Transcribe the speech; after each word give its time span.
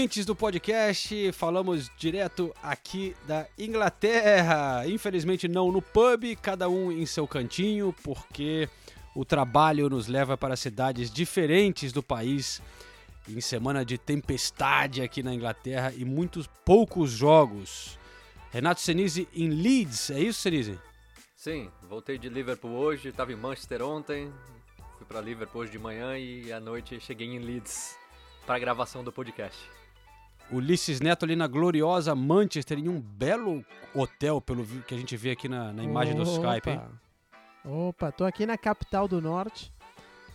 Ouvintes 0.00 0.24
do 0.24 0.34
podcast, 0.34 1.30
falamos 1.32 1.90
direto 1.98 2.54
aqui 2.62 3.14
da 3.26 3.46
Inglaterra. 3.58 4.86
Infelizmente 4.86 5.46
não 5.46 5.70
no 5.70 5.82
pub, 5.82 6.36
cada 6.40 6.70
um 6.70 6.90
em 6.90 7.04
seu 7.04 7.28
cantinho, 7.28 7.94
porque 8.02 8.66
o 9.14 9.26
trabalho 9.26 9.90
nos 9.90 10.06
leva 10.06 10.38
para 10.38 10.56
cidades 10.56 11.10
diferentes 11.10 11.92
do 11.92 12.02
país 12.02 12.62
em 13.28 13.42
semana 13.42 13.84
de 13.84 13.98
tempestade 13.98 15.02
aqui 15.02 15.22
na 15.22 15.34
Inglaterra 15.34 15.92
e 15.94 16.02
muitos 16.02 16.46
poucos 16.64 17.10
jogos. 17.10 17.98
Renato 18.50 18.80
Senise 18.80 19.28
em 19.34 19.50
Leeds, 19.50 20.08
é 20.12 20.20
isso, 20.20 20.40
Senise? 20.40 20.78
Sim, 21.36 21.70
voltei 21.82 22.16
de 22.16 22.30
Liverpool 22.30 22.70
hoje, 22.70 23.10
estava 23.10 23.34
em 23.34 23.36
Manchester 23.36 23.82
ontem, 23.82 24.32
fui 24.96 25.06
para 25.06 25.20
Liverpool 25.20 25.60
hoje 25.60 25.72
de 25.72 25.78
manhã 25.78 26.16
e 26.16 26.50
à 26.50 26.58
noite 26.58 26.98
cheguei 27.00 27.26
em 27.26 27.38
Leeds 27.38 27.94
para 28.46 28.54
a 28.54 28.58
gravação 28.58 29.04
do 29.04 29.12
podcast. 29.12 29.79
Ulisses 30.52 31.00
Neto 31.00 31.24
ali 31.24 31.36
na 31.36 31.46
gloriosa 31.46 32.14
Manchester, 32.14 32.78
em 32.78 32.88
um 32.88 33.00
belo 33.00 33.64
hotel, 33.94 34.40
pelo 34.40 34.64
que 34.64 34.94
a 34.94 34.98
gente 34.98 35.16
vê 35.16 35.30
aqui 35.30 35.48
na, 35.48 35.72
na 35.72 35.82
imagem 35.82 36.14
do 36.14 36.22
Skype, 36.22 36.70
hein? 36.70 36.80
Opa, 37.64 38.10
tô 38.10 38.24
aqui 38.24 38.46
na 38.46 38.56
capital 38.56 39.06
do 39.06 39.20
norte. 39.20 39.72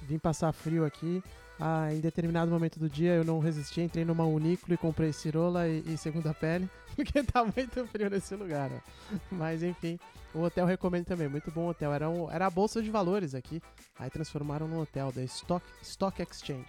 Vim 0.03 0.17
passar 0.19 0.51
frio 0.53 0.85
aqui. 0.85 1.23
Ah, 1.59 1.93
em 1.93 1.99
determinado 1.99 2.51
momento 2.51 2.77
do 2.77 2.89
dia 2.89 3.13
eu 3.13 3.23
não 3.23 3.39
resisti, 3.39 3.79
entrei 3.79 4.03
numa 4.03 4.25
unículo 4.25 4.73
e 4.73 4.77
comprei 4.77 5.13
cirola 5.13 5.67
e, 5.67 5.83
e 5.87 5.97
segunda 5.97 6.33
pele, 6.33 6.69
porque 6.95 7.23
tá 7.23 7.45
muito 7.45 7.87
frio 7.87 8.09
nesse 8.09 8.35
lugar. 8.35 8.69
ó. 8.73 9.17
Mas 9.31 9.63
enfim, 9.63 9.97
o 10.33 10.41
hotel 10.41 10.65
recomendo 10.65 11.05
também, 11.05 11.29
muito 11.29 11.49
bom 11.51 11.69
hotel. 11.69 11.93
Era, 11.93 12.09
um, 12.09 12.29
era 12.29 12.45
a 12.45 12.49
bolsa 12.49 12.81
de 12.81 12.91
valores 12.91 13.33
aqui, 13.33 13.61
aí 13.97 14.09
transformaram 14.09 14.67
num 14.67 14.81
hotel 14.81 15.11
da 15.13 15.23
Stock, 15.23 15.65
Stock 15.81 16.21
Exchange. 16.21 16.67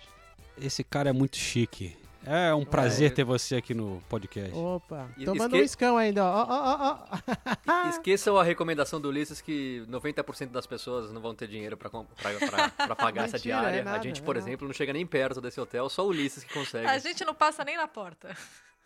Esse 0.57 0.85
cara 0.85 1.11
é 1.11 1.13
muito 1.13 1.37
chique. 1.37 1.97
É 2.27 2.53
um 2.55 2.65
prazer 2.65 3.13
É. 3.13 3.15
ter 3.15 3.25
você 3.25 3.57
aqui 3.57 3.73
no 3.73 4.03
podcast. 4.09 4.53
Opa, 4.53 5.09
tomando 5.25 5.55
esque- 5.55 5.63
um 5.63 5.65
escão 5.65 5.97
ainda, 5.97 6.25
ó. 6.25 6.43
ó, 6.43 6.47
ó, 6.49 6.77
ó, 6.81 7.83
ó. 7.85 7.89
Esqueçam 7.89 8.37
a 8.37 8.43
recomendação 8.43 9.01
do 9.01 9.09
Ulisses 9.09 9.41
que 9.41 9.85
90% 9.89 10.51
das 10.51 10.67
pessoas 10.67 11.13
não 11.13 11.21
vão 11.21 11.35
ter 11.35 11.47
dinheiro 11.49 11.77
para 11.77 11.89
pagar 12.97 13.25
essa 13.25 13.37
Mentira, 13.37 13.61
diária. 13.61 13.77
é 13.79 13.83
nada, 13.85 13.99
a 13.99 14.03
gente, 14.03 14.21
é 14.21 14.25
por 14.25 14.35
nada. 14.35 14.47
exemplo, 14.49 14.67
não 14.67 14.75
chega 14.75 14.93
nem 14.93 15.07
perto 15.07 15.41
desse 15.41 15.61
hotel, 15.61 15.89
só 15.89 16.05
o 16.05 16.09
Ulisses 16.09 16.43
que 16.45 16.53
consegue. 16.53 16.87
A 16.87 16.99
gente 16.99 17.25
não 17.25 17.35
passa 17.35 17.65
nem 17.65 17.77
na 17.77 17.87
porta. 17.87 18.37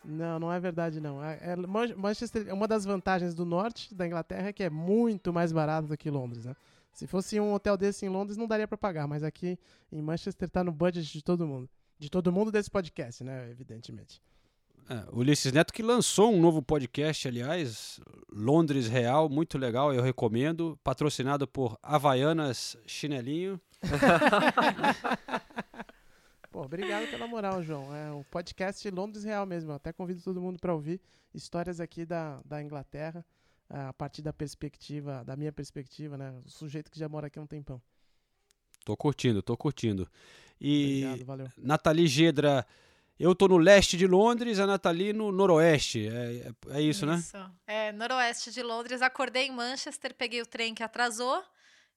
Não, 0.03 0.39
não 0.39 0.51
é 0.51 0.59
verdade 0.59 0.99
não. 0.99 1.23
É- 1.23 1.39
é- 1.41 1.55
Man- 1.55 1.95
Manchester, 1.95 2.53
uma 2.53 2.67
das 2.67 2.85
vantagens 2.85 3.33
do 3.35 3.45
norte 3.45 3.93
da 3.93 4.05
Inglaterra 4.07 4.49
é 4.49 4.53
que 4.53 4.63
é 4.63 4.69
muito 4.69 5.31
mais 5.33 5.51
barato 5.51 5.87
do 5.87 5.97
que 5.97 6.09
Londres, 6.09 6.45
né? 6.45 6.55
Se 6.93 7.07
fosse 7.07 7.39
um 7.39 7.53
hotel 7.53 7.77
desse 7.77 8.05
em 8.05 8.09
Londres 8.09 8.35
não 8.37 8.47
daria 8.47 8.67
pra 8.67 8.77
pagar, 8.77 9.07
mas 9.07 9.23
aqui 9.23 9.57
em 9.91 10.01
Manchester 10.01 10.49
tá 10.49 10.63
no 10.63 10.71
budget 10.71 11.11
de 11.13 11.23
todo 11.23 11.47
mundo. 11.47 11.69
De 12.01 12.09
todo 12.09 12.31
mundo 12.31 12.51
desse 12.51 12.67
podcast, 12.67 13.23
né? 13.23 13.47
Evidentemente. 13.51 14.19
É, 14.89 15.05
Ulisses 15.13 15.53
Neto 15.53 15.71
que 15.71 15.83
lançou 15.83 16.33
um 16.33 16.41
novo 16.41 16.59
podcast, 16.59 17.27
aliás, 17.27 17.99
Londres 18.27 18.87
Real, 18.87 19.29
muito 19.29 19.55
legal, 19.55 19.93
eu 19.93 20.01
recomendo, 20.01 20.79
patrocinado 20.83 21.47
por 21.47 21.77
Havaianas 21.83 22.75
Chinelinho. 22.87 23.61
Pô, 26.51 26.63
obrigado 26.63 27.07
pela 27.11 27.27
moral, 27.27 27.61
João. 27.61 27.95
É 27.95 28.11
um 28.11 28.23
podcast 28.23 28.89
Londres 28.89 29.23
Real 29.23 29.45
mesmo. 29.45 29.69
Eu 29.69 29.75
até 29.75 29.93
convido 29.93 30.23
todo 30.23 30.41
mundo 30.41 30.57
pra 30.59 30.73
ouvir 30.73 30.99
histórias 31.35 31.79
aqui 31.79 32.03
da, 32.03 32.41
da 32.43 32.63
Inglaterra, 32.63 33.23
a 33.69 33.93
partir 33.93 34.23
da 34.23 34.33
perspectiva, 34.33 35.23
da 35.23 35.35
minha 35.35 35.51
perspectiva, 35.51 36.17
né? 36.17 36.33
O 36.43 36.49
sujeito 36.49 36.89
que 36.89 36.97
já 36.97 37.07
mora 37.07 37.27
aqui 37.27 37.37
há 37.37 37.43
um 37.43 37.47
tempão. 37.47 37.79
Tô 38.83 38.95
curtindo, 38.97 39.41
tô 39.41 39.55
curtindo. 39.55 40.09
E 40.59 41.03
Obrigado, 41.05 41.25
valeu. 41.25 41.47
Nathalie 41.57 42.07
Gedra, 42.07 42.65
eu 43.19 43.35
tô 43.35 43.47
no 43.47 43.57
leste 43.57 43.95
de 43.97 44.07
Londres, 44.07 44.59
a 44.59 44.65
Nathalie 44.67 45.13
no 45.13 45.31
noroeste. 45.31 46.07
É, 46.07 46.47
é- 46.71 46.77
é 46.77 46.81
isso, 46.81 47.05
né? 47.05 47.21
É, 47.67 47.91
noroeste 47.91 48.51
de 48.51 48.61
Londres. 48.61 49.01
Acordei 49.01 49.47
em 49.47 49.51
Manchester, 49.51 50.13
peguei 50.15 50.41
o 50.41 50.45
trem 50.45 50.73
que 50.73 50.83
atrasou 50.83 51.43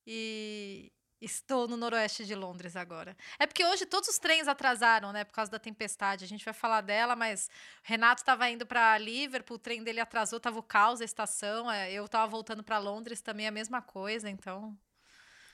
e 0.06 0.93
estou 1.21 1.67
no 1.67 1.77
noroeste 1.77 2.27
de 2.27 2.34
Londres 2.34 2.77
agora. 2.77 3.17
É 3.39 3.47
porque 3.47 3.65
hoje 3.65 3.87
todos 3.87 4.09
os 4.11 4.19
trens 4.19 4.47
atrasaram, 4.47 5.11
né, 5.12 5.25
por 5.25 5.33
causa 5.33 5.50
da 5.50 5.59
tempestade. 5.59 6.25
A 6.25 6.28
gente 6.28 6.44
vai 6.44 6.53
falar 6.53 6.83
dela, 6.83 7.17
mas 7.17 7.47
o 7.47 7.50
Renato 7.83 8.21
estava 8.21 8.49
indo 8.50 8.67
para 8.67 8.99
Liverpool, 8.99 9.56
o 9.56 9.59
trem 9.59 9.83
dele 9.83 10.00
atrasou, 10.00 10.39
tava 10.39 10.59
o 10.59 10.62
caos 10.62 11.00
a 11.00 11.05
estação. 11.05 11.71
é, 11.71 11.91
eu 11.93 12.06
tava 12.09 12.27
voltando 12.31 12.62
para 12.62 12.77
Londres 12.78 13.23
também 13.23 13.47
a 13.47 13.50
mesma 13.50 13.81
coisa, 13.81 14.28
então. 14.28 14.77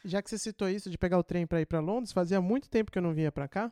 Já 0.05 0.23
que 0.23 0.31
você 0.31 0.39
citou 0.39 0.69
isso 0.69 0.89
de 0.91 0.97
pegar 0.99 1.19
o 1.19 1.23
trem 1.23 1.47
pra 1.47 1.61
ir 1.61 1.67
pra 1.67 1.81
Londres, 1.81 2.13
fazia 2.13 2.41
muito 2.41 2.69
tempo 2.69 2.91
que 2.91 2.99
eu 2.99 3.03
não 3.03 3.13
vinha 3.13 3.31
pra 3.31 3.47
cá. 3.49 3.71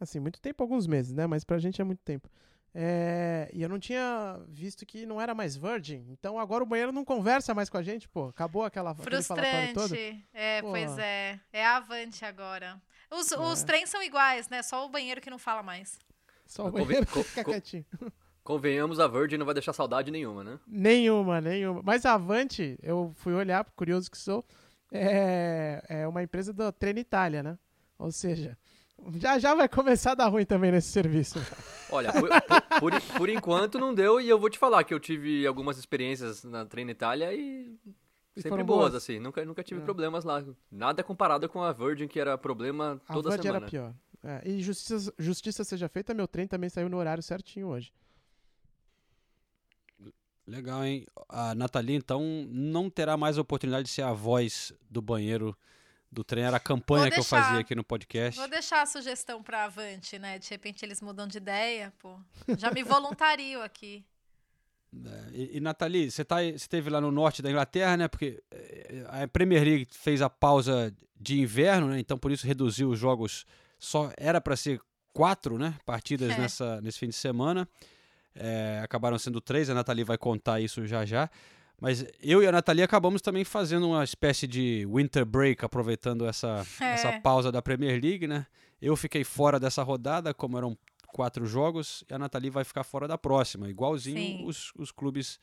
Assim, 0.00 0.18
muito 0.20 0.40
tempo, 0.40 0.62
alguns 0.62 0.86
meses, 0.86 1.12
né? 1.12 1.26
Mas 1.26 1.44
pra 1.44 1.58
gente 1.58 1.80
é 1.80 1.84
muito 1.84 2.00
tempo. 2.04 2.28
É, 2.74 3.48
E 3.54 3.62
eu 3.62 3.68
não 3.70 3.78
tinha 3.78 4.38
visto 4.48 4.84
que 4.84 5.06
não 5.06 5.18
era 5.20 5.34
mais 5.34 5.56
Virgin. 5.56 6.04
Então 6.10 6.38
agora 6.38 6.62
o 6.62 6.66
banheiro 6.66 6.92
não 6.92 7.04
conversa 7.04 7.54
mais 7.54 7.70
com 7.70 7.78
a 7.78 7.82
gente, 7.82 8.06
pô. 8.08 8.26
Acabou 8.28 8.64
aquela, 8.64 8.94
falatório 8.94 9.72
todo. 9.72 9.88
Frustrante. 9.88 10.26
É, 10.34 10.60
Pô. 10.60 10.70
pois 10.70 10.98
é. 10.98 11.40
É 11.52 11.64
a 11.64 11.76
Avante 11.78 12.24
agora. 12.24 12.80
Os, 13.10 13.30
os 13.32 13.62
É. 13.62 13.66
trens 13.66 13.88
são 13.88 14.02
iguais, 14.02 14.48
né? 14.50 14.62
Só 14.62 14.84
o 14.84 14.88
banheiro 14.90 15.20
que 15.22 15.30
não 15.30 15.38
fala 15.38 15.62
mais. 15.62 15.98
Só 16.46 16.66
o 16.66 16.70
Conven- 16.70 16.84
banheiro 16.86 17.06
co- 17.06 17.22
fica 17.22 17.44
quietinho. 17.44 17.86
Convenhamos, 18.44 19.00
a 19.00 19.08
Virgin 19.08 19.38
não 19.38 19.46
vai 19.46 19.54
deixar 19.54 19.72
saudade 19.72 20.10
nenhuma, 20.10 20.44
né? 20.44 20.58
Nenhuma, 20.66 21.40
nenhuma. 21.40 21.82
Mas 21.82 22.04
a 22.04 22.14
Avante, 22.14 22.78
eu 22.82 23.12
fui 23.16 23.32
olhar, 23.32 23.64
curioso 23.74 24.10
que 24.10 24.18
sou, 24.18 24.44
é, 24.92 25.82
é 25.88 26.08
uma 26.08 26.22
empresa 26.22 26.52
da 26.52 26.70
Trenitalia, 26.72 27.42
né? 27.42 27.58
Ou 27.98 28.10
seja, 28.12 28.56
já 29.16 29.38
já 29.38 29.54
vai 29.54 29.68
começar 29.68 30.12
a 30.12 30.14
dar 30.14 30.28
ruim 30.28 30.44
também 30.44 30.70
nesse 30.72 30.88
serviço. 30.88 31.38
Olha, 31.90 32.12
por, 32.12 32.28
por- 32.80 33.00
por- 33.18 33.28
enquanto 33.28 33.78
não 33.78 33.94
deu 33.94 34.20
e 34.20 34.28
eu 34.28 34.38
vou 34.38 34.50
te 34.50 34.58
falar 34.58 34.84
que 34.84 34.92
eu 34.92 35.00
tive 35.00 35.46
algumas 35.46 35.78
experiências 35.78 36.42
na 36.44 36.64
Treino 36.66 36.90
Itália 36.90 37.32
e 37.32 37.78
sempre 38.38 38.62
boas, 38.64 38.90
boas? 38.90 38.94
assim. 38.94 39.18
Nunca, 39.18 39.44
nunca 39.44 39.62
tive 39.62 39.80
É. 39.80 39.84
problemas 39.84 40.24
lá. 40.24 40.44
Nada 40.70 41.02
comparado 41.02 41.48
com 41.48 41.62
a 41.62 41.72
Virgin, 41.72 42.06
que 42.08 42.18
era 42.20 42.36
problema 42.36 43.00
A 43.08 43.14
toda 43.14 43.28
Avante 43.30 43.42
semana. 43.42 43.58
era 43.64 43.70
pior. 43.70 43.94
É, 44.24 44.42
e 44.48 44.60
justiça, 44.62 45.12
justiça 45.18 45.62
seja 45.62 45.88
feita, 45.88 46.12
meu 46.12 46.26
trem 46.26 46.46
também 46.48 46.68
saiu 46.68 46.88
no 46.88 46.96
horário 46.96 47.22
certinho 47.22 47.68
hoje. 47.68 47.92
Legal, 50.46 50.84
hein? 50.84 51.06
A 51.28 51.54
Nathalie, 51.54 51.96
então, 51.96 52.22
não 52.48 52.88
terá 52.88 53.16
mais 53.16 53.36
a 53.36 53.40
oportunidade 53.40 53.84
de 53.88 53.90
ser 53.90 54.02
a 54.02 54.12
voz 54.12 54.72
do 54.88 55.02
banheiro 55.02 55.56
do 56.10 56.22
trem. 56.22 56.44
Era 56.44 56.56
a 56.58 56.60
campanha 56.60 57.02
Vou 57.04 57.10
que 57.10 57.18
eu 57.18 57.22
deixar. 57.22 57.42
fazia 57.44 57.60
aqui 57.60 57.74
no 57.74 57.82
podcast. 57.82 58.38
Vou 58.38 58.48
deixar 58.48 58.82
a 58.82 58.86
sugestão 58.86 59.42
pra 59.42 59.64
Avante, 59.64 60.18
né? 60.18 60.38
De 60.38 60.48
repente 60.48 60.84
eles 60.84 61.00
mudam 61.00 61.26
de 61.26 61.38
ideia, 61.38 61.92
pô. 61.98 62.16
Já 62.56 62.70
me 62.70 62.82
voluntario 62.82 63.62
aqui. 63.62 64.04
É, 65.04 65.30
E, 65.36 65.56
e 65.58 65.60
Nathalie, 65.60 66.10
você 66.10 66.24
tá, 66.24 66.36
você 66.36 66.52
esteve 66.54 66.88
lá 66.88 67.00
no 67.02 67.10
norte 67.10 67.42
da 67.42 67.50
Inglaterra, 67.50 67.96
né? 67.98 68.08
Porque 68.08 68.42
eh, 68.50 69.04
a 69.08 69.28
Premier 69.28 69.62
League 69.62 69.88
fez 69.90 70.22
a 70.22 70.30
pausa 70.30 70.94
de 71.20 71.38
inverno, 71.38 71.88
né? 71.88 71.98
Então 71.98 72.16
por 72.16 72.30
isso 72.32 72.46
reduziu 72.46 72.88
os 72.88 72.98
jogos. 72.98 73.44
Só 73.78 74.10
era 74.16 74.40
para 74.40 74.56
ser 74.56 74.80
quatro, 75.12 75.58
né? 75.58 75.74
Partidas 75.84 76.30
É. 76.30 76.38
nessa, 76.38 76.80
nesse 76.80 76.98
fim 76.98 77.08
de 77.08 77.14
semana. 77.16 77.68
É, 78.38 78.80
acabaram 78.82 79.18
sendo 79.18 79.40
três. 79.40 79.68
A 79.70 79.74
Nathalie 79.74 80.04
vai 80.04 80.18
contar 80.18 80.60
isso 80.60 80.86
já 80.86 81.04
já. 81.04 81.28
Mas 81.80 82.06
eu 82.22 82.42
e 82.42 82.46
a 82.46 82.52
Nathalie 82.52 82.82
acabamos 82.82 83.20
também 83.20 83.44
fazendo 83.44 83.88
uma 83.88 84.02
espécie 84.02 84.46
de 84.46 84.86
winter 84.90 85.24
break, 85.26 85.62
aproveitando 85.64 86.26
essa, 86.26 86.64
É. 86.80 86.92
essa 86.92 87.20
pausa 87.20 87.52
da 87.52 87.60
Premier 87.60 88.00
League, 88.02 88.26
né? 88.26 88.46
Eu 88.80 88.96
fiquei 88.96 89.24
fora 89.24 89.60
dessa 89.60 89.82
rodada, 89.82 90.32
como 90.32 90.56
eram 90.56 90.76
quatro 91.08 91.44
jogos, 91.46 92.02
e 92.10 92.14
a 92.14 92.18
Nathalie 92.18 92.50
vai 92.50 92.64
ficar 92.64 92.82
fora 92.84 93.06
da 93.06 93.18
próxima, 93.18 93.68
igualzinho 93.68 94.16
Sim. 94.16 94.44
os, 94.46 94.72
os 94.76 94.90
clubes 94.90 95.38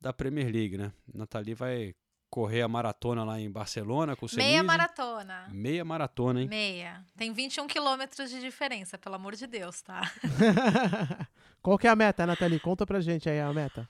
da 0.00 0.12
Premier 0.12 0.50
League, 0.52 0.76
né? 0.76 0.92
Nathalie 1.12 1.54
vai 1.54 1.94
correr 2.30 2.60
a 2.60 2.68
maratona 2.68 3.24
lá 3.24 3.40
em 3.40 3.50
Barcelona 3.50 4.14
com 4.14 4.26
o 4.26 4.28
Meia 4.36 4.48
Senise. 4.58 4.62
maratona. 4.66 5.48
Meia 5.50 5.84
maratona, 5.86 6.42
hein? 6.42 6.48
Meia. 6.48 7.02
Tem 7.16 7.32
21 7.32 7.66
quilômetros 7.66 8.28
de 8.30 8.40
diferença, 8.40 8.98
pelo 8.98 9.14
amor 9.14 9.34
de 9.34 9.46
Deus, 9.46 9.80
tá? 9.80 10.02
Qual 11.62 11.78
que 11.78 11.86
é 11.86 11.90
a 11.90 11.96
meta, 11.96 12.26
Nathalie? 12.26 12.60
Conta 12.60 12.86
pra 12.86 13.00
gente 13.00 13.28
aí 13.28 13.40
a 13.40 13.52
meta. 13.52 13.88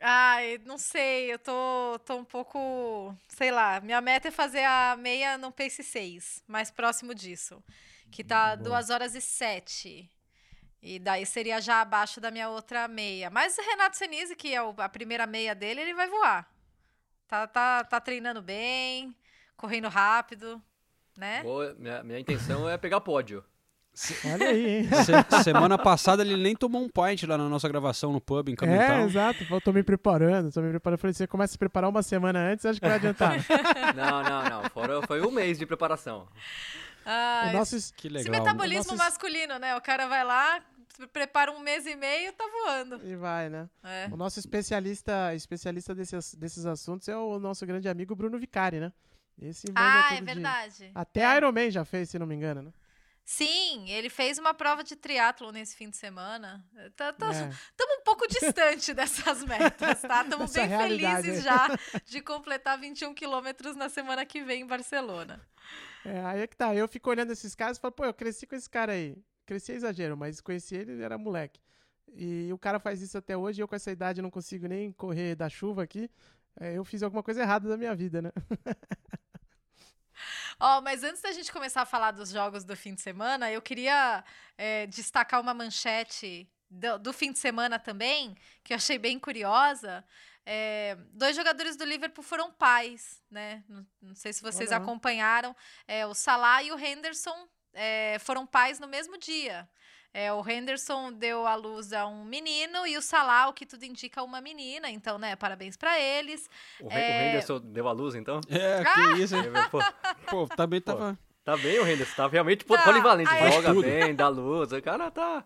Ai, 0.00 0.58
não 0.64 0.78
sei, 0.78 1.32
eu 1.32 1.38
tô, 1.38 1.98
tô 2.04 2.16
um 2.16 2.24
pouco, 2.24 3.16
sei 3.28 3.52
lá, 3.52 3.80
minha 3.80 4.00
meta 4.00 4.28
é 4.28 4.30
fazer 4.32 4.64
a 4.64 4.96
meia 4.96 5.38
no 5.38 5.52
pace 5.52 5.82
6, 5.84 6.42
mais 6.48 6.72
próximo 6.72 7.14
disso, 7.14 7.62
que 8.10 8.24
tá 8.24 8.56
2 8.56 8.90
horas 8.90 9.14
e 9.14 9.20
7. 9.20 10.10
E 10.82 10.98
daí 10.98 11.24
seria 11.24 11.60
já 11.60 11.80
abaixo 11.80 12.20
da 12.20 12.32
minha 12.32 12.48
outra 12.48 12.88
meia. 12.88 13.30
Mas 13.30 13.56
o 13.56 13.62
Renato 13.62 13.96
Senise, 13.96 14.34
que 14.34 14.52
é 14.52 14.60
o- 14.60 14.74
a 14.78 14.88
primeira 14.88 15.26
meia 15.26 15.54
dele, 15.54 15.80
ele 15.82 15.94
vai 15.94 16.08
voar. 16.08 16.50
Tá, 17.28 17.46
tá, 17.46 17.84
tá 17.84 18.00
treinando 18.00 18.42
bem, 18.42 19.14
correndo 19.56 19.88
rápido, 19.88 20.60
né? 21.16 21.42
Vou- 21.44 21.74
minha, 21.76 22.02
minha 22.02 22.18
intenção 22.18 22.68
é 22.68 22.76
pegar 22.76 23.00
pódio. 23.00 23.44
Olha 24.32 24.48
aí, 24.48 24.66
hein? 24.78 24.88
Se- 25.04 25.42
semana 25.44 25.76
passada 25.76 26.22
ele 26.22 26.36
nem 26.36 26.56
tomou 26.56 26.82
um 26.82 26.88
pint 26.88 27.24
lá 27.24 27.36
na 27.36 27.48
nossa 27.48 27.68
gravação 27.68 28.10
no 28.12 28.20
pub 28.20 28.48
em 28.48 28.52
É, 28.52 28.56
Caminhão. 28.56 29.04
exato. 29.06 29.44
Eu 29.50 29.60
tô 29.60 29.72
me 29.72 29.82
preparando, 29.82 30.50
tô 30.50 30.62
me 30.62 30.70
preparando. 30.70 30.98
Falei, 30.98 31.12
você 31.14 31.26
começa 31.26 31.50
a 31.50 31.54
se 31.54 31.58
preparar 31.58 31.90
uma 31.90 32.02
semana 32.02 32.38
antes, 32.38 32.64
acho 32.64 32.80
que 32.80 32.86
vai 32.86 32.96
adiantar. 32.96 33.36
Não, 33.94 34.22
não, 34.22 34.44
não. 34.62 34.70
Foram, 34.70 35.02
foi 35.02 35.20
um 35.20 35.30
mês 35.30 35.58
de 35.58 35.66
preparação. 35.66 36.26
Ah, 37.04 37.48
o 37.50 37.52
nosso, 37.52 37.76
que 37.94 38.06
esse 38.08 38.14
legal. 38.28 38.32
metabolismo 38.40 38.92
Nossos- 38.92 38.98
masculino, 38.98 39.58
né? 39.58 39.76
O 39.76 39.80
cara 39.80 40.06
vai 40.06 40.24
lá, 40.24 40.60
pre- 40.96 41.06
prepara 41.08 41.50
um 41.52 41.58
mês 41.60 41.84
e 41.84 41.94
meio, 41.96 42.32
tá 42.32 42.44
voando. 42.46 43.00
E 43.04 43.14
vai, 43.16 43.48
né? 43.50 43.68
É. 43.84 44.08
O 44.10 44.16
nosso 44.16 44.38
especialista, 44.38 45.34
especialista 45.34 45.94
desses, 45.94 46.34
desses 46.34 46.64
assuntos 46.64 47.08
é 47.08 47.16
o 47.16 47.38
nosso 47.38 47.66
grande 47.66 47.88
amigo 47.88 48.14
Bruno 48.14 48.38
Vicari, 48.38 48.80
né? 48.80 48.92
Esse 49.40 49.66
Ah, 49.74 50.10
é 50.12 50.16
dia. 50.16 50.24
verdade. 50.34 50.90
Até 50.94 51.20
É. 51.22 51.36
Iron 51.36 51.52
Man 51.52 51.70
já 51.70 51.84
fez, 51.84 52.08
se 52.08 52.18
não 52.18 52.26
me 52.26 52.34
engano, 52.34 52.62
né? 52.62 52.70
Sim, 53.24 53.88
ele 53.88 54.10
fez 54.10 54.38
uma 54.38 54.52
prova 54.52 54.82
de 54.82 54.96
triatlo 54.96 55.52
nesse 55.52 55.76
fim 55.76 55.88
de 55.88 55.96
semana. 55.96 56.64
Estamos 56.86 57.36
É. 57.36 57.96
um 57.98 58.02
pouco 58.04 58.26
distante 58.26 58.92
dessas 58.94 59.44
metas, 59.44 60.00
tá? 60.02 60.22
Estamos 60.22 60.52
bem 60.52 60.66
realidade 60.66 61.22
felizes 61.22 61.44
já 61.44 61.68
de 62.04 62.20
completar 62.20 62.78
21 62.78 63.14
quilômetros 63.14 63.76
na 63.76 63.88
semana 63.88 64.26
que 64.26 64.42
vem 64.42 64.62
em 64.62 64.66
Barcelona. 64.66 65.40
É, 66.04 66.20
aí 66.24 66.40
é 66.40 66.46
que 66.46 66.56
tá. 66.56 66.74
Eu 66.74 66.88
fico 66.88 67.08
olhando 67.10 67.32
esses 67.32 67.54
caras 67.54 67.78
e 67.78 67.80
falo, 67.80 67.92
pô, 67.92 68.04
eu 68.04 68.14
cresci 68.14 68.46
com 68.46 68.56
esse 68.56 68.68
cara 68.68 68.92
aí. 68.92 69.16
Cresci 69.46 69.72
é 69.72 69.74
exagero, 69.76 70.16
mas 70.16 70.40
conheci 70.40 70.74
ele, 70.74 70.92
ele 70.92 71.02
era 71.02 71.16
moleque. 71.16 71.60
E 72.14 72.52
o 72.52 72.58
cara 72.58 72.78
faz 72.78 73.00
isso 73.00 73.16
até 73.16 73.36
hoje, 73.36 73.62
eu 73.62 73.68
com 73.68 73.74
essa 73.74 73.90
idade 73.90 74.20
não 74.20 74.30
consigo 74.30 74.66
nem 74.66 74.92
correr 74.92 75.34
da 75.34 75.48
chuva 75.48 75.82
aqui. 75.84 76.10
É, 76.60 76.76
eu 76.76 76.84
fiz 76.84 77.02
alguma 77.02 77.22
coisa 77.22 77.40
errada 77.40 77.68
da 77.68 77.76
minha 77.76 77.94
vida, 77.94 78.20
né? 78.20 78.30
Ó, 80.58 80.80
mas 80.80 81.02
antes 81.02 81.20
da 81.22 81.32
gente 81.32 81.52
começar 81.52 81.82
a 81.82 81.86
falar 81.86 82.10
dos 82.12 82.30
jogos 82.30 82.64
do 82.64 82.76
fim 82.76 82.94
de 82.94 83.00
semana, 83.00 83.50
eu 83.50 83.60
queria 83.62 84.24
é, 84.56 84.86
destacar 84.86 85.40
uma 85.40 85.54
manchete 85.54 86.48
do, 86.70 86.98
do 86.98 87.12
fim 87.12 87.32
de 87.32 87.38
semana 87.38 87.78
também, 87.78 88.36
que 88.64 88.72
eu 88.72 88.76
achei 88.76 88.98
bem 88.98 89.18
curiosa. 89.18 90.04
É, 90.44 90.96
dois 91.12 91.36
jogadores 91.36 91.76
do 91.76 91.84
Liverpool 91.84 92.24
foram 92.24 92.50
pais, 92.52 93.22
né? 93.30 93.62
Não, 93.68 93.86
não 94.00 94.14
sei 94.14 94.32
se 94.32 94.42
vocês 94.42 94.70
lá. 94.70 94.78
acompanharam. 94.78 95.54
É, 95.86 96.06
o 96.06 96.14
Salah 96.14 96.62
e 96.62 96.72
o 96.72 96.78
Henderson 96.78 97.48
é, 97.72 98.18
foram 98.18 98.46
pais 98.46 98.78
no 98.80 98.88
mesmo 98.88 99.16
dia. 99.18 99.68
É, 100.14 100.30
o 100.32 100.46
Henderson 100.46 101.10
deu 101.12 101.46
à 101.46 101.54
luz 101.54 101.90
a 101.92 102.06
um 102.06 102.22
menino 102.24 102.86
e 102.86 102.98
o 102.98 103.02
Salah, 103.02 103.48
o 103.48 103.52
que 103.54 103.64
tudo 103.64 103.82
indica, 103.84 104.22
uma 104.22 104.42
menina. 104.42 104.90
Então, 104.90 105.18
né, 105.18 105.34
parabéns 105.36 105.74
pra 105.76 105.98
eles. 105.98 106.50
O, 106.80 106.90
É. 106.90 106.94
o 106.96 107.22
Henderson 107.28 107.60
deu 107.60 107.88
a 107.88 107.92
luz, 107.92 108.14
então? 108.14 108.38
É, 108.50 108.82
Ah! 108.86 109.14
que 109.14 109.22
isso, 109.22 109.34
hein? 109.34 109.44
Pô, 109.70 109.78
Pô, 110.46 110.46
também 110.54 110.82
tava. 110.82 111.18
tá 111.42 111.56
bem 111.56 111.78
o 111.78 111.86
Henderson, 111.88 112.14
tá 112.14 112.28
realmente 112.28 112.64
Não, 112.68 112.78
polivalente. 112.78 113.30
Joga 113.52 113.68
tudo. 113.72 113.82
bem, 113.82 114.14
dá 114.14 114.28
luz. 114.28 114.70
O 114.72 114.82
cara 114.82 115.10
tá, 115.10 115.42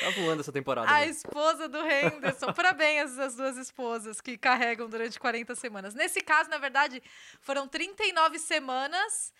tá 0.00 0.10
voando 0.16 0.40
essa 0.40 0.50
temporada. 0.52 0.88
A 0.90 1.00
né? 1.00 1.08
esposa 1.08 1.68
do 1.68 1.78
Henderson. 1.78 2.52
Parabéns 2.56 3.18
às 3.18 3.36
duas 3.36 3.58
esposas 3.58 4.18
que 4.22 4.38
carregam 4.38 4.88
durante 4.88 5.20
40 5.20 5.54
semanas. 5.54 5.94
Nesse 5.94 6.22
caso, 6.22 6.48
na 6.48 6.56
verdade, 6.56 7.02
foram 7.42 7.68
39 7.68 8.38
semanas. 8.38 9.30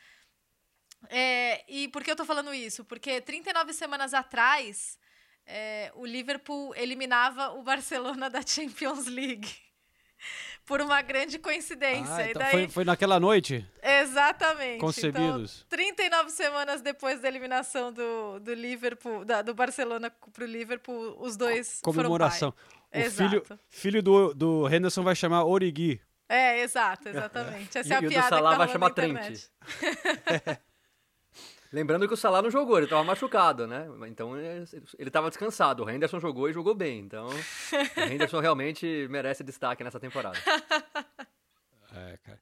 É, 1.08 1.64
e 1.68 1.88
por 1.88 2.02
que 2.04 2.10
eu 2.10 2.16
tô 2.16 2.24
falando 2.24 2.52
isso? 2.52 2.84
Porque 2.84 3.20
39 3.20 3.72
semanas 3.72 4.12
atrás, 4.14 4.98
é, 5.46 5.90
o 5.94 6.04
Liverpool 6.04 6.74
eliminava 6.76 7.50
o 7.52 7.62
Barcelona 7.62 8.28
da 8.28 8.42
Champions 8.46 9.06
League. 9.06 9.48
Por 10.66 10.80
uma 10.82 11.00
grande 11.02 11.38
coincidência. 11.38 12.14
Ah, 12.14 12.26
e 12.26 12.30
então 12.30 12.42
daí, 12.42 12.50
foi, 12.50 12.68
foi 12.68 12.84
naquela 12.84 13.18
noite, 13.18 13.66
Exatamente. 13.82 14.76
Então, 14.76 14.86
concebidos. 14.86 15.66
39 15.68 16.30
semanas 16.30 16.80
depois 16.82 17.20
da 17.20 17.26
eliminação 17.26 17.90
do, 17.92 18.38
do 18.38 18.52
Liverpool, 18.54 19.24
da- 19.24 19.42
do 19.42 19.54
Barcelona 19.54 20.10
pro 20.32 20.44
Liverpool, 20.44 21.16
os 21.20 21.36
dois 21.36 21.80
Comemoração. 21.82 22.52
foram 22.52 23.06
O 23.06 23.10
filho, 23.10 23.38
Exato. 23.38 23.60
filho 23.68 24.02
do, 24.02 24.34
do 24.34 24.68
Henderson 24.68 25.02
vai 25.02 25.16
chamar 25.16 25.44
Origi. 25.44 26.00
É, 26.28 26.60
exato, 26.60 27.08
exatamente. 27.08 27.76
Essa 27.78 27.94
é 27.94 27.96
a 27.96 28.00
E 28.02 28.06
o 28.06 28.08
do 28.08 28.12
piada 28.12 28.28
Salah 28.28 28.50
que 28.50 28.58
tá 28.58 28.64
vai 28.64 28.68
chamar 28.68 28.90
Trent. 28.90 29.40
Lembrando 31.72 32.08
que 32.08 32.14
o 32.14 32.16
Salah 32.16 32.42
não 32.42 32.50
jogou, 32.50 32.78
ele 32.78 32.88
tava 32.88 33.04
machucado, 33.04 33.66
né? 33.66 33.86
Então 34.08 34.36
ele- 34.36 34.66
ele 34.98 35.10
tava 35.10 35.28
descansado. 35.28 35.84
O 35.84 35.90
Henderson 35.90 36.18
jogou 36.18 36.48
e 36.50 36.52
jogou 36.52 36.74
bem. 36.74 36.98
Então 37.00 37.28
o 37.28 38.00
Henderson 38.12 38.40
realmente 38.40 39.06
merece 39.08 39.44
destaque 39.44 39.84
nessa 39.84 40.00
temporada. 40.00 40.38
É, 41.92 42.16
cara. 42.18 42.40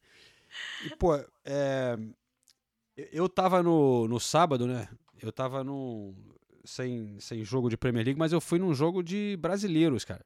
E, 0.84 0.94
pô, 0.96 1.14
é, 1.42 1.96
eu 3.12 3.28
tava 3.30 3.62
no, 3.62 4.06
no 4.06 4.20
sábado, 4.20 4.66
né? 4.66 4.88
Eu 5.22 5.32
tava 5.32 5.64
no, 5.64 6.14
sem, 6.66 7.18
sem 7.18 7.42
jogo 7.44 7.70
de 7.70 7.76
Premier 7.78 8.04
League, 8.04 8.18
mas 8.18 8.30
eu 8.30 8.42
fui 8.42 8.58
num 8.58 8.74
jogo 8.74 9.02
de 9.02 9.38
brasileiros, 9.40 10.04
cara. 10.04 10.22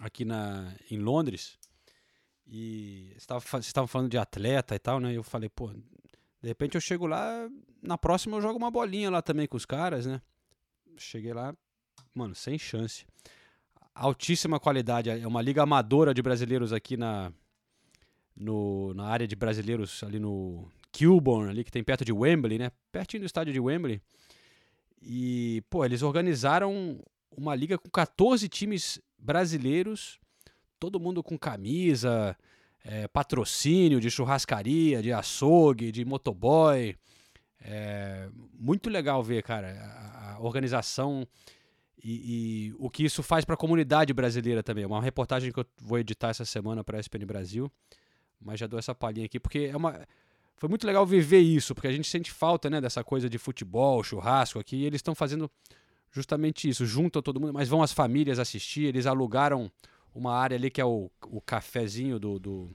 Aqui 0.00 0.26
na, 0.26 0.74
em 0.90 0.98
Londres. 0.98 1.58
E 2.46 3.14
vocês 3.18 3.66
estavam 3.66 3.86
falando 3.88 4.10
de 4.10 4.18
atleta 4.18 4.74
e 4.74 4.78
tal, 4.78 5.00
né? 5.00 5.16
Eu 5.16 5.22
falei, 5.22 5.48
pô, 5.48 5.72
de 6.48 6.50
repente 6.50 6.76
eu 6.76 6.80
chego 6.80 7.06
lá, 7.06 7.46
na 7.82 7.98
próxima 7.98 8.38
eu 8.38 8.40
jogo 8.40 8.56
uma 8.56 8.70
bolinha 8.70 9.10
lá 9.10 9.20
também 9.20 9.46
com 9.46 9.58
os 9.58 9.66
caras, 9.66 10.06
né? 10.06 10.18
Cheguei 10.96 11.34
lá, 11.34 11.54
mano, 12.14 12.34
sem 12.34 12.58
chance. 12.58 13.04
Altíssima 13.94 14.58
qualidade. 14.58 15.10
É 15.10 15.26
uma 15.26 15.42
liga 15.42 15.62
amadora 15.62 16.14
de 16.14 16.22
brasileiros 16.22 16.72
aqui 16.72 16.96
na, 16.96 17.30
no, 18.34 18.94
na 18.94 19.04
área 19.08 19.28
de 19.28 19.36
brasileiros 19.36 20.02
ali 20.02 20.18
no 20.18 20.66
Kilburn, 20.90 21.50
ali 21.50 21.64
que 21.64 21.70
tem 21.70 21.84
perto 21.84 22.02
de 22.02 22.14
Wembley, 22.14 22.58
né? 22.58 22.72
Pertinho 22.90 23.24
do 23.24 23.26
estádio 23.26 23.52
de 23.52 23.60
Wembley. 23.60 24.00
E, 25.02 25.62
pô, 25.68 25.84
eles 25.84 26.00
organizaram 26.00 26.98
uma 27.30 27.54
liga 27.54 27.76
com 27.76 27.90
14 27.90 28.48
times 28.48 28.98
brasileiros, 29.18 30.18
todo 30.80 30.98
mundo 30.98 31.22
com 31.22 31.36
camisa, 31.36 32.34
é, 32.84 33.08
patrocínio 33.08 34.00
de 34.00 34.10
churrascaria, 34.10 35.02
de 35.02 35.12
açougue, 35.12 35.92
de 35.92 36.04
motoboy. 36.04 36.96
É, 37.60 38.28
muito 38.58 38.88
legal 38.88 39.22
ver, 39.22 39.42
cara, 39.42 39.68
a, 40.36 40.40
organização 40.40 41.26
e, 42.02 42.70
e 42.70 42.74
o 42.78 42.88
que 42.88 43.04
isso 43.04 43.22
faz 43.22 43.44
para 43.44 43.54
a 43.54 43.58
comunidade 43.58 44.12
brasileira 44.12 44.62
também. 44.62 44.84
Uma 44.84 45.02
reportagem 45.02 45.52
que 45.52 45.58
eu 45.58 45.66
vou 45.80 45.98
editar 45.98 46.28
essa 46.28 46.44
semana 46.44 46.84
para 46.84 46.96
a 46.96 47.00
SPN 47.00 47.26
Brasil, 47.26 47.70
mas 48.40 48.60
já 48.60 48.66
dou 48.66 48.78
essa 48.78 48.94
palhinha 48.94 49.26
aqui, 49.26 49.40
porque 49.40 49.70
é 49.72 49.76
uma. 49.76 50.06
Foi 50.56 50.68
muito 50.68 50.86
legal 50.86 51.06
viver 51.06 51.38
isso, 51.38 51.74
porque 51.74 51.86
a 51.86 51.92
gente 51.92 52.08
sente 52.08 52.32
falta 52.32 52.68
né, 52.68 52.80
dessa 52.80 53.04
coisa 53.04 53.28
de 53.28 53.38
futebol, 53.38 54.02
churrasco 54.02 54.58
aqui, 54.58 54.76
e 54.76 54.84
eles 54.86 54.98
estão 54.98 55.14
fazendo 55.14 55.50
justamente 56.10 56.68
isso, 56.68 56.86
juntam 56.86 57.22
todo 57.22 57.40
mundo, 57.40 57.52
mas 57.52 57.68
vão 57.68 57.82
as 57.82 57.92
famílias 57.92 58.38
assistir, 58.38 58.84
eles 58.84 59.06
alugaram 59.06 59.70
uma 60.14 60.32
área 60.34 60.56
ali 60.56 60.70
que 60.70 60.80
é 60.80 60.84
o, 60.84 61.10
o 61.26 61.40
cafezinho 61.40 62.18
do, 62.18 62.38
do, 62.38 62.70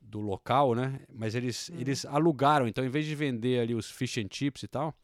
do 0.00 0.20
local, 0.20 0.74
né? 0.74 1.00
Mas 1.12 1.34
eles, 1.34 1.70
eles 1.70 2.04
alugaram, 2.04 2.66
então 2.68 2.84
em 2.84 2.88
vez 2.88 3.04
de 3.06 3.14
vender 3.14 3.60
ali 3.60 3.74
os 3.74 3.90
fish 3.90 4.18
and 4.18 4.28
chips 4.30 4.62
e 4.62 4.68
tal, 4.68 4.94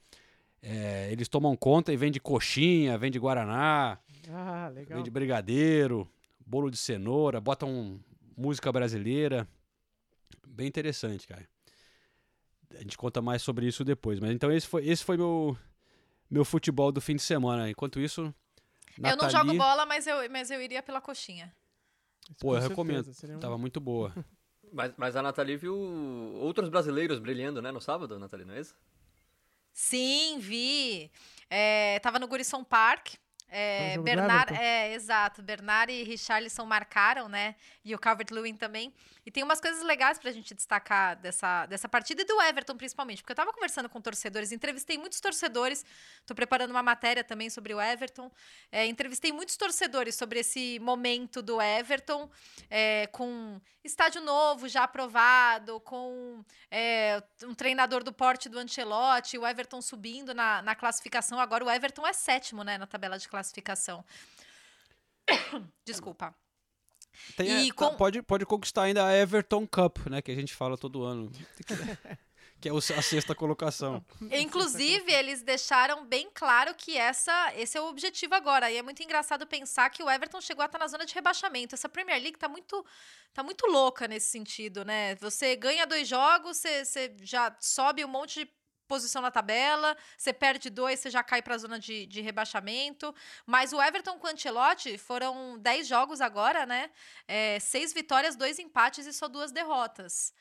é, 0.62 1.10
eles 1.12 1.28
tomam 1.28 1.54
conta 1.56 1.92
e 1.92 1.96
vende 1.96 2.18
coxinha, 2.20 2.96
vende 2.96 3.18
guaraná, 3.18 3.98
Ah, 4.30 4.70
legal. 4.74 4.98
vende 4.98 5.10
brigadeiro, 5.10 6.08
bolo 6.46 6.70
de 6.70 6.76
cenoura, 6.76 7.40
botam 7.40 8.00
música 8.36 8.72
brasileira. 8.72 9.46
Bem 10.46 10.66
interessante, 10.68 11.26
cara. 11.26 11.46
A 12.74 12.78
gente 12.80 12.96
conta 12.96 13.20
mais 13.22 13.42
sobre 13.42 13.66
isso 13.66 13.84
depois. 13.84 14.18
Mas 14.20 14.30
então 14.32 14.50
esse 14.50 14.66
foi, 14.66 14.86
esse 14.86 15.04
foi 15.04 15.16
meu, 15.16 15.56
meu 16.30 16.44
futebol 16.44 16.90
do 16.90 17.00
fim 17.00 17.14
de 17.16 17.22
semana. 17.22 17.68
Enquanto 17.70 18.00
isso, 18.00 18.34
Eu 18.98 19.02
não 19.16 19.24
Nathalie- 19.24 19.32
jogo 19.48 19.54
bola, 19.58 19.84
mas 19.86 20.06
eu, 20.06 20.30
mas 20.30 20.50
eu 20.50 20.60
iria 20.62 20.82
pela 20.82 21.00
coxinha. 21.00 21.54
Pô, 22.38 22.48
Com 22.48 22.54
eu 22.54 22.60
certeza, 22.60 22.68
recomendo. 22.68 23.14
seria 23.14 23.36
um- 23.36 23.40
Tava 23.40 23.58
muito 23.58 23.80
boa. 23.80 24.12
Mas, 24.72 24.92
mas 24.96 25.14
a 25.14 25.22
Nathalie 25.22 25.56
viu 25.56 25.76
outros 25.76 26.68
brasileiros 26.68 27.20
brilhando, 27.20 27.62
né, 27.62 27.70
no 27.70 27.80
sábado, 27.80 28.18
Nathalie, 28.18 28.44
não 28.44 28.54
é 28.54 28.60
isso? 28.60 28.74
Sim, 29.72 30.38
vi. 30.40 31.12
É, 31.48 32.00
tava 32.00 32.18
no 32.18 32.26
Gurison 32.26 32.64
Park. 32.64 33.14
É, 33.48 33.94
do 33.96 34.02
Bernard, 34.02 34.54
é, 34.54 34.92
exato. 34.94 35.42
Bernard 35.42 35.92
e 35.92 36.02
Richarlison 36.02 36.64
marcaram, 36.64 37.28
né? 37.28 37.54
E 37.84 37.94
o 37.94 37.98
Calvert-Lewin 37.98 38.56
também. 38.56 38.92
E 39.24 39.30
tem 39.30 39.42
umas 39.42 39.60
coisas 39.60 39.82
legais 39.82 40.18
pra 40.18 40.32
gente 40.32 40.54
destacar 40.54 41.16
dessa, 41.16 41.64
dessa 41.66 41.88
partida 41.88 42.22
e 42.22 42.24
do 42.24 42.40
Everton, 42.42 42.76
principalmente. 42.76 43.22
Porque 43.22 43.32
eu 43.32 43.36
tava 43.36 43.52
conversando 43.52 43.88
com 43.88 44.00
torcedores, 44.00 44.52
entrevistei 44.52 44.98
muitos 44.98 45.20
torcedores. 45.20 45.84
Tô 46.26 46.34
preparando 46.34 46.70
uma 46.70 46.82
matéria 46.82 47.22
também 47.22 47.48
sobre 47.48 47.72
o 47.72 47.80
Everton. 47.80 48.30
É, 48.72 48.86
entrevistei 48.86 49.32
muitos 49.32 49.56
torcedores 49.56 50.14
sobre 50.14 50.40
esse 50.40 50.78
momento 50.80 51.40
do 51.40 51.60
Everton, 51.60 52.28
é, 52.68 53.06
com 53.08 53.60
estádio 53.84 54.20
novo 54.22 54.66
já 54.68 54.84
aprovado, 54.84 55.78
com 55.80 56.44
é, 56.70 57.22
um 57.44 57.54
treinador 57.54 58.02
do 58.02 58.12
porte 58.12 58.48
do 58.48 58.58
Ancelotti, 58.58 59.38
o 59.38 59.46
Everton 59.46 59.80
subindo 59.80 60.34
na, 60.34 60.62
na 60.62 60.74
classificação. 60.74 61.38
Agora 61.38 61.64
o 61.64 61.70
Everton 61.70 62.06
é 62.06 62.12
sétimo, 62.12 62.64
né, 62.64 62.78
na 62.78 62.86
tabela 62.86 63.18
de 63.18 63.28
classificação. 63.34 64.04
Desculpa. 65.84 66.34
Tem 67.36 67.66
E 67.66 67.70
a- 67.70 67.74
com- 67.74 67.96
pode, 67.96 68.22
pode 68.22 68.46
conquistar 68.46 68.82
ainda 68.84 69.06
a 69.06 69.12
Everton 69.16 69.66
Cup, 69.66 69.98
né? 70.08 70.20
Que 70.22 70.30
a 70.32 70.34
gente 70.34 70.54
fala 70.54 70.76
todo 70.76 71.02
ano. 71.04 71.30
que 72.60 72.68
é 72.68 72.72
a 72.72 73.02
sexta 73.02 73.34
colocação. 73.34 74.04
Inclusive, 74.32 75.12
eles 75.12 75.42
deixaram 75.42 76.04
bem 76.06 76.30
claro 76.32 76.74
que 76.74 76.96
essa, 76.96 77.52
esse 77.56 77.76
é 77.76 77.80
o 77.80 77.86
objetivo 77.88 78.34
agora. 78.34 78.70
E 78.70 78.76
é 78.76 78.82
muito 78.82 79.02
engraçado 79.02 79.46
pensar 79.46 79.90
que 79.90 80.02
o 80.02 80.10
Everton 80.10 80.40
chegou 80.40 80.62
a 80.62 80.66
estar 80.66 80.78
na 80.78 80.88
zona 80.88 81.04
de 81.06 81.14
rebaixamento. 81.14 81.74
Essa 81.74 81.88
Premier 81.88 82.20
League 82.20 82.38
tá 82.38 82.48
muito, 82.48 82.84
tá 83.32 83.42
muito 83.42 83.66
louca 83.66 84.08
nesse 84.08 84.28
sentido, 84.28 84.84
né? 84.84 85.14
Você 85.16 85.54
ganha 85.56 85.86
dois 85.86 86.08
jogos, 86.08 86.56
você, 86.56 86.84
você 86.84 87.14
já 87.22 87.54
sobe 87.60 88.04
um 88.04 88.08
monte 88.08 88.44
de 88.44 88.50
posição 88.86 89.22
na 89.22 89.30
tabela, 89.30 89.96
você 90.16 90.32
perde 90.32 90.70
dois, 90.70 91.00
você 91.00 91.10
já 91.10 91.22
cai 91.22 91.42
para 91.42 91.54
a 91.54 91.58
zona 91.58 91.78
de, 91.78 92.06
de 92.06 92.20
rebaixamento. 92.20 93.14
Mas 93.46 93.72
o 93.72 93.82
Everton 93.82 94.18
com 94.18 94.26
o 94.26 94.30
Ancelotti 94.30 94.98
foram 94.98 95.58
10 95.58 95.86
jogos 95.86 96.20
agora, 96.20 96.66
né? 96.66 96.90
É, 97.26 97.58
seis 97.60 97.92
vitórias, 97.92 98.36
dois 98.36 98.58
empates 98.58 99.06
e 99.06 99.12
só 99.12 99.28
duas 99.28 99.52
derrotas. 99.52 100.32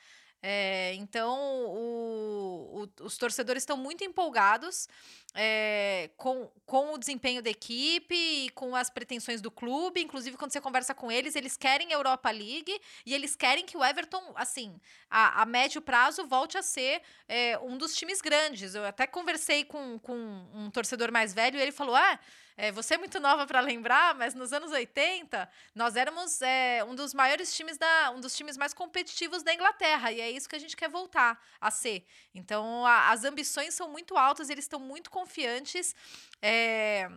É, 0.46 0.94
então, 0.96 1.40
o- 1.68 2.84
o- 3.00 3.06
os 3.06 3.18
torcedores 3.18 3.64
estão 3.64 3.78
muito 3.78 4.04
empolgados 4.04 4.90
é, 5.36 6.10
com, 6.18 6.52
com 6.66 6.94
o 6.94 6.98
desempenho 6.98 7.42
da 7.42 7.50
equipe 7.50 8.14
e 8.14 8.50
com 8.52 8.76
as 8.76 8.90
pretensões 8.90 9.42
do 9.42 9.50
clube. 9.50 10.02
Inclusive, 10.02 10.36
quando 10.38 10.52
você 10.52 10.60
conversa 10.62 10.94
com 10.94 11.10
eles, 11.12 11.36
eles 11.36 11.56
querem 11.58 11.92
Europa 11.94 12.30
League 12.30 12.78
e 13.06 13.14
eles 13.16 13.36
querem 13.36 13.66
que 13.66 13.78
o 13.78 13.84
Everton, 13.84 14.34
assim, 14.36 14.76
a, 15.10 15.42
a 15.42 15.46
médio 15.46 15.82
prazo, 15.82 16.28
volte 16.28 16.58
a 16.58 16.62
ser 16.62 17.02
é, 17.28 17.58
um 17.60 17.78
dos 17.78 17.96
times 17.96 18.22
grandes. 18.22 18.76
Eu 18.76 18.86
até 18.86 19.08
conversei 19.08 19.64
com, 19.64 19.98
com 19.98 20.14
um 20.54 20.70
torcedor 20.70 21.10
mais 21.12 21.34
velho 21.34 21.58
e 21.58 21.62
ele 21.62 21.72
falou: 21.72 21.96
Ah, 21.96 22.20
é, 22.58 22.72
você 22.72 22.96
é 22.96 22.98
muito 22.98 23.20
nova 23.20 23.46
para 23.48 23.60
lembrar, 23.60 24.14
mas 24.16 24.34
nos 24.34 24.54
anos 24.54 24.72
80 24.72 25.50
nós 25.74 25.96
éramos 25.96 26.42
é, 26.42 26.84
um 26.84 26.94
dos 26.96 27.14
maiores 27.14 27.54
times 27.56 27.78
da, 27.78 28.12
um 28.12 28.20
dos 28.22 28.36
times 28.36 28.58
mais 28.58 28.74
competitivos 28.74 29.44
da 29.44 29.54
Inglaterra 29.54 30.12
e 30.12 30.22
é 30.22 30.30
isso 30.32 30.48
que 30.50 30.56
a 30.56 30.60
gente 30.60 30.76
quer 30.78 30.90
voltar 30.90 31.42
a 31.60 31.72
ser. 31.72 32.06
Então 32.34 32.86
a- 32.86 33.12
as 33.12 33.24
ambições 33.24 33.74
são 33.74 33.90
muito 33.90 34.18
altas, 34.18 34.50
eles 34.50 34.66
estão 34.66 34.80
muito 34.80 35.10
confiantes. 35.10 35.96
É, 36.42 37.10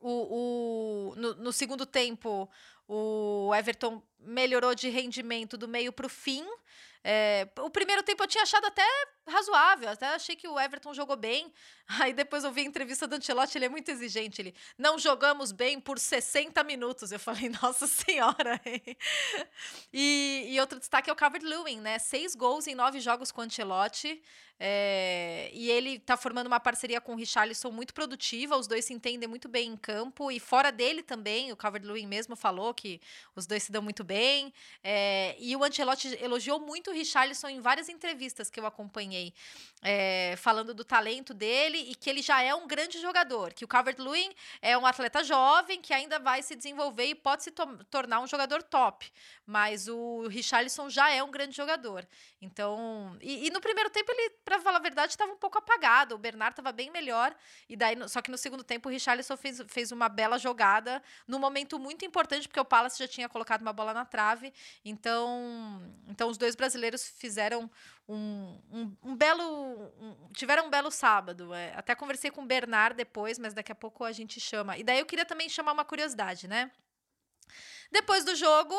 o, 0.00 1.10
o- 1.12 1.14
no, 1.16 1.34
no 1.34 1.52
segundo 1.52 1.84
tempo 1.84 2.48
o 2.88 3.52
Everton 3.54 4.02
melhorou 4.18 4.74
de 4.74 4.88
rendimento 4.88 5.56
do 5.56 5.68
meio 5.68 5.92
para 5.92 6.06
o 6.06 6.08
fim. 6.08 6.44
É, 7.02 7.48
o 7.58 7.70
primeiro 7.70 8.02
tempo 8.02 8.22
eu 8.22 8.26
tinha 8.26 8.42
achado 8.42 8.66
até 8.66 8.84
razoável, 9.26 9.88
até 9.88 10.06
achei 10.08 10.36
que 10.36 10.46
o 10.46 10.58
Everton 10.60 10.92
jogou 10.92 11.16
bem. 11.16 11.52
Aí 12.00 12.12
depois 12.12 12.44
eu 12.44 12.52
vi 12.52 12.60
a 12.60 12.64
entrevista 12.64 13.06
do 13.06 13.14
Ancelotti, 13.14 13.56
ele 13.56 13.64
é 13.64 13.68
muito 13.68 13.90
exigente. 13.90 14.40
Ele, 14.42 14.54
não 14.76 14.98
jogamos 14.98 15.52
bem 15.52 15.80
por 15.80 15.98
60 15.98 16.62
minutos. 16.64 17.10
Eu 17.10 17.18
falei, 17.18 17.48
nossa 17.62 17.86
senhora. 17.86 18.60
e, 19.92 20.46
e 20.50 20.60
outro 20.60 20.78
destaque 20.78 21.08
é 21.08 21.12
o 21.12 21.16
Calvert-Lewin, 21.16 21.80
né? 21.80 21.98
Seis 21.98 22.34
gols 22.34 22.66
em 22.66 22.74
nove 22.74 23.00
jogos 23.00 23.32
com 23.32 23.40
o 23.40 23.44
Ancelotti. 23.44 24.22
É, 24.62 25.50
e 25.54 25.70
ele 25.70 25.98
tá 25.98 26.18
formando 26.18 26.46
uma 26.46 26.60
parceria 26.60 27.00
com 27.00 27.14
o 27.14 27.16
Richarlison 27.16 27.70
muito 27.70 27.94
produtiva, 27.94 28.58
os 28.58 28.66
dois 28.66 28.84
se 28.84 28.92
entendem 28.92 29.26
muito 29.26 29.48
bem 29.48 29.70
em 29.70 29.76
campo 29.76 30.30
e 30.30 30.38
fora 30.38 30.70
dele 30.70 31.02
também, 31.02 31.50
o 31.50 31.56
Calvert-Lewin 31.56 32.06
mesmo 32.06 32.36
falou 32.36 32.74
que 32.74 33.00
os 33.34 33.46
dois 33.46 33.62
se 33.62 33.72
dão 33.72 33.80
muito 33.80 34.04
bem. 34.04 34.52
É, 34.84 35.34
e 35.38 35.56
o 35.56 35.64
Ancelotti 35.64 36.14
elogiou 36.20 36.60
muito 36.60 36.90
o 36.90 36.92
Richarlison 36.92 37.48
em 37.48 37.58
várias 37.58 37.88
entrevistas 37.88 38.50
que 38.50 38.60
eu 38.60 38.66
acompanhei, 38.66 39.32
é, 39.80 40.34
falando 40.36 40.74
do 40.74 40.84
talento 40.84 41.32
dele 41.32 41.78
e 41.78 41.94
que 41.94 42.10
ele 42.10 42.20
já 42.20 42.42
é 42.42 42.54
um 42.54 42.66
grande 42.66 43.00
jogador, 43.00 43.54
que 43.54 43.64
o 43.64 43.68
Calvert-Lewin 43.68 44.30
é 44.60 44.76
um 44.76 44.84
atleta 44.84 45.24
jovem 45.24 45.80
que 45.80 45.94
ainda 45.94 46.18
vai 46.18 46.42
se 46.42 46.54
desenvolver 46.54 47.06
e 47.06 47.14
pode 47.14 47.44
se 47.44 47.50
to- 47.50 47.82
tornar 47.90 48.20
um 48.20 48.26
jogador 48.26 48.62
top, 48.62 49.10
mas 49.46 49.88
o 49.88 50.26
Richarlison 50.28 50.90
já 50.90 51.10
é 51.10 51.22
um 51.22 51.30
grande 51.30 51.56
jogador. 51.56 52.06
Então, 52.42 53.16
e, 53.22 53.46
e 53.46 53.50
no 53.50 53.60
primeiro 53.60 53.88
tempo 53.88 54.12
ele, 54.12 54.30
pra 54.50 54.60
falar 54.60 54.78
a 54.78 54.80
verdade, 54.80 55.12
estava 55.12 55.32
um 55.32 55.36
pouco 55.36 55.58
apagado. 55.58 56.14
O 56.14 56.18
Bernard 56.18 56.52
estava 56.52 56.72
bem 56.72 56.90
melhor. 56.90 57.34
E 57.68 57.76
daí, 57.76 57.96
só 58.08 58.20
que 58.20 58.30
no 58.30 58.36
segundo 58.36 58.64
tempo, 58.64 58.88
o 58.88 58.92
Richarlison 58.92 59.36
fez, 59.36 59.62
fez 59.68 59.92
uma 59.92 60.08
bela 60.08 60.38
jogada 60.38 61.02
num 61.26 61.38
momento 61.38 61.78
muito 61.78 62.04
importante, 62.04 62.48
porque 62.48 62.58
o 62.60 62.64
Palace 62.64 62.98
já 62.98 63.06
tinha 63.06 63.28
colocado 63.28 63.62
uma 63.62 63.72
bola 63.72 63.94
na 63.94 64.04
trave. 64.04 64.52
Então, 64.84 65.80
então 66.08 66.28
os 66.28 66.36
dois 66.36 66.56
brasileiros 66.56 67.08
fizeram 67.16 67.70
um, 68.08 68.60
um, 68.72 68.96
um 69.10 69.16
belo. 69.16 69.42
um- 70.00 70.32
tiveram 70.32 70.66
um 70.66 70.70
belo 70.70 70.90
sábado. 70.90 71.54
é. 71.54 71.72
Até 71.76 71.94
conversei 71.94 72.30
com 72.30 72.42
o 72.42 72.46
Bernard 72.46 72.96
depois, 72.96 73.38
mas 73.38 73.54
daqui 73.54 73.70
a 73.70 73.74
pouco 73.74 74.04
a 74.04 74.10
gente 74.12 74.40
chama. 74.40 74.76
E 74.76 74.82
daí 74.82 74.98
eu 74.98 75.06
queria 75.06 75.24
também 75.24 75.48
chamar 75.48 75.72
uma 75.72 75.84
curiosidade, 75.84 76.48
né? 76.48 76.70
Depois 77.92 78.24
do 78.24 78.34
jogo, 78.34 78.74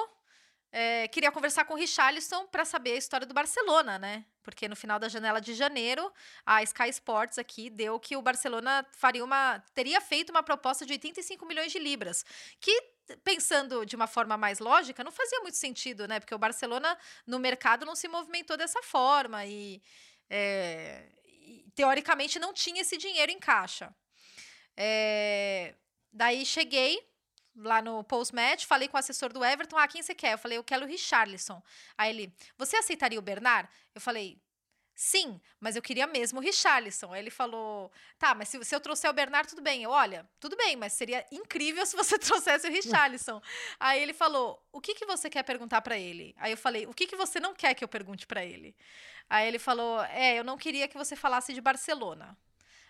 é, 0.71 1.07
queria 1.09 1.31
conversar 1.31 1.65
com 1.65 1.73
o 1.73 1.77
Richarlison 1.77 2.47
para 2.47 2.63
saber 2.63 2.93
a 2.93 2.97
história 2.97 3.27
do 3.27 3.33
Barcelona, 3.33 3.99
né? 3.99 4.25
Porque 4.41 4.69
no 4.69 4.75
final 4.75 4.97
da 4.97 5.09
janela 5.09 5.41
de 5.41 5.53
janeiro, 5.53 6.11
a 6.45 6.63
Sky 6.63 6.89
Sports 6.89 7.37
aqui 7.37 7.69
deu 7.69 7.99
que 7.99 8.15
o 8.15 8.21
Barcelona 8.21 8.85
faria 8.91 9.23
uma, 9.23 9.59
teria 9.73 9.99
feito 9.99 10.29
uma 10.29 10.41
proposta 10.41 10.85
de 10.85 10.93
85 10.93 11.45
milhões 11.45 11.71
de 11.71 11.79
libras, 11.79 12.25
que 12.59 12.71
pensando 13.17 13.85
de 13.85 13.95
uma 13.95 14.07
forma 14.07 14.37
mais 14.37 14.59
lógica, 14.59 15.03
não 15.03 15.11
fazia 15.11 15.41
muito 15.41 15.57
sentido, 15.57 16.07
né? 16.07 16.19
Porque 16.19 16.33
o 16.33 16.39
Barcelona 16.39 16.97
no 17.27 17.37
mercado 17.37 17.85
não 17.85 17.95
se 17.95 18.07
movimentou 18.07 18.55
dessa 18.55 18.81
forma 18.81 19.45
e, 19.45 19.81
é, 20.29 21.09
e, 21.25 21.65
teoricamente 21.75 22.39
não 22.39 22.53
tinha 22.53 22.81
esse 22.81 22.97
dinheiro 22.97 23.31
em 23.31 23.39
caixa. 23.39 23.93
É, 24.77 25.75
daí 26.13 26.45
cheguei 26.45 27.10
lá 27.55 27.81
no 27.81 28.03
post-match, 28.03 28.65
falei 28.65 28.87
com 28.87 28.97
o 28.97 28.99
assessor 28.99 29.31
do 29.31 29.43
Everton, 29.43 29.77
ah, 29.77 29.87
quem 29.87 30.01
você 30.01 30.15
quer? 30.15 30.33
Eu 30.33 30.37
falei, 30.37 30.57
eu 30.57 30.63
quero 30.63 30.85
o 30.85 30.87
Richarlison. 30.87 31.61
Aí 31.97 32.09
ele, 32.09 32.33
você 32.57 32.77
aceitaria 32.77 33.19
o 33.19 33.21
Bernard? 33.21 33.69
Eu 33.93 34.01
falei, 34.01 34.41
sim, 34.95 35.41
mas 35.59 35.75
eu 35.75 35.81
queria 35.81 36.05
mesmo 36.07 36.39
o 36.39 36.43
Richarlison. 36.43 37.11
Aí 37.11 37.21
ele 37.21 37.29
falou, 37.29 37.91
tá, 38.17 38.33
mas 38.35 38.49
se, 38.49 38.63
se 38.63 38.75
eu 38.75 38.79
trouxer 38.79 39.09
o 39.09 39.13
Bernard, 39.13 39.49
tudo 39.49 39.61
bem. 39.61 39.83
Eu, 39.83 39.89
olha, 39.89 40.29
tudo 40.39 40.55
bem, 40.55 40.75
mas 40.75 40.93
seria 40.93 41.25
incrível 41.31 41.83
se 41.87 41.95
você 41.95 42.17
trouxesse 42.17 42.67
o 42.67 42.71
Richarlison. 42.71 43.41
Aí 43.79 44.01
ele 44.01 44.13
falou, 44.13 44.63
o 44.71 44.79
que, 44.79 44.93
que 44.93 45.05
você 45.05 45.29
quer 45.29 45.43
perguntar 45.43 45.81
pra 45.81 45.97
ele? 45.97 46.35
Aí 46.37 46.51
eu 46.51 46.57
falei, 46.57 46.85
o 46.85 46.93
que, 46.93 47.07
que 47.07 47.15
você 47.15 47.39
não 47.39 47.53
quer 47.53 47.73
que 47.73 47.83
eu 47.83 47.87
pergunte 47.87 48.25
pra 48.27 48.45
ele? 48.45 48.75
Aí 49.29 49.47
ele 49.47 49.59
falou, 49.59 50.03
é, 50.03 50.37
eu 50.37 50.43
não 50.43 50.57
queria 50.57 50.87
que 50.87 50.97
você 50.97 51.15
falasse 51.15 51.53
de 51.53 51.61
Barcelona. 51.61 52.37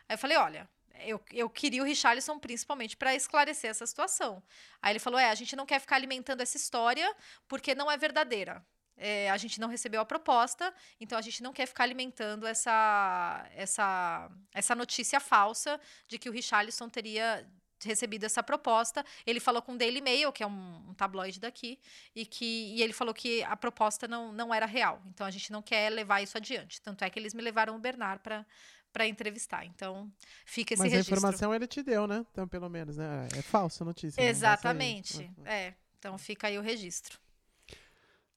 Aí 0.10 0.15
eu 0.15 0.18
falei, 0.18 0.38
olha, 0.38 0.70
eu, 1.00 1.22
eu 1.32 1.50
queria 1.50 1.82
o 1.82 1.86
Richarlison 1.86 2.38
principalmente 2.40 2.96
para 2.98 3.16
esclarecer 3.16 3.70
essa 3.70 3.86
situação. 3.86 4.42
Aí 4.82 4.92
ele 4.92 5.00
falou: 5.00 5.20
é, 5.20 5.30
a 5.30 5.36
gente 5.36 5.56
não 5.56 5.66
quer 5.66 5.80
ficar 5.80 5.96
alimentando 5.96 6.42
essa 6.42 6.58
história 6.58 7.16
porque 7.48 7.76
não 7.76 7.92
é 7.92 7.98
verdadeira. 7.98 8.66
É, 8.98 9.32
a 9.32 9.38
gente 9.38 9.60
não 9.60 9.68
recebeu 9.68 10.00
a 10.00 10.06
proposta, 10.06 10.72
então 11.00 11.18
a 11.18 11.22
gente 11.22 11.42
não 11.42 11.52
quer 11.52 11.66
ficar 11.66 11.86
alimentando 11.86 12.46
essa, 12.46 13.50
essa, 13.56 14.30
essa 14.54 14.76
notícia 14.76 15.20
falsa 15.20 15.80
de 16.08 16.20
que 16.20 16.30
o 16.30 16.32
Richarlison 16.32 16.88
teria 16.88 17.50
recebido 17.84 18.26
essa 18.26 18.44
proposta. 18.44 19.04
Ele 19.26 19.40
falou 19.40 19.62
com 19.62 19.74
o 19.74 19.78
Daily 19.78 20.02
Mail, 20.02 20.32
que 20.32 20.44
é 20.44 20.48
um, 20.48 20.90
um 20.90 20.94
tabloide 20.94 21.40
daqui, 21.40 21.80
e 22.16 22.26
que 22.26 22.76
e 22.76 22.82
ele 22.82 22.94
falou 22.94 23.14
que 23.14 23.44
a 23.44 23.56
proposta 23.56 24.08
não, 24.08 24.32
não 24.32 24.54
era 24.54 24.66
real. 24.66 25.02
Então 25.08 25.26
a 25.26 25.32
gente 25.32 25.52
não 25.52 25.62
quer 25.62 25.90
levar 25.90 26.22
isso 26.22 26.38
adiante. 26.38 26.82
Tanto 26.82 27.04
é 27.04 27.10
que 27.10 27.18
eles 27.18 27.34
me 27.34 27.42
levaram 27.42 27.76
o 27.76 27.80
Bernard 27.80 28.22
para 28.22 28.46
para 28.92 29.08
entrevistar. 29.08 29.66
Então, 29.66 30.12
fica 30.46 30.74
esse 30.74 30.82
Mas 30.84 30.92
a 30.92 30.96
registro. 30.98 31.18
informação 31.18 31.54
ele 31.54 31.68
te 31.68 31.82
deu, 31.82 32.08
né? 32.08 32.26
Então, 32.32 32.48
pelo 32.48 32.70
menos, 32.70 32.98
né? 32.98 33.28
É 33.36 33.42
falsa 33.42 33.84
a 33.84 33.86
notícia. 33.86 34.22
né? 34.22 34.30
Exatamente. 34.30 35.30
Aí. 35.46 35.54
É. 35.54 35.74
Então 35.98 36.18
fica 36.18 36.48
aí 36.48 36.58
o 36.58 36.62
registro. 36.62 37.20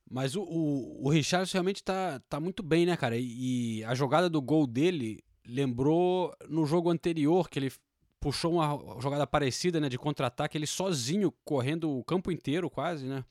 Mas 0.09 0.37
o, 0.37 0.43
o, 0.43 1.07
o 1.07 1.09
Richarlison 1.09 1.55
realmente 1.55 1.83
tá, 1.83 2.21
tá 2.29 2.39
muito 2.39 2.63
bem, 2.63 2.85
né, 2.85 2.95
cara? 2.95 3.17
E, 3.17 3.79
e 3.79 3.85
a 3.85 3.95
jogada 3.95 4.29
do 4.29 4.41
gol 4.41 4.67
dele 4.67 5.25
lembrou 5.47 6.35
no 6.49 6.67
jogo 6.67 6.91
anterior, 6.91 7.49
que 7.49 7.59
ele 7.59 7.73
puxou 8.21 8.53
uma 8.55 9.01
jogada 9.01 9.27
parecida, 9.27 9.81
né, 9.81 9.89
de 9.89 9.99
contra-ataque, 9.99 10.57
ele 10.57 10.67
sozinho, 10.67 11.33
correndo 11.45 11.91
o 11.91 12.05
campo 12.05 12.31
inteiro 12.31 12.71
quase, 12.71 13.07
né? 13.07 13.25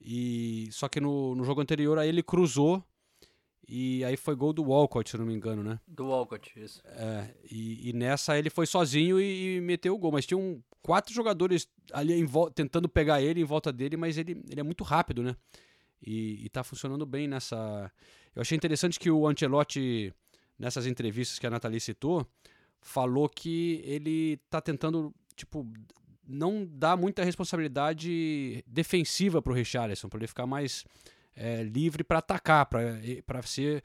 E 0.00 0.68
só 0.70 0.88
que 0.88 1.00
no, 1.00 1.34
no 1.34 1.44
jogo 1.44 1.60
anterior 1.60 1.98
aí 1.98 2.08
ele 2.08 2.22
cruzou 2.22 2.84
e 3.68 4.02
aí 4.02 4.16
foi 4.16 4.34
gol 4.34 4.54
do 4.54 4.64
Walcott, 4.64 5.10
se 5.10 5.18
não 5.18 5.26
me 5.26 5.34
engano, 5.34 5.62
né? 5.62 5.78
Do 5.86 6.06
Walcott, 6.06 6.50
isso. 6.58 6.82
É, 6.86 7.34
e, 7.50 7.90
e 7.90 7.92
nessa 7.92 8.38
ele 8.38 8.48
foi 8.48 8.66
sozinho 8.66 9.20
e, 9.20 9.56
e 9.56 9.60
meteu 9.60 9.94
o 9.94 9.98
gol, 9.98 10.10
mas 10.10 10.24
tinha 10.24 10.38
um 10.38 10.62
quatro 10.80 11.12
jogadores 11.12 11.68
ali 11.92 12.14
em 12.14 12.26
tentando 12.54 12.88
pegar 12.88 13.20
ele 13.20 13.42
em 13.42 13.44
volta 13.44 13.70
dele, 13.70 13.94
mas 13.94 14.16
ele, 14.16 14.42
ele 14.48 14.60
é 14.60 14.62
muito 14.62 14.82
rápido, 14.82 15.22
né? 15.22 15.36
E, 16.00 16.46
e 16.46 16.48
tá 16.48 16.64
funcionando 16.64 17.04
bem 17.04 17.28
nessa. 17.28 17.92
Eu 18.34 18.40
achei 18.40 18.56
interessante 18.56 18.98
que 18.98 19.10
o 19.10 19.28
Ancelotti, 19.28 20.14
nessas 20.58 20.86
entrevistas 20.86 21.38
que 21.38 21.46
a 21.46 21.50
Nathalie 21.50 21.80
citou, 21.80 22.26
falou 22.80 23.28
que 23.28 23.82
ele 23.84 24.38
tá 24.48 24.62
tentando, 24.62 25.14
tipo, 25.36 25.70
não 26.26 26.66
dar 26.66 26.96
muita 26.96 27.22
responsabilidade 27.22 28.64
defensiva 28.66 29.42
pro 29.42 29.52
Richarlison, 29.52 30.08
para 30.08 30.20
ele 30.20 30.26
ficar 30.26 30.46
mais 30.46 30.86
é, 31.38 31.62
livre 31.62 32.02
para 32.02 32.18
atacar, 32.18 32.66
para 32.66 33.42
ser 33.42 33.82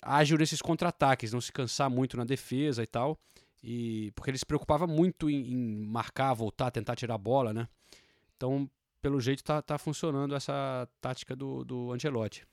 ágil 0.00 0.38
nesses 0.38 0.62
contra-ataques, 0.62 1.32
não 1.32 1.40
se 1.40 1.52
cansar 1.52 1.90
muito 1.90 2.16
na 2.16 2.24
defesa 2.24 2.82
e 2.82 2.86
tal. 2.86 3.18
E 3.62 4.12
porque 4.14 4.30
ele 4.30 4.38
se 4.38 4.46
preocupava 4.46 4.86
muito 4.86 5.28
em, 5.28 5.52
em 5.52 5.86
marcar, 5.86 6.32
voltar, 6.32 6.70
tentar 6.70 6.96
tirar 6.96 7.14
a 7.14 7.18
bola, 7.18 7.52
né? 7.52 7.68
Então, 8.36 8.70
pelo 9.02 9.20
jeito, 9.20 9.42
tá, 9.44 9.60
tá 9.60 9.76
funcionando 9.76 10.34
essa 10.34 10.88
tática 11.00 11.36
do, 11.36 11.64
do 11.64 11.92
Ancelotti. 11.92 12.46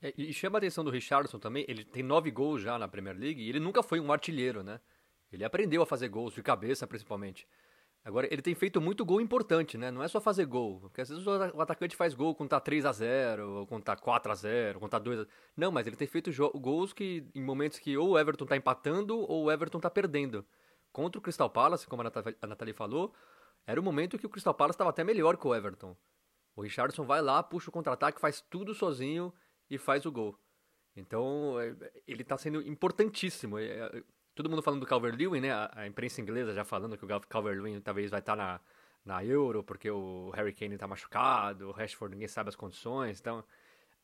É, 0.00 0.14
e 0.16 0.32
chama 0.32 0.56
a 0.56 0.58
atenção 0.58 0.84
do 0.84 0.90
Richardson 0.90 1.38
também, 1.38 1.64
ele 1.68 1.84
tem 1.84 2.02
nove 2.02 2.30
gols 2.30 2.62
já 2.62 2.78
na 2.78 2.86
Premier 2.86 3.16
League 3.16 3.42
e 3.42 3.48
ele 3.48 3.60
nunca 3.60 3.82
foi 3.82 3.98
um 3.98 4.12
artilheiro, 4.12 4.62
né? 4.62 4.80
Ele 5.32 5.44
aprendeu 5.44 5.82
a 5.82 5.86
fazer 5.86 6.08
gols, 6.08 6.34
de 6.34 6.42
cabeça 6.42 6.86
principalmente. 6.86 7.46
Agora, 8.06 8.28
ele 8.30 8.40
tem 8.40 8.54
feito 8.54 8.80
muito 8.80 9.04
gol 9.04 9.20
importante, 9.20 9.76
né? 9.76 9.90
Não 9.90 10.00
é 10.00 10.06
só 10.06 10.20
fazer 10.20 10.46
gol. 10.46 10.78
Porque 10.78 11.00
às 11.00 11.08
vezes 11.08 11.26
o 11.26 11.60
atacante 11.60 11.96
faz 11.96 12.14
gol 12.14 12.36
quando 12.36 12.50
tá 12.50 12.60
3x0, 12.60 13.40
ou 13.40 13.66
quando 13.66 13.82
tá 13.82 13.96
4x0, 13.96 14.78
quando 14.78 14.90
tá 14.92 15.00
2x0. 15.00 15.26
Não, 15.56 15.72
mas 15.72 15.88
ele 15.88 15.96
tem 15.96 16.06
feito 16.06 16.30
gols 16.54 16.92
que 16.92 17.28
em 17.34 17.42
momentos 17.42 17.80
que 17.80 17.98
ou 17.98 18.10
o 18.10 18.18
Everton 18.18 18.46
tá 18.46 18.56
empatando 18.56 19.18
ou 19.18 19.46
o 19.46 19.50
Everton 19.50 19.80
tá 19.80 19.90
perdendo. 19.90 20.46
Contra 20.92 21.18
o 21.18 21.22
Crystal 21.22 21.50
Palace, 21.50 21.84
como 21.88 22.02
a 22.02 22.46
Nathalie 22.46 22.72
falou, 22.72 23.12
era 23.66 23.80
o 23.80 23.82
momento 23.82 24.16
que 24.16 24.26
o 24.26 24.30
Crystal 24.30 24.54
Palace 24.54 24.76
estava 24.76 24.90
até 24.90 25.02
melhor 25.02 25.36
que 25.36 25.48
o 25.48 25.52
Everton. 25.52 25.96
O 26.54 26.62
Richardson 26.62 27.04
vai 27.04 27.20
lá, 27.20 27.42
puxa 27.42 27.70
o 27.70 27.72
contra-ataque, 27.72 28.20
faz 28.20 28.40
tudo 28.40 28.72
sozinho 28.72 29.34
e 29.68 29.78
faz 29.78 30.06
o 30.06 30.12
gol. 30.12 30.38
Então, 30.94 31.58
é, 31.58 31.74
ele 32.06 32.22
está 32.22 32.38
sendo 32.38 32.62
importantíssimo. 32.62 33.58
Todo 34.36 34.50
mundo 34.50 34.62
falando 34.62 34.80
do 34.80 34.86
Calvert-Lewin, 34.86 35.40
né? 35.40 35.50
A, 35.50 35.70
a, 35.74 35.86
imprensa 35.86 36.20
inglesa 36.20 36.54
já 36.54 36.62
falando 36.62 36.96
que 36.96 37.04
o 37.04 37.20
Calvert-Lewin 37.22 37.80
talvez 37.80 38.10
vai 38.10 38.20
estar 38.20 38.36
tá 38.36 38.60
na, 39.04 39.14
na 39.16 39.24
Euro, 39.24 39.64
porque 39.64 39.90
o 39.90 40.30
Harry 40.34 40.52
Kane 40.52 40.74
está 40.74 40.86
machucado, 40.86 41.68
o 41.68 41.72
Rashford 41.72 42.14
ninguém 42.14 42.28
sabe 42.28 42.50
as 42.50 42.54
condições. 42.54 43.18
Então, 43.18 43.42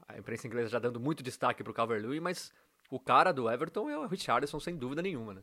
a 0.08 0.18
imprensa 0.18 0.46
inglesa 0.46 0.70
já 0.70 0.78
dando 0.78 0.98
muito 0.98 1.22
destaque 1.22 1.62
para 1.62 1.70
o 1.70 1.74
Calvert-Lewin, 1.74 2.20
mas 2.20 2.50
o 2.90 2.98
cara 2.98 3.30
do 3.30 3.48
Everton 3.48 3.90
é 3.90 3.98
o 3.98 4.06
Richardson, 4.06 4.58
sem 4.58 4.74
dúvida 4.74 5.02
nenhuma, 5.02 5.34
né? 5.34 5.42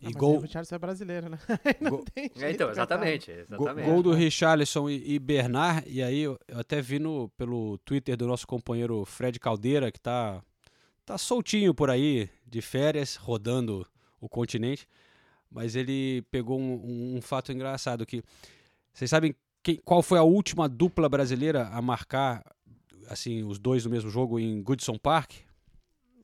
E 0.00 0.08
ah, 0.08 0.10
gol... 0.18 0.36
O 0.36 0.40
Richarlison 0.40 0.74
é 0.74 0.78
brasileiro, 0.78 1.28
né? 1.30 1.38
Gol... 1.88 2.04
é, 2.16 2.50
então, 2.50 2.70
exatamente. 2.70 3.30
exatamente. 3.30 3.86
Gol, 3.86 4.02
do 4.02 4.12
Richarlison 4.12 4.90
e, 4.90 5.14
e 5.14 5.18
Bernard, 5.18 5.88
e 5.88 6.02
aí 6.02 6.20
eu, 6.20 6.38
eu 6.48 6.58
até 6.58 6.82
vi 6.82 6.98
no, 6.98 7.28
pelo 7.30 7.78
Twitter 7.78 8.16
do 8.16 8.26
nosso 8.26 8.46
companheiro 8.46 9.04
Fred 9.04 9.38
Caldeira, 9.38 9.90
que 9.90 10.00
tá, 10.00 10.42
tá 11.04 11.18
soltinho 11.18 11.74
por 11.74 11.90
aí, 11.90 12.28
de 12.46 12.60
férias, 12.60 13.16
rodando 13.16 13.86
o 14.20 14.28
continente, 14.28 14.88
mas 15.50 15.76
ele 15.76 16.22
pegou 16.30 16.58
um, 16.58 16.74
um, 16.74 17.16
um 17.16 17.22
fato 17.22 17.52
engraçado 17.52 18.06
que 18.06 18.22
vocês 18.92 19.10
sabem 19.10 19.34
quem, 19.62 19.76
qual 19.84 20.02
foi 20.02 20.18
a 20.18 20.22
última 20.22 20.68
dupla 20.68 21.08
brasileira 21.08 21.68
a 21.68 21.80
marcar 21.80 22.44
assim 23.08 23.42
os 23.42 23.58
dois 23.58 23.84
no 23.84 23.90
mesmo 23.90 24.10
jogo 24.10 24.38
em 24.38 24.62
Goodson 24.62 24.98
Park? 24.98 25.32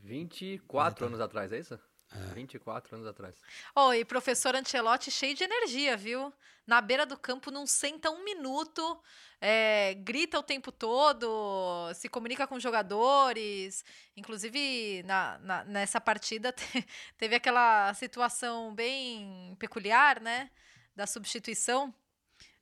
24 0.00 1.06
anos 1.06 1.20
atrás, 1.20 1.52
é 1.52 1.60
isso? 1.60 1.78
É. 2.14 2.34
24 2.34 2.96
anos 2.96 3.06
atrás. 3.06 3.36
Oh, 3.74 3.90
professor 4.06 4.54
Ancelotti 4.54 5.10
cheio 5.10 5.34
de 5.34 5.44
energia, 5.44 5.96
viu? 5.96 6.32
Na 6.66 6.80
beira 6.80 7.04
do 7.04 7.18
campo 7.18 7.50
não 7.50 7.66
senta 7.66 8.10
um 8.10 8.24
minuto, 8.24 8.98
é, 9.40 9.94
grita 9.94 10.38
o 10.38 10.42
tempo 10.42 10.72
todo, 10.72 11.92
se 11.94 12.08
comunica 12.08 12.46
com 12.46 12.58
jogadores. 12.58 13.84
Inclusive, 14.16 15.02
na, 15.04 15.38
na 15.38 15.64
nessa 15.64 16.00
partida 16.00 16.50
te, 16.54 16.86
teve 17.18 17.34
aquela 17.34 17.92
situação 17.94 18.74
bem 18.74 19.54
peculiar, 19.58 20.20
né? 20.20 20.50
Da 20.96 21.06
substituição 21.06 21.92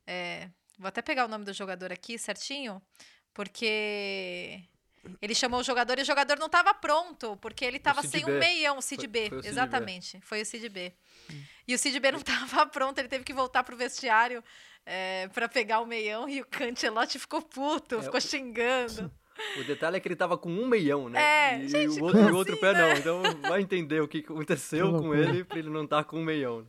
é, 0.06 0.50
vou 0.78 0.88
até 0.88 1.00
pegar 1.02 1.24
o 1.24 1.28
nome 1.28 1.44
do 1.44 1.52
jogador 1.52 1.92
aqui 1.92 2.18
certinho, 2.18 2.82
porque 3.32 4.62
ele 5.20 5.34
chamou 5.34 5.60
o 5.60 5.64
jogador 5.64 5.98
e 5.98 6.02
o 6.02 6.04
jogador 6.04 6.38
não 6.38 6.46
estava 6.46 6.72
pronto, 6.74 7.36
porque 7.38 7.64
ele 7.64 7.76
estava 7.76 8.02
sem 8.02 8.24
um 8.24 8.38
meião, 8.38 8.78
o 8.78 8.82
Cid 8.82 9.06
B. 9.06 9.28
Foi, 9.28 9.42
foi 9.42 9.50
exatamente, 9.50 10.18
B. 10.18 10.22
foi 10.24 10.42
o 10.42 10.46
Cid 10.46 10.68
B. 10.68 10.92
Hum. 11.30 11.42
E 11.68 11.74
o 11.74 11.78
Cid 11.78 11.98
B 11.98 12.12
não 12.12 12.18
estava 12.20 12.66
pronto, 12.66 12.98
ele 12.98 13.08
teve 13.08 13.24
que 13.24 13.32
voltar 13.32 13.64
pro 13.64 13.76
vestiário 13.76 14.42
é, 14.86 15.28
para 15.28 15.48
pegar 15.48 15.80
o 15.80 15.86
meião 15.86 16.28
e 16.28 16.40
o 16.40 16.46
Cancelotti 16.46 17.18
ficou 17.18 17.42
puto, 17.42 17.96
é, 17.96 18.02
ficou 18.02 18.20
xingando. 18.20 19.10
O 19.58 19.64
detalhe 19.64 19.96
é 19.96 20.00
que 20.00 20.06
ele 20.06 20.14
tava 20.14 20.36
com 20.36 20.50
um 20.50 20.66
meião, 20.66 21.08
né? 21.08 21.20
É, 21.54 21.58
e, 21.62 21.68
gente, 21.68 21.98
o 21.98 22.04
outro, 22.04 22.20
assim, 22.20 22.30
o 22.30 22.36
outro 22.36 22.56
pé 22.58 22.74
né? 22.74 22.80
não. 22.80 22.92
Então 22.92 23.22
vai 23.48 23.62
entender 23.62 24.00
o 24.00 24.06
que 24.06 24.18
aconteceu 24.28 24.92
com 25.00 25.14
ele 25.14 25.42
pra 25.42 25.58
ele 25.58 25.70
não 25.70 25.84
estar 25.84 25.96
tá 25.98 26.04
com 26.04 26.18
um 26.18 26.24
meião. 26.24 26.66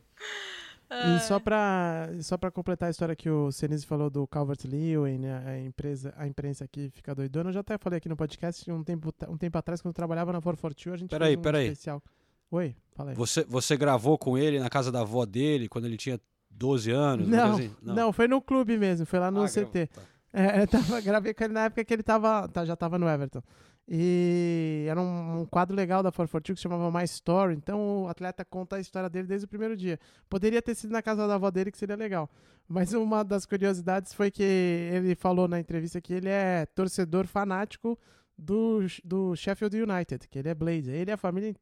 E 0.90 1.20
só 1.20 1.40
pra, 1.40 2.08
só 2.20 2.36
pra 2.36 2.50
completar 2.50 2.88
a 2.88 2.90
história 2.90 3.16
que 3.16 3.28
o 3.28 3.50
Senise 3.50 3.86
falou 3.86 4.10
do 4.10 4.26
Calvert-Lewin, 4.26 5.18
né, 5.18 5.42
a, 5.46 5.58
empresa, 5.58 6.14
a 6.16 6.26
imprensa 6.26 6.64
aqui 6.64 6.90
fica 6.90 7.14
doidona, 7.14 7.50
eu 7.50 7.54
já 7.54 7.60
até 7.60 7.76
falei 7.78 7.98
aqui 7.98 8.08
no 8.08 8.16
podcast 8.16 8.70
um 8.70 8.84
tempo, 8.84 9.12
um 9.28 9.36
tempo 9.36 9.58
atrás, 9.58 9.80
quando 9.80 9.90
eu 9.90 9.94
trabalhava 9.94 10.32
na 10.32 10.40
442, 10.40 10.94
a 10.94 10.98
gente 10.98 11.10
peraí, 11.10 11.28
fez 11.30 11.38
um 11.38 11.42
peraí. 11.42 11.66
especial. 11.66 12.02
Oi, 12.50 12.76
fala 12.94 13.10
aí. 13.10 13.16
Você, 13.16 13.44
você 13.44 13.76
gravou 13.76 14.16
com 14.16 14.38
ele 14.38 14.60
na 14.60 14.70
casa 14.70 14.92
da 14.92 15.00
avó 15.00 15.24
dele, 15.24 15.68
quando 15.68 15.86
ele 15.86 15.96
tinha 15.96 16.20
12 16.50 16.90
anos? 16.90 17.26
Não, 17.26 17.54
assim? 17.54 17.74
não. 17.82 17.94
não. 17.94 18.12
foi 18.12 18.28
no 18.28 18.40
clube 18.40 18.78
mesmo, 18.78 19.06
foi 19.06 19.18
lá 19.18 19.30
no 19.30 19.42
ah, 19.42 19.48
CT. 19.48 19.86
Tá. 19.86 20.02
É, 20.32 20.62
eu 20.62 20.66
tava, 20.66 21.00
gravei 21.00 21.32
com 21.32 21.44
ele 21.44 21.52
na 21.52 21.64
época 21.64 21.84
que 21.84 21.94
ele 21.94 22.02
tava, 22.02 22.48
tá, 22.48 22.64
já 22.64 22.76
tava 22.76 22.98
no 22.98 23.08
Everton. 23.08 23.42
E 23.86 24.86
era 24.88 25.00
um, 25.00 25.40
um, 25.40 25.46
quadro 25.46 25.76
legal 25.76 26.02
da 26.02 26.10
442 26.10 26.58
que 26.58 26.62
chamava 26.62 26.90
My 26.90 27.04
Story. 27.04 27.54
Então 27.54 28.04
o 28.04 28.08
atleta 28.08 28.44
conta 28.44 28.76
a 28.76 28.80
história 28.80 29.10
dele 29.10 29.28
desde 29.28 29.44
o 29.44 29.48
primeiro 29.48 29.76
dia. 29.76 29.98
Poderia 30.28 30.62
ter 30.62 30.74
sido 30.74 30.90
na 30.90 31.02
casa 31.02 31.28
da 31.28 31.34
avó 31.34 31.50
dele, 31.50 31.70
que 31.70 31.78
seria 31.78 31.96
legal. 31.96 32.30
Mas 32.66 32.94
uma 32.94 33.22
das 33.22 33.44
curiosidades 33.44 34.14
foi 34.14 34.30
que 34.30 34.42
ele 34.42 35.14
falou 35.14 35.46
na 35.46 35.60
entrevista 35.60 36.00
que 36.00 36.14
ele 36.14 36.30
é 36.30 36.64
torcedor 36.66 37.26
fanático 37.26 37.98
do, 38.38 38.80
do 39.04 39.36
Sheffield 39.36 39.82
United, 39.82 40.28
que 40.28 40.38
ele 40.38 40.48
é 40.48 40.54
Blade. 40.54 40.90
Ele 40.90 41.10
e 41.10 41.12
a 41.12 41.16
família 41.18 41.54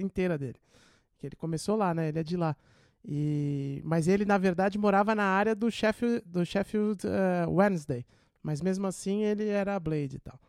inteira 0.00 0.38
dele. 0.38 0.56
Que 1.18 1.26
ele 1.26 1.36
começou 1.36 1.76
lá, 1.76 1.92
né? 1.92 2.08
Ele 2.08 2.18
é 2.18 2.22
de 2.22 2.36
lá. 2.36 2.56
E, 3.04 3.82
mas 3.84 4.08
ele, 4.08 4.24
na 4.24 4.38
verdade, 4.38 4.78
morava 4.78 5.14
na 5.14 5.24
área 5.24 5.54
do 5.54 5.70
Sheffield, 5.70 6.22
do 6.24 6.44
Sheffield 6.46 7.06
uh, 7.06 7.50
Wednesday. 7.50 8.06
Mas 8.42 8.62
mesmo 8.62 8.86
assim, 8.86 9.24
ele 9.24 9.48
era 9.48 9.78
Blade 9.78 10.16
e 10.16 10.18
tal. 10.18 10.40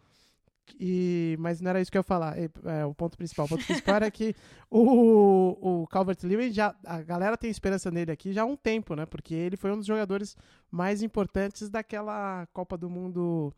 E, 0.79 1.37
mas 1.39 1.61
não 1.61 1.69
era 1.69 1.79
isso 1.79 1.91
que 1.91 1.97
eu 1.97 1.99
ia 1.99 2.03
falar. 2.03 2.35
É, 2.37 2.85
o 2.85 2.93
ponto 2.93 3.17
principal. 3.17 3.45
O 3.45 3.49
ponto 3.49 3.63
principal 3.65 3.95
era 3.95 4.11
que 4.11 4.35
o, 4.69 5.81
o 5.83 5.87
Calvert 5.87 6.17
Lewin 6.23 6.51
já. 6.51 6.75
A 6.85 7.01
galera 7.01 7.37
tem 7.37 7.49
esperança 7.49 7.89
nele 7.89 8.11
aqui 8.11 8.33
já 8.33 8.41
há 8.41 8.45
um 8.45 8.55
tempo, 8.55 8.95
né? 8.95 9.05
Porque 9.05 9.33
ele 9.33 9.55
foi 9.55 9.71
um 9.71 9.77
dos 9.77 9.85
jogadores 9.85 10.35
mais 10.69 11.01
importantes 11.01 11.69
daquela 11.69 12.45
Copa 12.53 12.77
do 12.77 12.89
Mundo 12.89 13.53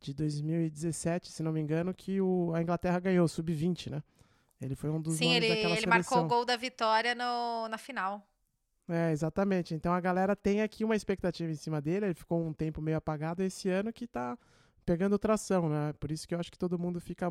de 0.00 0.14
2017, 0.14 1.30
se 1.30 1.42
não 1.42 1.52
me 1.52 1.60
engano, 1.60 1.92
que 1.92 2.20
o, 2.20 2.52
a 2.54 2.62
Inglaterra 2.62 3.00
ganhou, 3.00 3.26
sub-20, 3.26 3.90
né? 3.90 4.02
Ele 4.60 4.74
foi 4.74 4.90
um 4.90 5.00
dos 5.00 5.16
Sim, 5.16 5.32
ele, 5.32 5.48
daquela 5.48 5.74
ele 5.74 5.80
seleção. 5.80 5.88
marcou 5.88 6.24
o 6.24 6.28
gol 6.28 6.44
da 6.44 6.56
vitória 6.56 7.14
no, 7.14 7.68
na 7.68 7.78
final. 7.78 8.26
É, 8.88 9.12
exatamente. 9.12 9.74
Então 9.74 9.92
a 9.92 10.00
galera 10.00 10.34
tem 10.34 10.62
aqui 10.62 10.84
uma 10.84 10.96
expectativa 10.96 11.50
em 11.50 11.56
cima 11.56 11.80
dele. 11.80 12.06
Ele 12.06 12.14
ficou 12.14 12.44
um 12.44 12.52
tempo 12.52 12.80
meio 12.80 12.96
apagado 12.96 13.42
esse 13.42 13.68
ano 13.68 13.92
que 13.92 14.06
tá 14.06 14.36
pegando 14.88 15.18
tração, 15.18 15.68
né? 15.68 15.92
Por 16.00 16.10
isso 16.10 16.26
que 16.26 16.34
eu 16.34 16.40
acho 16.40 16.50
que 16.50 16.56
todo 16.56 16.78
mundo 16.78 16.98
fica 16.98 17.30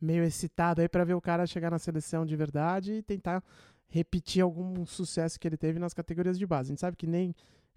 meio 0.00 0.24
excitado 0.24 0.80
aí 0.80 0.88
pra 0.88 1.04
ver 1.04 1.12
o 1.12 1.20
cara 1.20 1.46
chegar 1.46 1.70
na 1.70 1.78
seleção 1.78 2.24
de 2.24 2.34
verdade 2.34 2.94
e 2.94 3.02
tentar 3.02 3.44
repetir 3.86 4.42
algum 4.42 4.86
sucesso 4.86 5.38
que 5.38 5.46
ele 5.46 5.58
teve 5.58 5.78
nas 5.78 5.92
categorias 5.92 6.38
de 6.38 6.46
base. 6.46 6.70
A 6.70 6.72
gente 6.72 6.80
sabe 6.80 6.96
que 6.96 7.06
nem 7.06 7.34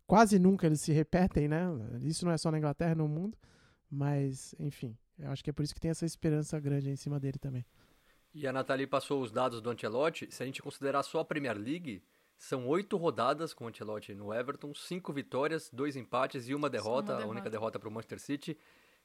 quase 0.08 0.40
nunca 0.40 0.68
eles 0.68 0.80
se 0.80 0.94
repetem, 0.94 1.50
né? 1.50 1.66
Isso 2.02 2.24
não 2.24 2.32
é 2.32 2.38
só 2.38 2.50
na 2.50 2.58
Inglaterra, 2.58 2.96
no 2.96 3.10
mundo, 3.10 3.38
mas 3.92 4.56
enfim, 4.58 4.98
eu 5.18 5.30
acho 5.30 5.44
que 5.44 5.50
é 5.50 5.54
por 5.54 5.64
isso 5.64 5.76
que 5.76 5.82
tem 5.82 5.92
essa 5.92 6.06
esperança 6.06 6.58
grande 6.58 6.88
aí 6.88 6.94
em 6.94 6.96
cima 6.96 7.20
dele 7.20 7.38
também. 7.38 7.66
E 8.34 8.48
a 8.48 8.54
Nathalie 8.54 8.88
passou 8.88 9.22
os 9.22 9.34
dados 9.34 9.62
do 9.62 9.70
Ancelotti. 9.70 10.30
Se 10.32 10.42
a 10.42 10.46
gente 10.46 10.62
considerar 10.62 11.04
só 11.04 11.20
a 11.20 11.26
Premier 11.26 11.58
League, 11.58 12.02
são 12.38 12.66
oito 12.70 12.96
rodadas 12.96 13.54
com 13.54 13.66
o 13.66 13.68
Ancelotti 13.68 14.16
no 14.16 14.34
Everton, 14.34 14.74
cinco 14.74 15.12
vitórias, 15.12 15.70
dois 15.74 15.98
empates 15.98 16.48
e 16.48 16.56
uma 16.56 16.70
derrota, 16.70 17.12
a 17.12 17.18
derrota. 17.18 17.32
única 17.32 17.50
derrota 17.50 17.78
para 17.78 17.90
o 17.90 17.92
Manchester 17.92 18.20
City. 18.20 18.58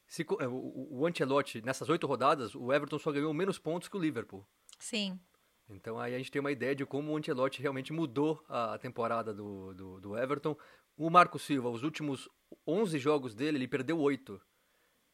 Se 0.07 0.23
eh, 0.23 0.47
o, 0.47 0.99
o- 1.01 1.07
Ancelotti, 1.07 1.63
nessas 1.63 1.89
oito 1.89 2.07
rodadas, 2.07 2.55
o 2.55 2.73
Everton 2.73 2.99
só 2.99 3.11
ganhou 3.11 3.33
menos 3.35 3.59
pontos 3.59 3.89
que 3.89 3.97
o 3.97 4.01
Liverpool. 4.01 4.47
Sim. 4.79 5.19
Então 5.69 5.99
aí 5.99 6.15
a 6.15 6.19
gente 6.19 6.31
tem 6.31 6.41
uma 6.41 6.53
ideia 6.53 6.75
de 6.75 6.85
como 6.85 7.13
o 7.13 7.17
Ancelotti 7.17 7.63
realmente 7.63 7.93
mudou 7.93 8.45
a 8.49 8.77
temporada 8.79 9.33
do, 9.33 9.73
do, 9.75 10.01
do 10.01 10.17
Everton. 10.19 10.57
O 10.97 11.09
Marco 11.11 11.39
Silva, 11.39 11.71
os 11.71 11.83
últimos 11.83 12.29
11 12.67 12.99
jogos 12.99 13.35
dele, 13.35 13.57
ele 13.59 13.67
perdeu 13.69 13.99
oito. 13.99 14.41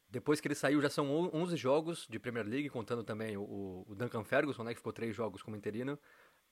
Depois 0.09 0.41
que 0.41 0.47
ele 0.47 0.55
saiu, 0.55 0.81
já 0.81 0.89
são 0.89 1.09
on- 1.09 1.29
11 1.33 1.55
jogos 1.55 2.05
de 2.09 2.19
Premier 2.19 2.45
League, 2.45 2.69
contando 2.69 3.01
também 3.03 3.37
o, 3.37 3.85
o 3.87 3.95
Duncan 3.95 4.25
Ferguson, 4.25 4.63
né, 4.63 4.71
que 4.73 4.79
ficou 4.79 4.91
três 4.91 5.15
jogos 5.15 5.41
como 5.41 5.55
interino. 5.55 5.97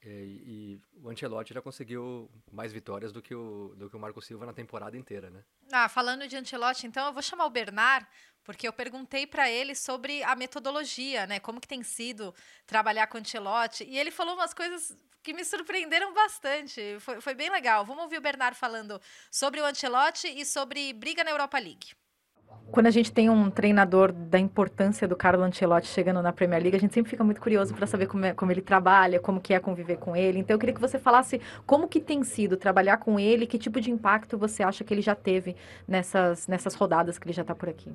E, 0.04 0.08
e 0.08 0.82
o 1.02 1.10
Ancelotti 1.10 1.54
já 1.54 1.62
conseguiu 1.62 2.30
mais 2.52 2.72
vitórias 2.72 3.12
do 3.12 3.22
que, 3.22 3.36
o, 3.36 3.74
do 3.76 3.90
que 3.90 3.96
o 3.96 4.00
Marco 4.00 4.22
Silva 4.22 4.46
na 4.46 4.54
temporada 4.54 4.98
inteira, 4.98 5.30
né? 5.30 5.44
Ah, 5.72 5.90
falando 5.90 6.28
de 6.28 6.38
Ancelotti, 6.38 6.88
então 6.88 7.08
eu 7.08 7.14
vou 7.14 7.22
chamar 7.22 7.46
o 7.46 7.50
Bernard, 7.50 8.08
porque 8.44 8.68
eu 8.68 8.74
perguntei 8.74 9.28
para 9.28 9.50
ele 9.50 9.76
sobre 9.76 10.24
a 10.24 10.36
metodologia, 10.36 11.28
né? 11.28 11.40
Como 11.40 11.60
que 11.60 11.68
tem 11.68 11.84
sido 11.84 12.34
trabalhar 12.66 13.08
com 13.08 13.18
o 13.18 13.22
Ancelotti, 13.22 13.84
e 13.84 13.98
ele 13.98 14.12
falou 14.12 14.36
umas 14.36 14.54
coisas 14.54 14.98
que 15.22 15.34
me 15.34 15.44
surpreenderam 15.44 16.14
bastante. 16.14 16.98
Foi, 17.00 17.20
foi 17.20 17.34
bem 17.34 17.50
legal. 17.50 17.86
Vamos 17.86 18.04
ouvir 18.04 18.18
o 18.18 18.22
Bernard 18.22 18.58
falando 18.58 19.02
sobre 19.30 19.60
o 19.60 19.66
Ancelotti 19.66 20.28
e 20.28 20.46
sobre 20.46 20.94
briga 20.94 21.24
na 21.24 21.32
Europa 21.32 21.60
League. 21.60 21.92
Quando 22.72 22.86
a 22.86 22.92
gente 22.92 23.12
tem 23.12 23.30
um 23.32 23.50
treinador 23.50 24.12
da 24.12 24.38
importância 24.38 25.08
do 25.08 25.16
Carlo 25.16 25.44
Ancelotti 25.44 25.88
chegando 25.88 26.22
na 26.22 26.32
Premier 26.32 26.62
League, 26.62 26.78
a 26.78 26.80
gente 26.80 26.94
sempre 26.94 27.10
fica 27.10 27.24
muito 27.24 27.42
curioso 27.42 27.74
para 27.74 27.88
saber 27.88 28.06
como, 28.06 28.26
é- 28.26 28.34
como 28.34 28.52
ele 28.52 28.62
trabalha, 28.62 29.20
como 29.20 29.42
que 29.42 29.54
é 29.56 29.60
conviver 29.60 29.98
com 29.98 30.16
ele. 30.16 30.38
Então 30.40 30.54
eu 30.54 30.60
queria 30.60 30.76
que 30.76 30.82
você 30.82 31.00
falasse 31.00 31.42
como 31.66 31.88
que 31.88 32.00
tem 32.00 32.24
sido 32.24 32.58
trabalhar 32.58 32.98
com 32.98 33.20
ele, 33.20 33.48
que 33.48 33.58
tipo 33.58 33.82
de 33.82 33.90
impacto 33.90 34.38
você 34.38 34.62
acha 34.62 34.84
que 34.84 34.94
ele 34.94 35.02
já 35.02 35.16
teve 35.16 35.56
nessas, 35.88 36.48
nessas 36.48 36.76
rodadas 36.76 37.18
que 37.18 37.26
ele 37.26 37.34
já 37.34 37.42
está 37.42 37.56
por 37.56 37.70
aqui. 37.70 37.92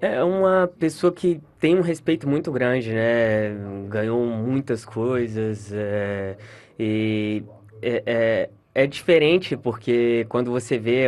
É 0.00 0.22
uma 0.22 0.68
pessoa 0.78 1.12
que 1.12 1.40
tem 1.58 1.74
um 1.76 1.80
respeito 1.80 2.28
muito 2.28 2.52
grande, 2.52 2.92
né? 2.92 3.54
Ganhou 3.88 4.26
muitas 4.26 4.84
coisas 4.84 5.72
é, 5.72 6.36
e 6.78 7.42
é, 7.80 8.50
é, 8.76 8.86
diferente 8.86 9.56
porque 9.56 10.26
quando 10.28 10.50
você 10.50 10.76
vê 10.76 11.06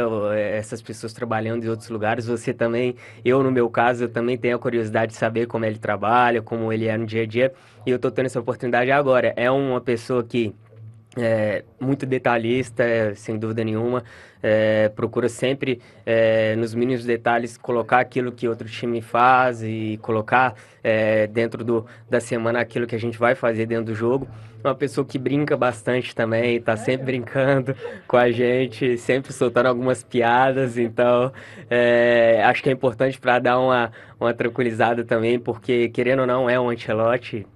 essas 0.57 0.81
pessoas 0.81 1.13
trabalhando 1.13 1.65
em 1.65 1.69
outros 1.69 1.91
lugares, 1.91 2.27
você 2.27 2.55
também, 2.55 2.97
eu 3.23 3.43
no 3.43 3.51
meu 3.51 3.69
caso, 3.69 4.05
eu 4.05 4.09
também 4.09 4.39
tenho 4.39 4.57
a 4.57 4.59
curiosidade 4.59 5.13
de 5.13 5.19
saber 5.19 5.47
como 5.47 5.67
ele 5.67 5.79
trabalha, 5.79 6.41
como 6.41 6.73
ele 6.73 6.87
é 6.87 6.97
no 6.97 7.05
dia 7.05 7.25
a 7.25 7.27
dia 7.27 7.53
e 7.85 7.91
eu 7.91 7.99
tô 7.99 8.11
tendo 8.11 8.25
essa 8.25 8.41
oportunidade 8.41 8.91
agora. 8.91 9.35
É 9.37 9.51
uma 9.51 9.83
pessoa 9.83 10.25
que 10.25 10.55
é 11.15 11.63
muito 11.79 12.07
detalhista, 12.07 13.15
sem 13.15 13.39
dúvida 13.39 13.63
nenhuma. 13.63 14.03
É, 14.43 14.89
procura 14.89 15.29
sempre, 15.29 15.81
é, 16.07 16.57
nos 16.57 16.75
mínimos 16.75 17.05
detalhes, 17.05 17.59
colocar 17.59 17.99
aquilo 17.99 18.33
que 18.33 18.49
outro 18.49 18.67
time 18.69 19.03
faz 19.03 19.63
e 19.63 19.99
colocar 20.01 20.55
é, 20.83 21.27
dentro 21.27 21.63
do, 21.63 21.85
da 22.09 22.21
semana 22.21 22.61
aquilo 22.61 22.87
que 22.87 22.95
a 22.95 23.01
gente 23.01 23.19
vai 23.19 23.35
fazer 23.35 23.67
dentro 23.67 23.87
do 23.87 23.95
jogo. 23.95 24.27
Uma 24.63 24.75
pessoa 24.75 25.05
que 25.05 25.19
brinca 25.19 25.57
bastante 25.57 26.15
também, 26.15 26.61
tá 26.61 26.77
sempre 26.77 27.07
brincando 27.07 27.77
com 28.09 28.17
a 28.17 28.31
gente, 28.31 28.99
sempre 28.99 29.33
soltando 29.33 29.67
algumas 29.67 30.03
piadas. 30.03 30.77
Então, 30.77 31.33
é, 31.71 32.43
acho 32.45 32.63
que 32.63 32.69
é 32.69 32.73
importante 32.73 33.21
para 33.21 33.39
dar 33.39 33.59
uma, 33.61 33.93
uma 34.19 34.35
tranquilizada 34.35 35.05
também, 35.05 35.39
porque 35.39 35.89
querendo 35.91 36.21
ou 36.21 36.27
não, 36.27 36.51
é 36.51 36.59
um 36.59 36.71
Ancelotti. 36.71 37.47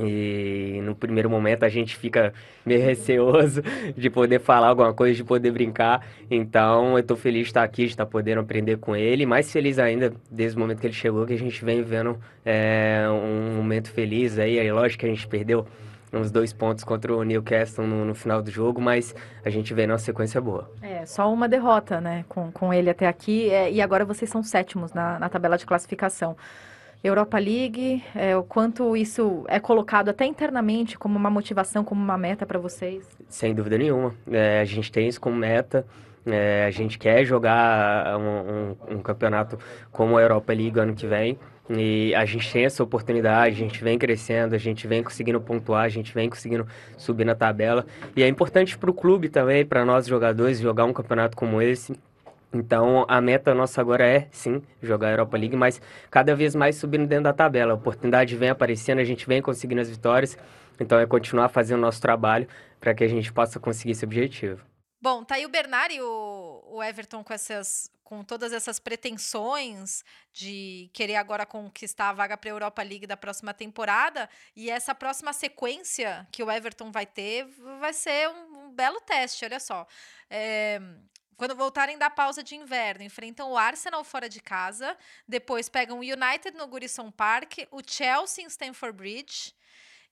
E 0.00 0.80
no 0.84 0.94
primeiro 0.94 1.28
momento 1.28 1.64
a 1.64 1.68
gente 1.68 1.96
fica 1.96 2.32
meio 2.64 2.82
receoso 2.82 3.62
de 3.96 4.08
poder 4.08 4.40
falar 4.40 4.68
alguma 4.68 4.94
coisa, 4.94 5.16
de 5.16 5.24
poder 5.24 5.50
brincar. 5.50 6.06
Então 6.30 6.96
eu 6.96 7.02
tô 7.02 7.16
feliz 7.16 7.42
de 7.42 7.48
estar 7.48 7.64
aqui, 7.64 7.84
de 7.84 7.90
estar 7.90 8.06
podendo 8.06 8.40
aprender 8.40 8.78
com 8.78 8.94
ele. 8.94 9.26
Mais 9.26 9.50
feliz 9.50 9.78
ainda 9.78 10.12
desde 10.30 10.56
o 10.56 10.60
momento 10.60 10.80
que 10.80 10.86
ele 10.86 10.94
chegou, 10.94 11.26
que 11.26 11.32
a 11.32 11.38
gente 11.38 11.64
vem 11.64 11.82
vivendo 11.82 12.18
é, 12.44 13.06
um 13.10 13.56
momento 13.56 13.90
feliz 13.90 14.38
aí. 14.38 14.58
É 14.58 14.72
lógico 14.72 15.00
que 15.00 15.06
a 15.06 15.08
gente 15.08 15.26
perdeu 15.26 15.66
uns 16.12 16.30
dois 16.30 16.52
pontos 16.52 16.84
contra 16.84 17.14
o 17.14 17.22
Newcastle 17.22 17.86
no, 17.86 18.04
no 18.04 18.14
final 18.14 18.42
do 18.42 18.50
jogo, 18.50 18.80
mas 18.80 19.14
a 19.44 19.50
gente 19.50 19.72
vê 19.74 19.86
numa 19.86 19.98
sequência 19.98 20.40
boa. 20.40 20.70
É, 20.82 21.04
só 21.06 21.32
uma 21.32 21.48
derrota, 21.48 22.00
né, 22.00 22.24
com, 22.28 22.50
com 22.52 22.72
ele 22.72 22.90
até 22.90 23.06
aqui, 23.06 23.50
é, 23.50 23.70
e 23.70 23.80
agora 23.80 24.04
vocês 24.04 24.30
são 24.30 24.42
sétimos 24.42 24.92
na, 24.92 25.18
na 25.18 25.28
tabela 25.28 25.56
de 25.56 25.66
classificação. 25.66 26.36
Europa 27.02 27.38
League, 27.38 28.02
é, 28.14 28.36
o 28.36 28.42
quanto 28.42 28.96
isso 28.96 29.44
é 29.46 29.60
colocado 29.60 30.08
até 30.08 30.26
internamente 30.26 30.98
como 30.98 31.16
uma 31.16 31.30
motivação, 31.30 31.84
como 31.84 32.02
uma 32.02 32.18
meta 32.18 32.44
para 32.44 32.58
vocês? 32.58 33.06
Sem 33.28 33.54
dúvida 33.54 33.78
nenhuma. 33.78 34.12
É, 34.30 34.60
a 34.60 34.64
gente 34.64 34.90
tem 34.90 35.06
isso 35.06 35.20
como 35.20 35.36
meta. 35.36 35.86
É, 36.30 36.64
a 36.66 36.70
gente 36.70 36.98
quer 36.98 37.24
jogar 37.24 38.18
um, 38.18 38.22
um- 38.92 38.96
um 38.96 38.98
campeonato 39.00 39.58
como 39.90 40.18
a 40.18 40.22
Europa 40.22 40.52
League 40.52 40.78
ano 40.78 40.94
que 40.94 41.06
vem. 41.06 41.38
E 41.70 42.14
a 42.14 42.24
gente 42.24 42.50
tem 42.50 42.64
essa 42.64 42.82
oportunidade, 42.82 43.54
a 43.54 43.58
gente 43.58 43.82
vem 43.84 43.98
crescendo, 43.98 44.54
a 44.54 44.58
gente 44.58 44.86
vem 44.86 45.02
conseguindo 45.02 45.40
pontuar, 45.40 45.84
a 45.84 45.88
gente 45.88 46.14
vem 46.14 46.28
conseguindo 46.28 46.66
subir 46.96 47.24
na 47.24 47.34
tabela. 47.34 47.86
E 48.16 48.22
é 48.22 48.28
importante 48.28 48.76
para 48.78 48.90
o 48.90 48.94
clube 48.94 49.28
também, 49.28 49.64
para 49.66 49.84
nós 49.84 50.06
jogadores, 50.06 50.60
jogar 50.60 50.84
um 50.84 50.92
campeonato 50.94 51.36
como 51.36 51.60
esse. 51.60 51.94
Então, 52.52 53.04
a 53.06 53.20
meta 53.20 53.54
nossa 53.54 53.80
agora 53.82 54.06
é, 54.06 54.26
sim, 54.30 54.62
jogar 54.82 55.08
a 55.08 55.10
Europa 55.12 55.36
League, 55.36 55.56
mas 55.56 55.80
cada 56.10 56.34
vez 56.34 56.54
mais 56.54 56.76
subindo 56.76 57.06
dentro 57.06 57.24
da 57.24 57.32
tabela. 57.34 57.72
A 57.72 57.76
oportunidade 57.76 58.34
vem 58.34 58.48
aparecendo, 58.48 59.00
a 59.00 59.04
gente 59.04 59.26
vem 59.28 59.42
conseguindo 59.42 59.82
as 59.82 59.90
vitórias. 59.90 60.38
Então, 60.80 60.98
é 60.98 61.06
continuar 61.06 61.48
fazendo 61.50 61.78
o 61.78 61.82
nosso 61.82 62.00
trabalho 62.00 62.46
para 62.80 62.94
que 62.94 63.04
a 63.04 63.08
gente 63.08 63.30
possa 63.32 63.60
conseguir 63.60 63.92
esse 63.92 64.04
objetivo. 64.04 64.67
Bom, 65.00 65.24
tá 65.24 65.36
aí 65.36 65.46
o 65.46 65.48
Bernard 65.48 65.94
e 65.94 66.00
o, 66.00 66.62
o 66.66 66.82
Everton 66.82 67.22
com 67.22 67.32
essas 67.32 67.90
com 68.08 68.24
todas 68.24 68.54
essas 68.54 68.78
pretensões 68.78 70.02
de 70.32 70.88
querer 70.94 71.16
agora 71.16 71.44
conquistar 71.44 72.08
a 72.08 72.12
vaga 72.14 72.38
para 72.38 72.48
a 72.48 72.54
Europa 72.54 72.82
League 72.82 73.06
da 73.06 73.18
próxima 73.18 73.52
temporada 73.52 74.30
e 74.56 74.70
essa 74.70 74.94
próxima 74.94 75.34
sequência 75.34 76.26
que 76.32 76.42
o 76.42 76.50
Everton 76.50 76.90
vai 76.90 77.04
ter 77.04 77.44
vai 77.78 77.92
ser 77.92 78.30
um, 78.30 78.64
um 78.64 78.70
belo 78.70 78.98
teste, 79.02 79.44
olha 79.44 79.60
só. 79.60 79.86
É, 80.30 80.80
quando 81.36 81.54
voltarem 81.54 81.98
da 81.98 82.08
pausa 82.08 82.42
de 82.42 82.56
inverno, 82.56 83.04
enfrentam 83.04 83.52
o 83.52 83.58
Arsenal 83.58 84.02
fora 84.02 84.26
de 84.26 84.40
casa, 84.40 84.96
depois 85.26 85.68
pegam 85.68 85.98
o 85.98 86.00
United 86.00 86.56
no 86.56 86.66
Goodison 86.66 87.10
Park, 87.10 87.58
o 87.70 87.82
Chelsea 87.86 88.42
em 88.42 88.48
Stamford 88.48 88.96
Bridge, 88.96 89.54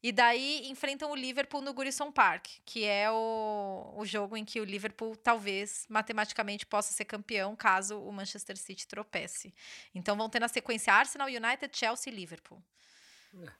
e 0.08 0.12
daí 0.12 0.68
enfrentam 0.68 1.10
o 1.10 1.14
Liverpool 1.16 1.60
no 1.62 1.72
Goodison 1.74 2.12
Park, 2.12 2.46
que 2.64 2.84
é 2.84 3.10
o, 3.10 3.94
o 3.96 4.04
jogo 4.06 4.36
em 4.36 4.44
que 4.44 4.60
o 4.60 4.64
Liverpool 4.64 5.16
talvez 5.16 5.84
matematicamente 5.88 6.64
possa 6.66 6.92
ser 6.92 7.04
campeão 7.04 7.56
caso 7.56 7.98
o 8.00 8.12
Manchester 8.12 8.56
City 8.56 8.86
tropece. 8.86 9.52
Então 9.94 10.16
vão 10.16 10.28
ter 10.28 10.38
na 10.40 10.48
sequência 10.48 10.92
Arsenal, 10.92 11.28
United, 11.28 11.70
Chelsea 11.72 12.12
e 12.12 12.16
Liverpool. 12.16 12.62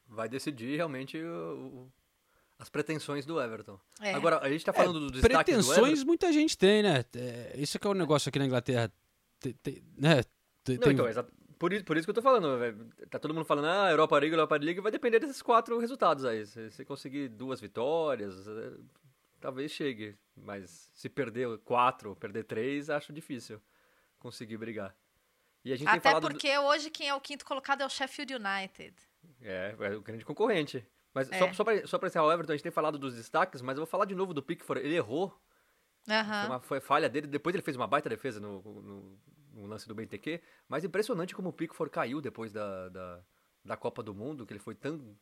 Vai 0.09 0.29
decidir 0.29 0.77
realmente 0.77 1.19
o- 1.19 1.57
o- 1.89 1.93
as 2.59 2.69
pretensões 2.71 3.27
do 3.27 3.41
Everton. 3.41 3.79
É. 4.01 4.15
Agora, 4.15 4.39
a 4.39 4.49
gente 4.49 4.65
tá 4.65 4.73
falando 4.73 5.01
do 5.01 5.11
destaque 5.11 5.35
do 5.35 5.37
Pretensões 5.45 5.79
Everton. 5.79 6.07
muita 6.07 6.33
gente 6.33 6.57
tem, 6.57 6.83
né? 6.83 7.05
É, 7.15 7.55
isso 7.59 7.79
que 7.79 7.87
é 7.87 7.91
o 7.91 7.95
negócio 7.95 8.29
aqui 8.29 8.39
na 8.39 8.47
Inglaterra. 8.47 8.91
Tem, 9.41 9.53
tem- 9.55 9.83
né? 9.99 10.23
Tem- 10.65 10.77
Não, 10.77 10.83
tem- 10.85 10.93
então, 10.95 11.09
exa- 11.09 11.27
por, 11.59 11.73
isso, 11.73 11.85
por 11.85 11.97
isso 11.97 12.07
que 12.07 12.11
eu 12.11 12.15
tô 12.15 12.23
falando, 12.23 12.59
velho. 12.59 12.91
Tá 13.11 13.19
todo 13.19 13.33
mundo 13.35 13.45
falando, 13.45 13.67
ah, 13.67 13.91
Europa 13.91 14.19
League, 14.19 14.35
Europa 14.35 14.57
League, 14.57 14.81
vai 14.81 14.93
depender 14.93 15.19
desses 15.19 15.43
quatro 15.43 15.79
resultados 15.79 16.25
aí. 16.25 16.47
Se 16.47 16.71
você 16.71 16.85
conseguir 16.85 17.29
duas 17.29 17.61
vitórias, 17.61 18.47
eh, 18.47 18.73
talvez 19.41 19.71
chegue. 19.73 20.17
Mas 20.37 20.91
se 20.95 21.09
perder 21.09 21.59
quatro, 21.59 22.15
perder 22.17 22.45
três, 22.45 22.91
acho 22.91 23.13
difícil 23.13 23.61
conseguir 24.19 24.57
brigar. 24.57 24.95
E 25.65 25.73
a 25.73 25.77
gente 25.77 25.89
Até 25.89 26.01
falado... 26.01 26.23
do- 26.23 26.29
porque 26.29 26.57
hoje 26.59 26.91
quem 26.91 27.09
é 27.09 27.15
o 27.15 27.21
quinto 27.21 27.45
colocado 27.45 27.81
é 27.83 27.87
o 27.87 27.89
Sheffield 27.89 28.35
United. 28.35 28.95
É, 29.43 29.75
é 29.79 29.97
o 29.97 30.01
grande 30.03 30.25
concorrente. 30.25 30.87
Mas 31.13 31.31
É. 31.33 31.39
só, 31.39 31.53
só, 31.53 31.65
pra, 31.65 31.87
só 31.87 31.99
pra 31.99 32.09
encerrar 32.09 32.27
o 32.27 32.33
Everton, 32.33 32.53
a 32.53 32.57
gente 32.57 32.63
tem 32.63 32.71
falado 32.73 32.99
dos 32.99 33.15
destaques, 33.17 33.63
mas 33.63 33.77
eu 33.77 33.81
vou 33.85 33.91
falar 33.91 34.05
de 34.05 34.15
novo 34.15 34.33
do 34.35 34.43
Pickford. 34.43 34.85
Ele 34.85 34.95
errou, 34.95 35.35
Aham. 36.09 36.41
foi, 36.43 36.51
uma, 36.51 36.61
foi 36.61 36.81
falha 36.81 37.09
dele, 37.09 37.27
depois 37.27 37.55
ele 37.55 37.63
fez 37.63 37.77
uma 37.77 37.87
baita 37.87 38.09
defesa 38.09 38.39
no, 38.39 38.61
no, 38.63 39.19
no 39.57 39.67
lance 39.67 39.89
do 39.89 39.95
BNTQ, 39.95 40.41
mas 40.69 40.85
impressionante 40.85 41.35
como 41.35 41.49
o 41.49 41.53
Pickford 41.53 41.91
caiu 41.91 42.21
depois 42.21 42.53
da, 42.53 42.89
da, 42.89 43.25
da 43.65 43.77
Copa 43.77 44.03
do 44.03 44.15
Mundo, 44.15 44.47
que 44.47 44.53
ele 44.53 44.61
foi 44.61 44.75
tão, 44.75 45.17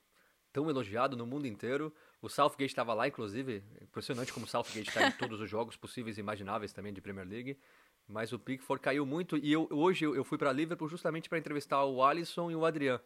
tão 0.52 0.68
elogiado 0.68 1.16
no 1.16 1.26
mundo 1.26 1.46
inteiro. 1.46 1.94
O 2.20 2.28
Southgate 2.28 2.70
estava 2.70 2.92
lá, 2.94 3.06
inclusive. 3.06 3.62
Impressionante 3.80 4.32
como 4.32 4.46
o 4.46 4.48
Southgate 4.48 4.88
está 4.88 5.08
em 5.08 5.12
todos 5.18 5.40
os 5.40 5.48
jogos 5.48 5.76
possíveis 5.76 6.18
e 6.18 6.20
imagináveis 6.20 6.72
também 6.72 6.92
de 6.92 7.00
Premier 7.00 7.26
League. 7.26 7.58
Mas 8.06 8.32
o 8.32 8.38
Pickford 8.38 8.82
caiu 8.82 9.06
muito. 9.06 9.36
E 9.36 9.52
eu, 9.52 9.66
hoje 9.70 10.04
eu 10.04 10.24
fui 10.24 10.36
para 10.36 10.52
Liverpool 10.52 10.88
justamente 10.88 11.28
para 11.28 11.38
entrevistar 11.38 11.84
o 11.84 12.02
Alisson 12.02 12.50
e 12.50 12.56
o 12.56 12.64
Adrian, 12.66 13.00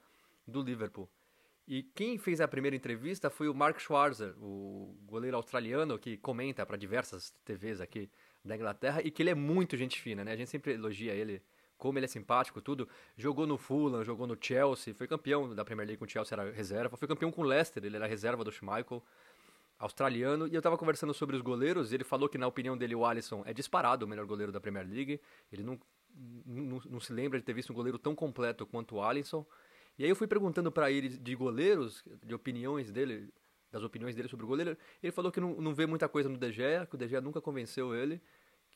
do 0.47 0.63
Liverpool. 0.63 1.09
E 1.67 1.83
quem 1.83 2.17
fez 2.17 2.41
a 2.41 2.49
primeira 2.49 2.75
entrevista 2.75 3.29
foi 3.29 3.47
o 3.47 3.55
Mark 3.55 3.79
Schwarzer, 3.79 4.35
o 4.43 4.97
goleiro 5.03 5.37
australiano 5.37 5.99
que 5.99 6.17
comenta 6.17 6.65
para 6.65 6.79
diversas 6.79 7.31
TVs 7.45 7.81
aqui 7.81 8.11
da 8.45 8.57
Inglaterra 8.57 9.01
e 9.03 9.11
que 9.11 9.23
ele 9.23 9.31
é 9.31 9.35
muito 9.35 9.77
gente 9.77 10.01
fina, 10.01 10.25
né? 10.25 10.33
A 10.33 10.37
gente 10.37 10.51
sempre 10.51 10.75
elogia 10.75 11.13
ele, 11.15 11.43
como 11.77 11.99
ele 11.99 12.07
é 12.07 12.09
simpático, 12.09 12.61
tudo. 12.61 12.89
Jogou 13.17 13.47
no 13.47 13.59
Fulham, 13.59 14.05
jogou 14.05 14.27
no 14.27 14.37
Chelsea, 14.41 14.95
foi 14.95 15.07
campeão 15.07 15.55
da 15.55 15.65
Premier 15.65 15.87
League 15.87 15.99
com 15.99 16.05
o 16.05 16.09
Chelsea, 16.09 16.35
era 16.35 16.51
reserva. 16.51 16.97
Foi 16.97 17.09
campeão 17.09 17.31
com 17.31 17.43
o 17.43 17.45
Leicester, 17.45 17.85
ele 17.85 17.97
era 17.97 18.07
reserva 18.07 18.45
do 18.45 18.51
Schmeichel, 18.53 19.03
australiano. 19.79 20.47
E 20.49 20.55
eu 20.55 20.63
tava 20.63 20.77
conversando 20.77 21.15
sobre 21.15 21.37
os 21.37 21.43
goleiros 21.43 21.93
e 21.93 21.95
ele 21.95 22.05
falou 22.05 22.29
que, 22.29 22.39
na 22.39 22.47
opinião 22.47 22.77
dele, 22.77 22.95
o 22.95 23.05
Alisson 23.05 23.43
é 23.47 23.53
disparado 23.53 24.05
o 24.05 24.09
melhor 24.09 24.27
goleiro 24.27 24.53
da 24.53 24.61
Premier 24.61 24.87
League. 24.87 25.21
Ele 25.53 25.63
não, 25.63 25.79
não, 26.45 26.83
não 26.91 27.01
se 27.01 27.13
lembra 27.13 27.39
de 27.39 27.45
ter 27.45 27.53
visto 27.53 27.71
um 27.71 27.77
goleiro 27.77 27.99
tão 27.99 28.15
completo 28.15 28.67
quanto 28.67 28.97
o 28.97 29.03
Alisson. 29.03 29.47
E 29.99 30.05
aí 30.05 30.11
eu 30.11 30.17
fui 30.17 30.27
perguntando 30.27 30.71
para 30.71 30.91
ele 30.91 31.09
de 31.09 31.35
goleiros, 31.35 32.05
de 32.25 32.35
opiniões 32.35 32.91
dele, 32.91 33.33
das 33.71 33.83
opiniões 33.83 34.15
dele 34.15 34.29
sobre 34.29 34.45
o 34.45 34.49
goleiro. 34.49 34.77
Ele 35.03 35.13
falou 35.13 35.31
que 35.31 35.41
não, 35.41 35.55
não 35.61 35.75
vê 35.75 35.87
muita 35.87 36.09
coisa 36.09 36.29
no 36.29 36.37
De 36.37 36.53
Gea, 36.53 36.87
que 36.87 36.95
o 36.95 36.99
De 36.99 37.07
Gea 37.07 37.21
nunca 37.21 37.41
convenceu 37.41 37.95
ele, 37.95 38.21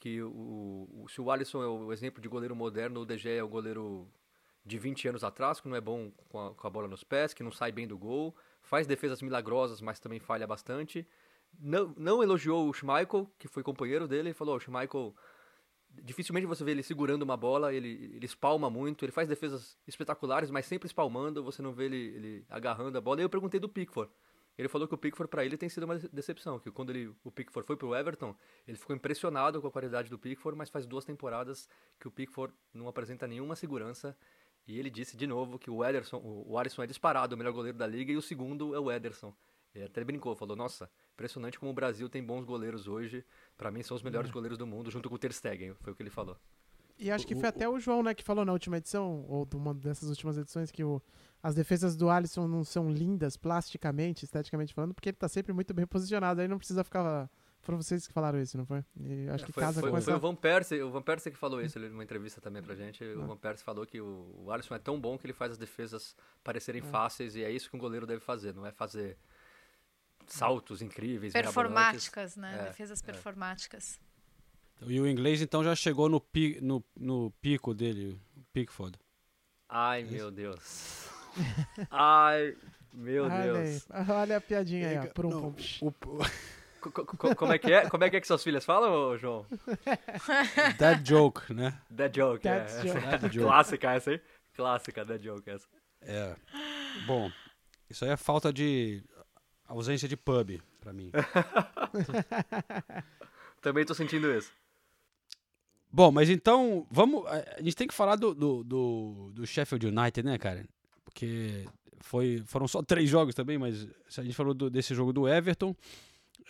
que 0.01 0.23
o, 0.23 0.89
o, 0.91 1.07
se 1.09 1.21
o 1.21 1.31
Alisson 1.31 1.63
é 1.63 1.67
o 1.67 1.93
exemplo 1.93 2.21
de 2.21 2.29
goleiro 2.29 2.55
moderno, 2.55 3.01
o 3.01 3.07
De 3.07 3.17
Gea 3.17 3.39
é 3.39 3.43
o 3.43 3.49
goleiro 3.49 4.09
de 4.65 4.79
20 4.79 5.09
anos 5.09 5.25
atrás, 5.25 5.61
que 5.61 5.69
não 5.69 5.77
é 5.77 5.81
bom 5.81 6.11
com 6.29 6.41
a, 6.41 6.55
com 6.55 6.67
a 6.67 6.71
bola 6.71 6.89
nos 6.89 7.03
pés, 7.03 7.35
que 7.35 7.43
não 7.43 7.51
sai 7.51 7.73
bem 7.73 7.87
do 7.87 7.99
gol, 7.99 8.35
faz 8.61 8.87
defesas 8.87 9.21
milagrosas, 9.23 9.81
mas 9.81 9.99
também 9.99 10.21
falha 10.21 10.47
bastante. 10.47 11.07
Não, 11.59 11.95
não 11.97 12.23
elogiou 12.23 12.69
o 12.69 12.73
Schmeichel, 12.73 13.31
que 13.39 13.49
foi 13.49 13.63
companheiro 13.63 14.07
dele, 14.07 14.31
e 14.31 14.35
falou, 14.35 14.57
o 14.57 14.61
Schmeichel 14.61 15.15
dificilmente 16.03 16.47
você 16.47 16.65
vê 16.65 16.71
ele 16.71 16.83
segurando 16.83 17.23
uma 17.23 17.37
bola, 17.37 17.75
ele, 17.75 18.11
ele 18.15 18.25
espalma 18.25 18.71
muito, 18.71 19.05
ele 19.05 19.13
faz 19.13 19.29
defesas 19.29 19.77
espetaculares, 19.87 20.51
mas 20.51 20.65
sempre 20.65 20.87
espalmando, 20.87 21.43
você 21.43 21.61
não 21.61 21.73
vê 21.73 21.85
ele, 21.85 21.97
ele 21.97 22.47
agarrando 22.49 22.97
a 22.97 23.01
bola. 23.01 23.21
E 23.21 23.25
eu 23.25 23.31
perguntei 23.31 23.61
do 23.61 23.69
Pickford. 23.69 24.11
Ele 24.57 24.69
falou 24.69 24.87
que 24.87 24.95
o 24.95 24.99
Pickford 24.99 25.31
para 25.31 25.45
ele 25.45 25.57
tem 25.57 25.69
sido 25.69 25.85
uma 25.85 25.99
decepção, 25.99 26.59
que 26.59 26.71
quando 26.71 26.91
ele, 26.91 27.15
o 27.25 27.31
Pickford 27.31 27.67
foi 27.67 27.77
pro 27.77 27.95
Everton, 27.95 28.37
ele 28.67 28.77
ficou 28.77 28.95
impressionado 28.95 29.61
com 29.61 29.67
a 29.67 29.71
qualidade 29.71 30.11
do 30.11 30.19
Pickford, 30.19 30.57
mas 30.57 30.69
faz 30.69 30.87
duas 30.87 31.05
temporadas 31.05 31.69
que 31.99 32.07
o 32.07 32.11
Pickford 32.11 32.55
não 32.73 32.87
apresenta 32.87 33.27
nenhuma 33.27 33.57
segurança. 33.57 34.17
E 34.67 34.79
ele 34.79 34.91
disse 34.91 35.17
de 35.17 35.27
novo 35.27 35.59
que 35.59 35.71
o 35.71 35.85
Ederson, 35.85 36.19
o, 36.19 36.53
o 36.53 36.59
Alisson 36.59 36.83
é 36.83 36.87
disparado 36.87 37.35
o 37.35 37.39
melhor 37.39 37.53
goleiro 37.53 37.77
da 37.77 37.87
liga 37.87 38.13
e 38.13 38.17
o 38.17 38.23
segundo 38.23 38.75
é 38.75 38.79
o 38.79 38.93
Ederson. 38.93 39.35
Ele 39.75 39.87
até 39.87 40.05
brincou, 40.05 40.37
falou: 40.37 40.55
"Nossa, 40.55 40.89
Impressionante 41.15 41.59
como 41.59 41.71
o 41.71 41.75
Brasil 41.75 42.09
tem 42.09 42.25
bons 42.25 42.45
goleiros 42.45 42.89
hoje. 42.89 43.25
Para 43.57 43.71
mim, 43.71 43.83
são 43.83 43.97
os 43.97 44.03
melhores 44.03 44.31
é. 44.31 44.33
goleiros 44.33 44.59
do 44.59 44.67
mundo, 44.67 44.91
junto 44.91 45.09
com 45.09 45.15
o 45.15 45.19
Ter 45.19 45.33
Stegen. 45.33 45.75
Foi 45.75 45.93
o 45.93 45.97
que 45.97 46.03
ele 46.03 46.11
falou. 46.11 46.37
E 46.99 47.11
acho 47.11 47.27
que 47.27 47.35
foi 47.35 47.49
até 47.49 47.69
o 47.69 47.79
João, 47.79 48.03
né, 48.03 48.15
que 48.15 48.23
falou 48.23 48.45
na 48.45 48.53
última 48.53 48.77
edição, 48.77 49.25
ou 49.29 49.49
uma 49.55 49.75
dessas 49.75 50.09
últimas 50.09 50.39
edições, 50.39 50.71
que 50.71 50.85
o, 50.85 51.03
as 51.43 51.55
defesas 51.55 51.97
do 51.97 52.09
Alisson 52.09 52.47
não 52.47 52.63
são 52.63 52.91
lindas 52.91 53.37
plasticamente, 53.37 54.25
esteticamente 54.25 54.73
falando, 54.73 54.95
porque 54.95 55.09
ele 55.09 55.17
tá 55.17 55.29
sempre 55.29 55.53
muito 55.53 55.75
bem 55.75 55.87
posicionado. 55.87 56.41
Aí 56.41 56.47
não 56.47 56.59
precisa 56.59 56.85
ficar. 56.85 57.29
Foram 57.61 57.81
vocês 57.81 58.07
que 58.07 58.13
falaram 58.13 58.41
isso, 58.41 58.57
não 58.57 58.65
foi? 58.65 58.85
E 59.01 59.29
acho 59.29 59.45
é, 59.45 59.47
que 59.47 59.53
foi, 59.53 59.63
casa 59.63 59.81
foi, 59.81 59.91
com 59.91 60.01
foi 60.01 60.13
essa... 60.13 60.17
o 60.17 60.21
Van 60.21 60.35
Persie, 60.35 60.83
o 60.83 60.91
Van 60.91 61.03
Persie 61.03 61.31
que 61.31 61.39
falou 61.39 61.61
isso 61.61 61.79
numa 61.79 62.03
entrevista 62.03 62.41
também 62.41 62.63
pra 62.63 62.75
gente. 62.75 63.05
O 63.05 63.23
ah. 63.23 63.27
Van 63.27 63.37
Persie 63.37 63.65
falou 63.65 63.85
que 63.85 64.01
o, 64.01 64.45
o 64.45 64.51
Alisson 64.53 64.75
é 64.75 64.79
tão 64.79 65.01
bom 65.01 65.19
que 65.19 65.27
ele 65.27 65.33
faz 65.33 65.53
as 65.53 65.59
defesas 65.59 66.17
parecerem 66.45 66.83
ah. 66.83 66.91
fáceis 66.91 67.35
e 67.35 67.43
é 67.43 67.51
isso 67.51 67.69
que 67.71 67.77
um 67.77 67.79
goleiro 67.79 68.07
deve 68.07 68.21
fazer, 68.21 68.55
não 68.55 68.67
é 68.67 68.73
fazer 68.73 69.17
saltos 70.27 70.81
incríveis. 70.81 71.33
Performáticas, 71.33 72.37
né? 72.37 72.57
É, 72.61 72.65
Defesas 72.69 73.01
é. 73.03 73.05
performáticas. 73.05 74.01
E 74.87 75.01
o 75.01 75.07
inglês 75.07 75.41
então 75.41 75.63
já 75.63 75.75
chegou 75.75 76.09
no, 76.09 76.21
pi, 76.21 76.59
no, 76.61 76.85
no 76.97 77.31
pico 77.41 77.75
dele, 77.75 78.21
o 78.37 78.43
Pickford. 78.53 78.99
Ai, 79.69 80.03
meu 80.03 80.31
Deus. 80.31 81.12
Ai, 81.91 82.57
meu 82.93 83.25
olha 83.25 83.53
Deus. 83.53 83.87
Aí. 83.91 84.07
Olha 84.09 84.37
a 84.37 84.41
piadinha 84.41 84.89
aí, 84.89 84.99
ó. 84.99 85.27
Um 85.27 85.55
o, 85.89 85.93
como 87.37 87.53
é 87.53 87.59
que 87.59 87.73
é? 87.73 87.89
Como 87.89 88.05
é 88.05 88.11
que 88.11 88.17
é 88.17 88.21
que 88.21 88.27
suas 88.27 88.43
filhas 88.43 88.65
falam, 88.65 89.17
João? 89.17 89.47
That 90.79 91.09
joke, 91.09 91.55
né? 91.55 91.79
That 91.97 92.19
joke, 92.19 92.47
é. 92.47 92.67
Joke. 93.31 93.39
Clássica 93.39 93.93
essa 93.93 94.11
aí. 94.11 94.21
Clássica, 94.55 95.07
that 95.07 95.23
joke 95.23 95.49
essa. 95.49 95.67
É. 96.03 96.35
Bom, 97.07 97.31
isso 97.89 98.05
aí 98.05 98.11
é 98.11 98.17
falta 98.17 98.53
de 98.53 99.03
ausência 99.67 100.09
de 100.09 100.17
pub 100.17 100.61
para 100.81 100.93
mim. 100.93 101.13
Também 103.63 103.85
tô 103.85 103.95
sentindo 103.95 104.31
isso. 104.33 104.51
Bom, 105.91 106.11
mas 106.11 106.29
então, 106.29 106.87
vamos. 106.91 107.25
A 107.27 107.63
gente 107.63 107.77
tem 107.77 107.87
que 107.87 107.95
falar 107.95 108.17
do, 108.17 108.35
do, 108.35 108.65
do, 108.65 109.31
do 109.35 109.47
Sheffield 109.47 109.87
United, 109.87 110.27
né, 110.27 110.39
cara? 110.39 110.67
Porque 111.13 111.67
foi, 112.01 112.43
foram 112.47 112.67
só 112.67 112.83
três 112.83 113.09
jogos 113.09 113.35
também, 113.35 113.59
mas 113.59 113.87
a 114.19 114.23
gente 114.23 114.35
falou 114.35 114.55
do, 114.55 114.71
desse 114.71 114.95
jogo 114.95 115.13
do 115.13 115.29
Everton. 115.29 115.77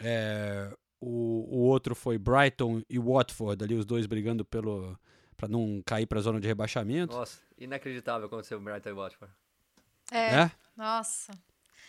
É, 0.01 0.73
o, 1.01 1.47
o 1.51 1.59
outro 1.59 1.95
foi 1.95 2.17
Brighton 2.17 2.83
e 2.89 2.99
Watford, 2.99 3.65
ali 3.65 3.75
os 3.75 3.85
dois 3.85 4.07
brigando 4.07 4.45
pelo 4.45 4.97
para 5.37 5.49
não 5.49 5.83
cair 5.85 6.07
para 6.07 6.21
a 6.21 6.23
zona 6.23 6.41
de 6.41 6.47
rebaixamento. 6.47 7.17
Nossa, 7.17 7.41
inacreditável 7.59 8.27
acontecer 8.27 8.55
o 8.55 8.61
Brighton 8.61 8.91
e 8.91 8.93
Watford. 8.93 9.35
É. 10.13 10.35
é? 10.43 10.51
Nossa. 10.77 11.33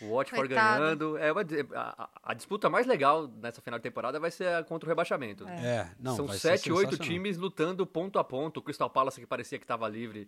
O 0.02 0.16
Watford 0.16 0.48
ganhando. 0.48 1.18
É 1.18 1.30
a, 1.76 2.10
a, 2.24 2.34
disputa 2.34 2.70
mais 2.70 2.88
legal 2.88 3.28
nessa 3.28 3.62
final 3.62 3.78
de 3.78 3.84
temporada 3.84 4.20
vai 4.20 4.32
ser 4.32 4.64
contra 4.66 4.88
o 4.88 4.90
rebaixamento. 4.90 5.48
É, 5.48 5.66
é 5.66 5.92
não, 6.00 6.16
São 6.16 6.28
sete, 6.30 6.72
oito 6.72 6.98
times 6.98 7.38
lutando 7.38 7.86
ponto 7.86 8.18
a 8.18 8.24
ponto. 8.24 8.58
O 8.58 8.64
Crystal 8.64 8.90
Palace 8.90 9.22
que 9.22 9.28
parecia 9.28 9.60
que 9.60 9.64
estava 9.64 9.88
livre. 9.88 10.28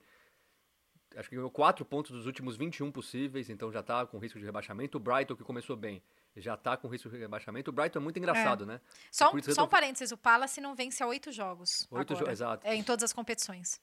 Acho 1.15 1.29
que 1.29 1.35
ganhou 1.35 1.49
quatro 1.49 1.85
pontos 1.85 2.11
dos 2.11 2.25
últimos 2.25 2.57
21 2.57 2.91
possíveis, 2.91 3.49
então 3.49 3.71
já 3.71 3.79
está 3.79 4.05
com 4.05 4.17
risco 4.17 4.37
de 4.37 4.45
rebaixamento. 4.45 4.97
O 4.97 4.99
Brighton, 4.99 5.35
que 5.35 5.43
começou 5.43 5.75
bem, 5.75 6.03
já 6.35 6.55
está 6.55 6.75
com 6.75 6.87
risco 6.89 7.09
de 7.09 7.17
rebaixamento. 7.17 7.71
O 7.71 7.73
Brighton 7.73 7.99
é 7.99 8.01
muito 8.01 8.19
engraçado, 8.19 8.65
é. 8.65 8.67
né? 8.67 8.81
Só, 9.09 9.33
um, 9.33 9.41
só 9.41 9.63
um 9.63 9.67
parênteses, 9.67 10.11
o 10.11 10.17
Palace 10.17 10.59
não 10.59 10.75
vence 10.75 11.01
a 11.01 11.07
oito 11.07 11.31
jogos. 11.31 11.87
Oito 11.89 12.15
jogos, 12.15 12.29
exato. 12.29 12.67
É, 12.67 12.75
em 12.75 12.83
todas 12.83 13.03
as 13.03 13.13
competições. 13.13 13.79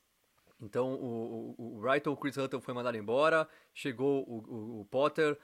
Então, 0.60 0.94
o, 0.94 1.54
o, 1.58 1.78
o 1.78 1.80
Brighton, 1.80 2.12
o 2.12 2.16
Chris 2.16 2.36
Hunter 2.36 2.60
foi 2.60 2.74
mandado 2.74 2.96
embora, 2.96 3.48
chegou 3.74 4.22
o, 4.28 4.38
o, 4.38 4.80
o 4.80 4.84
Potter, 4.84 5.38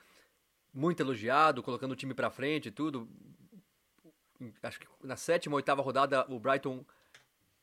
muito 0.72 1.02
elogiado, 1.02 1.62
colocando 1.62 1.92
o 1.92 1.96
time 1.96 2.14
para 2.14 2.30
frente 2.30 2.68
e 2.68 2.70
tudo. 2.70 3.08
Acho 4.62 4.78
que 4.78 4.86
na 5.02 5.16
sétima, 5.16 5.56
oitava 5.56 5.82
rodada, 5.82 6.24
o 6.28 6.38
Brighton 6.38 6.84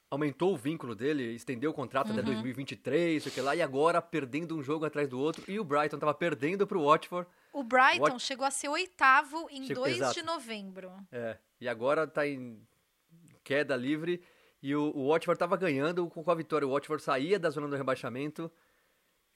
aumentou 0.10 0.54
o 0.54 0.58
vínculo 0.58 0.96
dele, 0.96 1.34
estendeu 1.34 1.72
o 1.72 1.74
contrato 1.74 2.08
uhum. 2.08 2.14
até 2.14 2.22
2023, 2.22 3.24
sei 3.24 3.32
que 3.32 3.42
lá, 3.42 3.56
e 3.56 3.62
agora 3.62 4.02
perdendo 4.02 4.56
um 4.56 4.64
jogo 4.64 4.86
atrás 4.86 5.10
do 5.10 5.20
outro. 5.20 5.44
E 5.48 5.60
o 5.60 5.64
Brighton 5.64 5.98
tava 5.98 6.14
perdendo 6.14 6.66
pro 6.68 6.84
Watford. 6.84 7.30
O 7.52 7.64
Brighton 7.64 8.14
Wat... 8.14 8.20
chegou 8.20 8.46
a 8.46 8.52
ser 8.52 8.70
oitavo 8.70 9.48
em 9.50 9.66
chegou, 9.66 9.84
2 9.84 9.98
exato. 9.98 10.14
de 10.14 10.24
novembro. 10.24 10.92
É, 11.12 11.38
e 11.60 11.68
agora 11.68 12.08
tá 12.08 12.28
em 12.28 12.62
queda 13.44 13.76
livre. 13.76 14.22
E 14.62 14.76
o, 14.76 14.92
o 14.96 15.10
Watford 15.10 15.38
tava 15.38 15.58
ganhando 15.58 16.08
com 16.08 16.30
a 16.30 16.36
vitória. 16.36 16.68
O 16.68 16.72
Watford 16.72 17.04
saía 17.04 17.38
da 17.38 17.50
zona 17.50 17.68
do 17.68 17.76
rebaixamento 17.76 18.52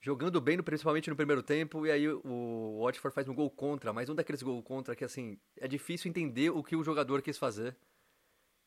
jogando 0.00 0.40
bem, 0.40 0.60
principalmente 0.62 1.10
no 1.10 1.16
primeiro 1.16 1.42
tempo, 1.42 1.86
e 1.86 1.90
aí 1.90 2.08
o 2.08 2.80
Watford 2.82 3.14
faz 3.14 3.28
um 3.28 3.34
gol 3.34 3.50
contra, 3.50 3.92
mas 3.92 4.08
um 4.08 4.14
daqueles 4.14 4.42
gols 4.42 4.64
contra 4.64 4.96
que, 4.96 5.04
assim, 5.04 5.38
é 5.58 5.68
difícil 5.68 6.08
entender 6.08 6.50
o 6.50 6.62
que 6.62 6.74
o 6.74 6.82
jogador 6.82 7.20
quis 7.20 7.36
fazer. 7.36 7.76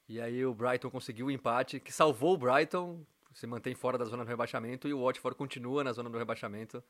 E 0.08 0.20
aí 0.20 0.46
o 0.46 0.54
Brighton 0.54 0.90
conseguiu 0.90 1.28
o 1.28 1.32
empate, 1.32 1.80
que 1.80 1.92
salvou 1.92 2.34
o 2.34 2.38
Brighton, 2.38 3.06
se 3.34 3.48
mantém 3.48 3.74
fora 3.74 3.98
da 3.98 4.06
zona 4.06 4.24
do 4.24 4.28
rebaixamento, 4.28 4.88
e 4.88 4.94
o 4.94 5.04
Watford 5.04 5.38
continua 5.38 5.84
na 5.84 5.92
zona 5.94 6.10
do 6.10 6.18
rebaixamento. 6.18 6.84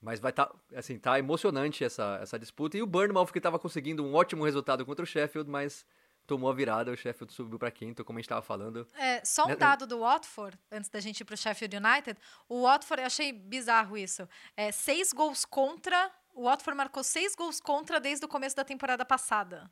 Mas 0.00 0.18
vai 0.18 0.32
tá, 0.32 0.50
assim, 0.74 0.98
tá 0.98 1.18
emocionante 1.18 1.84
essa, 1.84 2.18
essa 2.22 2.38
disputa. 2.38 2.76
E 2.76 2.82
o 2.82 2.86
Bournemouth 2.86 3.32
que 3.32 3.38
estava 3.38 3.58
conseguindo 3.58 4.04
um 4.04 4.14
ótimo 4.14 4.44
resultado 4.44 4.84
contra 4.86 5.02
o 5.02 5.06
Sheffield, 5.06 5.50
mas 5.50 5.84
tomou 6.26 6.48
a 6.48 6.54
virada, 6.54 6.92
o 6.92 6.96
Sheffield 6.96 7.32
subiu 7.32 7.58
para 7.58 7.70
quinto, 7.70 8.04
como 8.04 8.18
a 8.18 8.20
gente 8.20 8.26
estava 8.26 8.40
falando. 8.40 8.86
É, 8.96 9.22
só 9.24 9.44
um 9.44 9.48
né, 9.48 9.56
dado 9.56 9.86
do 9.86 10.00
Watford, 10.00 10.56
antes 10.70 10.88
da 10.88 11.00
gente 11.00 11.20
ir 11.20 11.24
para 11.24 11.34
o 11.34 11.36
Sheffield 11.36 11.76
United. 11.76 12.18
O 12.48 12.62
Watford, 12.62 13.02
eu 13.02 13.06
achei 13.06 13.32
bizarro 13.32 13.96
isso. 13.98 14.28
É, 14.56 14.70
seis 14.70 15.12
gols 15.12 15.44
contra. 15.44 16.10
O 16.32 16.44
Watford 16.44 16.76
marcou 16.76 17.02
seis 17.02 17.34
gols 17.34 17.60
contra 17.60 18.00
desde 18.00 18.24
o 18.24 18.28
começo 18.28 18.54
da 18.54 18.64
temporada 18.64 19.04
passada. 19.04 19.68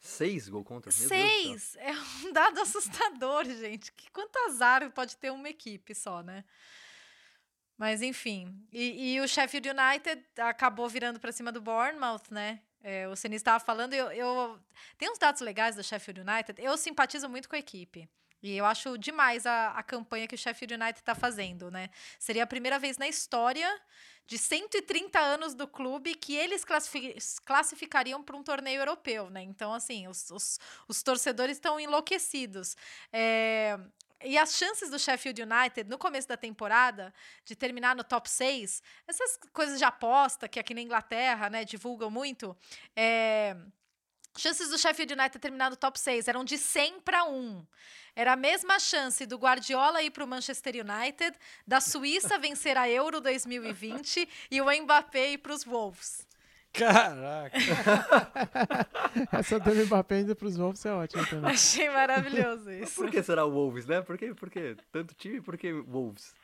Seis 0.00 0.48
gols 0.48 0.66
contra? 0.66 0.92
Meu 0.96 1.08
Seis! 1.08 1.76
É 1.76 1.92
um 1.92 2.32
dado 2.32 2.60
assustador, 2.60 3.44
gente. 3.44 3.92
Que 3.92 4.10
quanto 4.10 4.36
azar 4.48 4.90
pode 4.92 5.16
ter 5.16 5.30
uma 5.30 5.48
equipe 5.48 5.94
só, 5.94 6.22
né? 6.22 6.44
Mas 7.76 8.02
enfim. 8.02 8.66
E, 8.72 9.14
e 9.14 9.20
o 9.20 9.28
Sheffield 9.28 9.68
United 9.70 10.24
acabou 10.38 10.88
virando 10.88 11.20
para 11.20 11.32
cima 11.32 11.52
do 11.52 11.60
Bournemouth, 11.60 12.30
né? 12.30 12.60
É, 12.82 13.08
o 13.08 13.16
Senise 13.16 13.40
estava 13.40 13.62
falando, 13.62 13.92
eu, 13.92 14.10
eu 14.12 14.58
tem 14.96 15.10
uns 15.10 15.18
dados 15.18 15.40
legais 15.40 15.74
do 15.74 15.82
Sheffield 15.82 16.20
United. 16.20 16.60
Eu 16.62 16.76
simpatizo 16.76 17.28
muito 17.28 17.48
com 17.48 17.56
a 17.56 17.58
equipe. 17.58 18.08
E 18.42 18.56
eu 18.56 18.64
acho 18.64 18.96
demais 18.96 19.46
a, 19.46 19.70
a 19.70 19.82
campanha 19.82 20.26
que 20.26 20.34
o 20.34 20.38
Sheffield 20.38 20.74
United 20.74 21.00
está 21.00 21.14
fazendo, 21.14 21.70
né? 21.70 21.90
Seria 22.18 22.44
a 22.44 22.46
primeira 22.46 22.78
vez 22.78 22.96
na 22.96 23.08
história 23.08 23.68
de 24.26 24.36
130 24.36 25.18
anos 25.18 25.54
do 25.54 25.66
clube 25.66 26.14
que 26.14 26.36
eles 26.36 26.64
classifi 26.64 27.16
classificariam 27.44 28.22
para 28.22 28.36
um 28.36 28.42
torneio 28.42 28.80
europeu, 28.80 29.30
né? 29.30 29.42
Então, 29.42 29.72
assim, 29.72 30.06
os, 30.06 30.30
os, 30.30 30.60
os 30.86 31.02
torcedores 31.02 31.56
estão 31.56 31.80
enlouquecidos. 31.80 32.76
É, 33.12 33.78
e 34.22 34.36
as 34.36 34.56
chances 34.56 34.90
do 34.90 34.98
Sheffield 34.98 35.42
United, 35.42 35.88
no 35.88 35.96
começo 35.96 36.26
da 36.26 36.36
temporada, 36.36 37.14
de 37.44 37.54
terminar 37.54 37.94
no 37.94 38.02
top 38.02 38.28
6, 38.28 38.82
essas 39.06 39.38
coisas 39.52 39.78
de 39.78 39.84
aposta 39.84 40.48
que 40.48 40.58
aqui 40.58 40.74
na 40.74 40.80
Inglaterra, 40.80 41.48
né, 41.48 41.64
divulgam 41.64 42.10
muito, 42.10 42.56
é, 42.96 43.56
chances 44.38 44.68
do 44.68 44.78
Sheffield 44.78 45.12
United 45.12 45.38
terminar 45.38 45.70
no 45.70 45.76
top 45.76 45.98
6 45.98 46.28
eram 46.28 46.44
de 46.44 46.56
100 46.56 47.00
para 47.00 47.24
1. 47.24 47.66
Era 48.14 48.32
a 48.32 48.36
mesma 48.36 48.78
chance 48.78 49.24
do 49.26 49.36
Guardiola 49.36 50.02
ir 50.02 50.10
para 50.10 50.24
o 50.24 50.26
Manchester 50.26 50.74
United, 50.74 51.36
da 51.66 51.80
Suíça 51.80 52.38
vencer 52.38 52.76
a 52.76 52.88
Euro 52.88 53.20
2020 53.20 54.28
e 54.50 54.60
o 54.60 54.64
Mbappé 54.82 55.32
ir 55.32 55.38
para 55.38 55.52
os 55.52 55.64
Wolves. 55.64 56.27
Caraca! 56.72 57.58
Essa 59.32 59.58
do 59.58 59.74
Mbappé 59.74 60.20
indo 60.20 60.36
pros 60.36 60.56
Wolves 60.56 60.84
é 60.86 60.92
ótima 60.92 61.26
também. 61.26 61.50
Achei 61.50 61.88
maravilhoso 61.90 62.70
isso. 62.70 62.94
Por 62.94 63.10
que 63.10 63.22
será 63.22 63.44
o 63.44 63.50
Wolves, 63.50 63.86
né? 63.86 64.00
Por 64.02 64.16
que, 64.16 64.34
por 64.34 64.50
que 64.50 64.76
tanto 64.92 65.14
time, 65.14 65.40
por 65.40 65.56
que 65.56 65.72
Wolves? 65.72 66.34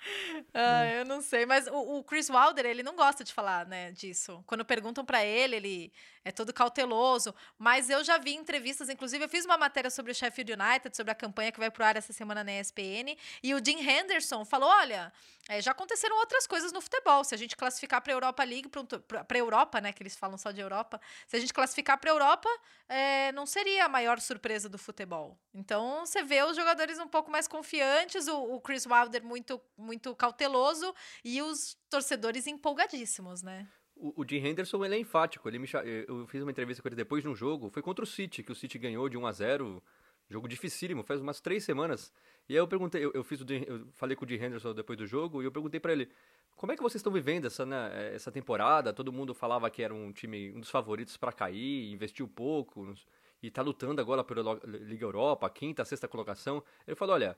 Ah, 0.53 0.87
eu 0.87 1.05
não 1.05 1.21
sei, 1.21 1.47
mas 1.47 1.67
o, 1.67 1.99
o, 1.99 2.05
Chris 2.05 2.29
Wilder, 2.31 2.67
ele 2.67 2.83
não 2.83 2.97
gosta 2.97 3.23
de 3.23 3.33
falar, 3.33 3.67
né, 3.67 3.93
disso. 3.93 4.43
Quando 4.47 4.65
perguntam 4.65 5.05
para 5.05 5.25
ele, 5.25 5.57
ele 5.57 5.93
é 6.25 6.33
todo 6.33 6.53
cauteloso, 6.53 7.35
mas 7.59 7.91
eu 7.91 8.03
já 8.03 8.19
vi 8.19 8.35
entrevistas, 8.35 8.89
inclusive 8.89 9.25
eu 9.25 9.29
fiz 9.29 9.45
uma 9.45 9.59
matéria 9.59 9.91
sobre 9.91 10.11
o 10.11 10.15
Sheffield 10.15 10.53
United, 10.53 10.97
sobre 10.97 11.13
a 11.13 11.15
campanha 11.15 11.53
que 11.53 11.59
vai 11.59 11.71
pro 11.71 11.85
ar 11.85 11.97
essa 11.97 12.13
semana 12.13 12.43
na 12.43 12.53
ESPN, 12.59 13.17
e 13.43 13.55
o 13.55 13.63
Jim 13.65 13.79
Henderson 13.79 14.45
falou, 14.45 14.69
olha, 14.69 15.13
é, 15.49 15.61
já 15.61 15.73
aconteceram 15.73 16.17
outras 16.19 16.47
coisas 16.47 16.73
no 16.73 16.81
futebol, 16.81 17.23
se 17.23 17.35
a 17.35 17.39
gente 17.39 17.57
classificar 17.57 18.01
para 18.01 18.13
Europa 18.13 18.43
League, 18.45 18.69
para 18.69 19.39
Europa, 19.39 19.81
né, 19.81 19.93
que 19.93 20.03
eles 20.03 20.17
falam 20.17 20.39
só 20.39 20.51
de 20.51 20.61
Europa, 20.61 21.01
se 21.27 21.37
a 21.37 21.41
gente 21.41 21.53
classificar 21.53 21.99
para 21.99 22.11
Europa, 22.11 22.49
é, 22.89 23.31
não 23.33 23.45
seria 23.45 23.85
a 23.85 23.89
maior 23.89 24.21
surpresa 24.21 24.69
do 24.69 24.79
futebol. 24.79 25.39
Então, 25.53 26.07
você 26.07 26.23
vê 26.23 26.43
os 26.43 26.57
jogadores 26.57 26.99
um 26.99 27.09
pouco 27.09 27.31
mais 27.31 27.47
confiantes, 27.47 28.27
o, 28.27 28.55
o 28.55 28.61
Chris 28.61 28.87
Wilder 28.87 29.23
muito, 29.23 29.61
muito 29.77 30.15
cauteloso 30.15 30.95
e 31.23 31.43
os 31.43 31.77
torcedores 31.91 32.47
empolgadíssimos, 32.47 33.43
né? 33.43 33.69
O, 33.97 34.23
o 34.23 34.29
Jim 34.29 34.45
Henderson 34.45 34.85
ele 34.85 34.97
é 34.97 34.99
enfático. 34.99 35.49
Ele 35.49 35.59
me, 35.59 35.69
eu 36.09 36.27
fiz 36.27 36.43
uma 36.43 36.51
entrevista 36.51 36.83
com 36.83 36.89
ele 36.89 36.97
depois 36.97 37.23
de 37.23 37.29
um 37.29 37.35
jogo. 37.35 37.71
Foi 37.71 37.83
contra 37.83 38.05
o 38.05 38.07
City, 38.07 38.43
que 38.43 38.51
o 38.51 38.55
City 38.55 38.79
ganhou 38.79 39.09
de 39.09 39.17
1 39.17 39.27
a 39.27 39.33
0 39.33 39.83
Jogo 40.29 40.49
dificílimo, 40.49 41.03
faz 41.03 41.21
umas 41.21 41.41
três 41.41 41.65
semanas. 41.65 42.13
E 42.49 42.55
aí 42.55 42.59
eu 42.59 42.67
perguntei, 42.67 43.05
eu, 43.05 43.13
eu 43.13 43.23
fiz 43.23 43.41
o, 43.41 43.47
eu 43.53 43.87
falei 43.93 44.17
com 44.17 44.25
o 44.25 44.29
Jim 44.29 44.37
Henderson 44.37 44.75
depois 44.75 44.99
do 44.99 45.07
jogo 45.07 45.43
e 45.43 45.45
eu 45.45 45.53
perguntei 45.53 45.81
para 45.81 45.93
ele 45.93 46.11
como 46.57 46.73
é 46.73 46.77
que 46.77 46.83
vocês 46.83 47.01
estão 47.01 47.13
vivendo 47.13 47.47
essa, 47.47 47.67
né, 47.67 48.15
essa 48.15 48.31
temporada? 48.31 48.93
Todo 48.93 49.13
mundo 49.13 49.35
falava 49.35 49.69
que 49.71 49.83
era 49.83 49.93
um 49.93 50.13
time, 50.13 50.53
um 50.53 50.61
dos 50.61 50.71
favoritos 50.71 51.17
para 51.17 51.33
cair, 51.33 51.93
investiu 51.93 52.29
pouco 52.29 52.95
e 53.43 53.51
tá 53.51 53.61
lutando 53.61 54.01
agora 54.01 54.23
pela 54.23 54.61
Liga 54.65 55.05
Europa, 55.05 55.49
quinta, 55.51 55.85
sexta 55.85 56.07
colocação. 56.07 56.63
Ele 56.87 56.95
falou, 56.95 57.15
olha, 57.15 57.37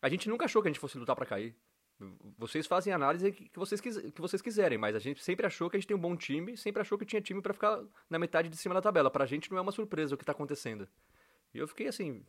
a 0.00 0.08
gente 0.08 0.28
nunca 0.28 0.46
achou 0.46 0.62
que 0.62 0.68
a 0.68 0.70
gente 0.70 0.80
fosse 0.80 0.98
lutar 0.98 1.14
para 1.14 1.26
cair. 1.26 1.54
Vocês 2.38 2.66
fazem 2.66 2.92
a 2.92 2.96
análise 2.96 3.32
que 3.32 3.58
vocês, 3.58 3.80
que 3.80 4.20
vocês 4.20 4.40
quiserem, 4.40 4.78
mas 4.78 4.94
a 4.94 5.00
gente 5.00 5.22
sempre 5.22 5.46
achou 5.46 5.68
que 5.68 5.76
a 5.76 5.80
gente 5.80 5.88
tem 5.88 5.96
um 5.96 6.00
bom 6.00 6.16
time, 6.16 6.56
sempre 6.56 6.80
achou 6.80 6.96
que 6.96 7.04
tinha 7.04 7.20
time 7.20 7.42
para 7.42 7.52
ficar 7.52 7.82
na 8.08 8.18
metade 8.18 8.48
de 8.48 8.56
cima 8.56 8.74
da 8.74 8.80
tabela. 8.80 9.10
Pra 9.10 9.26
gente 9.26 9.50
não 9.50 9.58
é 9.58 9.60
uma 9.60 9.72
surpresa 9.72 10.14
o 10.14 10.18
que 10.18 10.24
tá 10.24 10.32
acontecendo. 10.32 10.88
E 11.54 11.58
eu 11.58 11.68
fiquei 11.68 11.88
assim, 11.88 12.24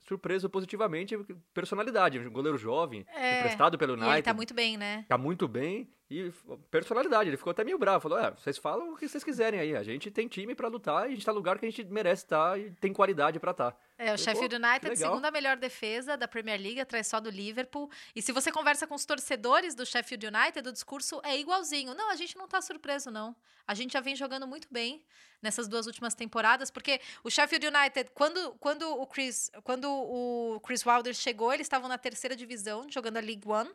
surpreso 0.00 0.48
positivamente, 0.50 1.16
personalidade, 1.54 2.18
um 2.18 2.30
goleiro 2.30 2.58
jovem, 2.58 3.06
é, 3.14 3.38
emprestado 3.38 3.78
pelo 3.78 3.94
United. 3.94 4.12
ele 4.14 4.22
tá 4.22 4.34
muito 4.34 4.54
bem, 4.54 4.76
né? 4.76 5.04
Tá 5.08 5.16
muito 5.16 5.46
bem 5.46 5.88
e 6.10 6.32
personalidade, 6.70 7.30
ele 7.30 7.36
ficou 7.36 7.52
até 7.52 7.62
meio 7.62 7.78
bravo, 7.78 8.02
falou: 8.02 8.18
"É, 8.18 8.30
vocês 8.32 8.58
falam 8.58 8.92
o 8.92 8.96
que 8.96 9.08
vocês 9.08 9.22
quiserem 9.22 9.60
aí, 9.60 9.76
a 9.76 9.82
gente 9.82 10.10
tem 10.10 10.26
time 10.26 10.54
para 10.54 10.68
lutar, 10.68 11.04
e 11.04 11.12
a 11.12 11.14
gente 11.14 11.24
tá 11.24 11.32
no 11.32 11.38
lugar 11.38 11.58
que 11.58 11.66
a 11.66 11.70
gente 11.70 11.84
merece 11.84 12.24
estar 12.24 12.58
e 12.58 12.70
tem 12.72 12.92
qualidade 12.92 13.38
para 13.38 13.52
estar". 13.52 13.70
Tá. 13.70 13.76
É, 13.96 14.14
o 14.14 14.18
Sheffield 14.18 14.56
United, 14.56 14.96
segunda 14.96 15.30
melhor 15.30 15.58
defesa 15.58 16.16
da 16.16 16.26
Premier 16.26 16.58
League, 16.58 16.80
atrás 16.80 17.06
só 17.06 17.20
do 17.20 17.28
Liverpool. 17.28 17.90
E 18.16 18.22
se 18.22 18.32
você 18.32 18.50
conversa 18.50 18.86
com 18.86 18.94
os 18.94 19.04
torcedores 19.04 19.74
do 19.74 19.84
Sheffield 19.84 20.26
United, 20.26 20.66
o 20.66 20.72
discurso 20.72 21.20
é 21.22 21.38
igualzinho. 21.38 21.94
Não, 21.94 22.10
a 22.10 22.16
gente 22.16 22.34
não 22.36 22.48
tá 22.48 22.62
surpreso, 22.62 23.10
não. 23.10 23.36
A 23.66 23.74
gente 23.74 23.92
já 23.92 24.00
vem 24.00 24.16
jogando 24.16 24.46
muito 24.46 24.66
bem 24.70 25.04
nessas 25.42 25.68
duas 25.68 25.86
últimas 25.86 26.14
temporadas, 26.14 26.70
porque 26.70 26.98
o 27.22 27.30
Sheffield 27.30 27.66
United, 27.66 28.10
quando, 28.14 28.52
quando 28.58 28.82
o 28.90 29.06
Chris, 29.06 29.50
quando 29.64 29.86
o 29.90 30.60
Chris 30.60 30.84
Wilder 30.84 31.14
chegou, 31.14 31.52
eles 31.52 31.66
estavam 31.66 31.88
na 31.88 31.98
terceira 31.98 32.34
divisão, 32.34 32.86
jogando 32.90 33.18
a 33.18 33.20
League 33.20 33.46
One. 33.46 33.70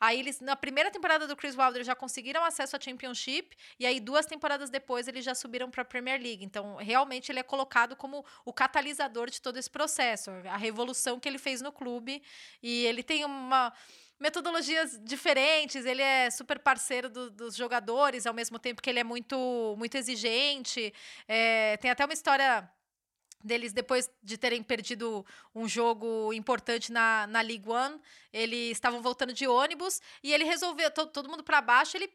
Aí 0.00 0.18
eles, 0.18 0.40
na 0.40 0.54
primeira 0.54 0.90
temporada 0.90 1.26
do 1.26 1.36
Chris 1.36 1.56
Wilder, 1.56 1.84
já 1.84 1.94
conseguiram 1.94 2.44
acesso 2.44 2.76
à 2.76 2.80
Championship, 2.80 3.56
e 3.78 3.86
aí 3.86 3.98
duas 3.98 4.26
temporadas 4.26 4.70
depois 4.70 5.08
eles 5.08 5.24
já 5.24 5.34
subiram 5.34 5.70
para 5.70 5.82
a 5.82 5.84
Premier 5.84 6.20
League. 6.20 6.44
Então, 6.44 6.76
realmente 6.76 7.32
ele 7.32 7.38
é 7.38 7.42
colocado 7.42 7.96
como 7.96 8.24
o 8.44 8.52
catalisador 8.52 9.30
de 9.30 9.40
todo 9.40 9.56
esse 9.56 9.70
processo, 9.70 10.30
a 10.50 10.56
revolução 10.56 11.18
que 11.18 11.28
ele 11.28 11.38
fez 11.38 11.60
no 11.60 11.72
clube, 11.72 12.22
e 12.62 12.84
ele 12.84 13.02
tem 13.02 13.24
uma 13.24 13.72
metodologias 14.18 14.98
diferentes, 15.04 15.84
ele 15.84 16.00
é 16.00 16.30
super 16.30 16.58
parceiro 16.58 17.08
do, 17.10 17.30
dos 17.30 17.54
jogadores, 17.54 18.26
ao 18.26 18.32
mesmo 18.32 18.58
tempo 18.58 18.80
que 18.80 18.88
ele 18.88 18.98
é 18.98 19.04
muito, 19.04 19.74
muito 19.76 19.94
exigente. 19.96 20.92
É, 21.28 21.76
tem 21.76 21.90
até 21.90 22.04
uma 22.04 22.14
história 22.14 22.68
deles 23.46 23.72
depois 23.72 24.10
de 24.22 24.36
terem 24.36 24.62
perdido 24.62 25.24
um 25.54 25.68
jogo 25.68 26.32
importante 26.32 26.92
na, 26.92 27.26
na 27.26 27.40
League 27.40 27.68
One, 27.68 28.00
eles 28.32 28.72
estavam 28.72 29.00
voltando 29.00 29.32
de 29.32 29.46
ônibus 29.46 30.00
e 30.22 30.32
ele 30.32 30.44
resolveu, 30.44 30.90
todo, 30.90 31.10
todo 31.10 31.30
mundo 31.30 31.42
para 31.44 31.60
baixo, 31.60 31.96
ele 31.96 32.10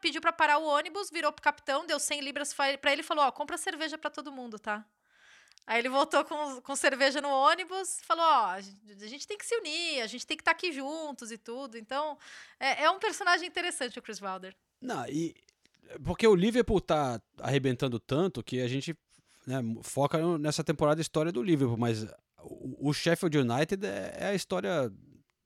pediu 0.00 0.20
para 0.20 0.32
parar 0.32 0.58
o 0.58 0.64
ônibus, 0.64 1.10
virou 1.10 1.32
pro 1.32 1.42
capitão, 1.42 1.86
deu 1.86 1.98
100 1.98 2.20
libras 2.20 2.54
para 2.54 2.92
ele 2.92 3.00
e 3.00 3.04
falou: 3.04 3.24
Ó, 3.24 3.32
compra 3.32 3.58
cerveja 3.58 3.98
para 3.98 4.10
todo 4.10 4.30
mundo, 4.32 4.58
tá? 4.58 4.84
Aí 5.66 5.78
ele 5.78 5.88
voltou 5.88 6.24
com, 6.24 6.60
com 6.60 6.76
cerveja 6.76 7.20
no 7.20 7.28
ônibus 7.28 7.98
e 7.98 8.04
falou: 8.04 8.24
Ó, 8.24 8.50
a 8.50 8.60
gente 9.06 9.26
tem 9.26 9.36
que 9.36 9.46
se 9.46 9.56
unir, 9.56 10.02
a 10.02 10.06
gente 10.06 10.26
tem 10.26 10.36
que 10.36 10.42
estar 10.42 10.52
tá 10.52 10.56
aqui 10.56 10.72
juntos 10.72 11.32
e 11.32 11.38
tudo. 11.38 11.78
Então, 11.78 12.18
é, 12.60 12.84
é 12.84 12.90
um 12.90 12.98
personagem 12.98 13.48
interessante 13.48 13.98
o 13.98 14.02
Chris 14.02 14.20
Wilder. 14.20 14.54
Não, 14.80 15.06
e. 15.06 15.34
Porque 16.02 16.26
o 16.26 16.34
Liverpool 16.34 16.80
tá 16.80 17.20
arrebentando 17.38 18.00
tanto 18.00 18.42
que 18.42 18.60
a 18.60 18.66
gente 18.66 18.96
né, 19.46 19.62
foca 19.82 20.38
nessa 20.38 20.64
temporada 20.64 21.00
a 21.00 21.02
história 21.02 21.32
do 21.32 21.42
Liverpool, 21.42 21.76
mas 21.76 22.06
o, 22.80 22.92
Sheffield 22.92 23.38
United 23.38 23.84
é, 23.84 24.16
é, 24.18 24.26
a 24.28 24.34
história 24.34 24.92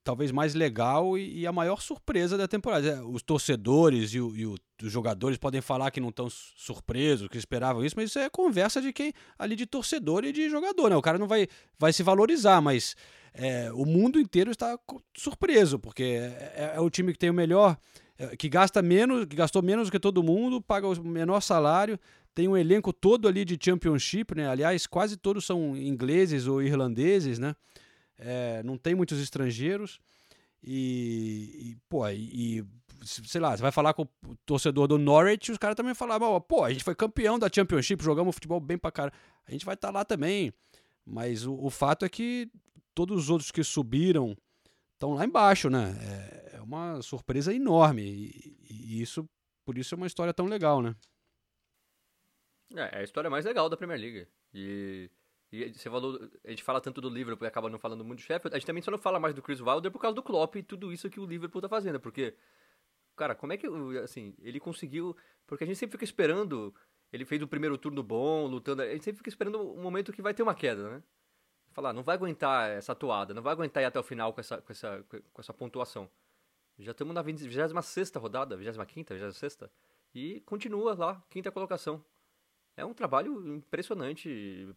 talvez 0.02 0.32
mais 0.32 0.54
legal 0.54 1.18
e, 1.18 1.46
a 1.46 1.52
maior 1.52 1.82
surpresa 1.82 2.38
da 2.38 2.48
temporada. 2.48 2.88
É, 2.88 3.02
os 3.02 3.22
torcedores 3.22 4.14
e, 4.14 4.20
o, 4.20 4.34
e 4.34 4.46
o, 4.46 4.54
os 4.82 4.90
jogadores 4.90 5.36
podem 5.36 5.60
falar 5.60 5.90
que 5.90 6.00
não 6.00 6.08
estão 6.08 6.28
surpresos, 6.30 7.28
que 7.28 7.36
esperavam 7.36 7.84
isso, 7.84 7.94
mas 7.96 8.10
isso 8.10 8.18
é 8.18 8.30
conversa 8.30 8.80
de 8.80 8.92
quem 8.92 9.12
ali 9.38 9.54
de 9.54 9.66
torcedor 9.66 10.24
e 10.24 10.32
de 10.32 10.48
jogador, 10.48 10.88
né? 10.88 10.96
O 10.96 11.02
cara 11.02 11.18
não 11.18 11.28
vai, 11.28 11.46
vai 11.78 11.92
se 11.92 12.02
valorizar, 12.02 12.60
mas 12.60 12.96
é, 13.34 13.70
o 13.72 13.84
mundo 13.84 14.18
inteiro 14.18 14.50
está 14.50 14.78
surpreso, 15.16 15.78
porque 15.78 16.02
é, 16.02 16.52
é, 16.56 16.72
é 16.76 16.80
o 16.80 16.90
time 16.90 17.12
que 17.12 17.18
tem 17.18 17.30
o 17.30 17.34
melhor, 17.34 17.76
é, 18.18 18.36
que 18.36 18.48
gasta 18.48 18.80
menos, 18.80 19.26
que 19.26 19.36
gastou 19.36 19.62
menos 19.62 19.90
que 19.90 20.00
todo 20.00 20.22
mundo, 20.22 20.60
paga 20.60 20.88
o 20.88 21.04
menor 21.04 21.40
salário, 21.40 21.98
tem 22.38 22.46
um 22.46 22.56
elenco 22.56 22.92
todo 22.92 23.26
ali 23.26 23.44
de 23.44 23.58
Championship, 23.60 24.32
né? 24.32 24.48
Aliás, 24.48 24.86
quase 24.86 25.16
todos 25.16 25.44
são 25.44 25.76
ingleses 25.76 26.46
ou 26.46 26.62
irlandeses, 26.62 27.36
né? 27.36 27.56
É, 28.16 28.62
não 28.62 28.78
tem 28.78 28.94
muitos 28.94 29.20
estrangeiros. 29.20 29.98
E, 30.62 31.72
e 31.72 31.76
pô, 31.88 32.08
e, 32.08 32.64
sei 33.02 33.40
lá, 33.40 33.56
você 33.56 33.60
vai 33.60 33.72
falar 33.72 33.92
com 33.92 34.02
o 34.04 34.36
torcedor 34.46 34.86
do 34.86 34.96
Norwich, 34.96 35.50
os 35.50 35.58
caras 35.58 35.74
também 35.74 35.94
falavam, 35.94 36.40
pô, 36.40 36.62
a 36.62 36.70
gente 36.72 36.84
foi 36.84 36.94
campeão 36.94 37.40
da 37.40 37.50
Championship, 37.52 38.04
jogamos 38.04 38.36
futebol 38.36 38.60
bem 38.60 38.78
pra 38.78 38.92
cara. 38.92 39.12
A 39.44 39.50
gente 39.50 39.66
vai 39.66 39.74
estar 39.74 39.88
tá 39.88 39.94
lá 39.94 40.04
também. 40.04 40.52
Mas 41.04 41.44
o, 41.44 41.54
o, 41.54 41.70
fato 41.70 42.04
é 42.04 42.08
que 42.08 42.48
todos 42.94 43.24
os 43.24 43.30
outros 43.30 43.50
que 43.50 43.64
subiram 43.64 44.36
estão 44.92 45.14
lá 45.14 45.24
embaixo, 45.24 45.68
né? 45.68 45.98
É, 46.00 46.58
é 46.58 46.62
uma 46.62 47.02
surpresa 47.02 47.52
enorme. 47.52 48.02
E, 48.04 48.56
e, 48.70 49.02
isso, 49.02 49.28
por 49.64 49.76
isso 49.76 49.92
é 49.92 49.96
uma 49.96 50.06
história 50.06 50.32
tão 50.32 50.46
legal, 50.46 50.80
né? 50.80 50.94
É, 52.76 52.98
é 52.98 53.00
a 53.00 53.02
história 53.02 53.30
mais 53.30 53.44
legal 53.44 53.68
da 53.68 53.76
Premier 53.76 54.00
League. 54.00 54.28
E, 54.52 55.10
e 55.50 55.72
você 55.72 55.88
falou, 55.88 56.18
a 56.44 56.50
gente 56.50 56.62
fala 56.62 56.80
tanto 56.80 57.00
do 57.00 57.08
Liverpool 57.08 57.46
e 57.46 57.48
acaba 57.48 57.70
não 57.70 57.78
falando 57.78 58.04
muito 58.04 58.18
do 58.18 58.22
Sheffield, 58.22 58.54
a 58.54 58.58
gente 58.58 58.66
também 58.66 58.82
só 58.82 58.90
não 58.90 58.98
fala 58.98 59.18
mais 59.18 59.34
do 59.34 59.42
Chris 59.42 59.60
Wilder 59.60 59.90
por 59.90 60.00
causa 60.00 60.14
do 60.14 60.22
Klopp 60.22 60.56
e 60.56 60.62
tudo 60.62 60.92
isso 60.92 61.08
que 61.08 61.18
o 61.18 61.26
Liverpool 61.26 61.62
tá 61.62 61.68
fazendo, 61.68 61.98
porque 61.98 62.34
cara, 63.16 63.34
como 63.34 63.52
é 63.52 63.56
que 63.56 63.66
assim, 64.02 64.34
ele 64.40 64.60
conseguiu, 64.60 65.16
porque 65.46 65.64
a 65.64 65.66
gente 65.66 65.76
sempre 65.76 65.92
fica 65.92 66.04
esperando, 66.04 66.74
ele 67.12 67.24
fez 67.24 67.42
o 67.42 67.48
primeiro 67.48 67.76
turno 67.76 68.02
bom, 68.02 68.46
lutando, 68.46 68.82
a 68.82 68.92
gente 68.92 69.04
sempre 69.04 69.18
fica 69.18 69.28
esperando 69.28 69.58
um 69.60 69.82
momento 69.82 70.12
que 70.12 70.22
vai 70.22 70.32
ter 70.34 70.42
uma 70.42 70.54
queda, 70.54 70.88
né? 70.88 71.02
Falar, 71.72 71.92
não 71.92 72.02
vai 72.02 72.14
aguentar 72.14 72.70
essa 72.70 72.94
toada, 72.94 73.34
não 73.34 73.42
vai 73.42 73.52
aguentar 73.52 73.82
ir 73.82 73.86
até 73.86 73.98
o 73.98 74.02
final 74.02 74.32
com 74.32 74.40
essa 74.40 74.60
com 74.60 74.72
essa 74.72 75.04
com 75.32 75.40
essa 75.40 75.52
pontuação. 75.52 76.10
Já 76.78 76.92
estamos 76.92 77.14
na 77.14 77.22
26 77.22 78.12
rodada, 78.16 78.56
25ª, 78.56 79.14
26 79.14 79.58
e 80.14 80.40
continua 80.42 80.94
lá, 80.94 81.22
quinta 81.28 81.50
colocação. 81.50 82.04
É 82.78 82.84
um 82.84 82.94
trabalho 82.94 83.56
impressionante. 83.56 84.68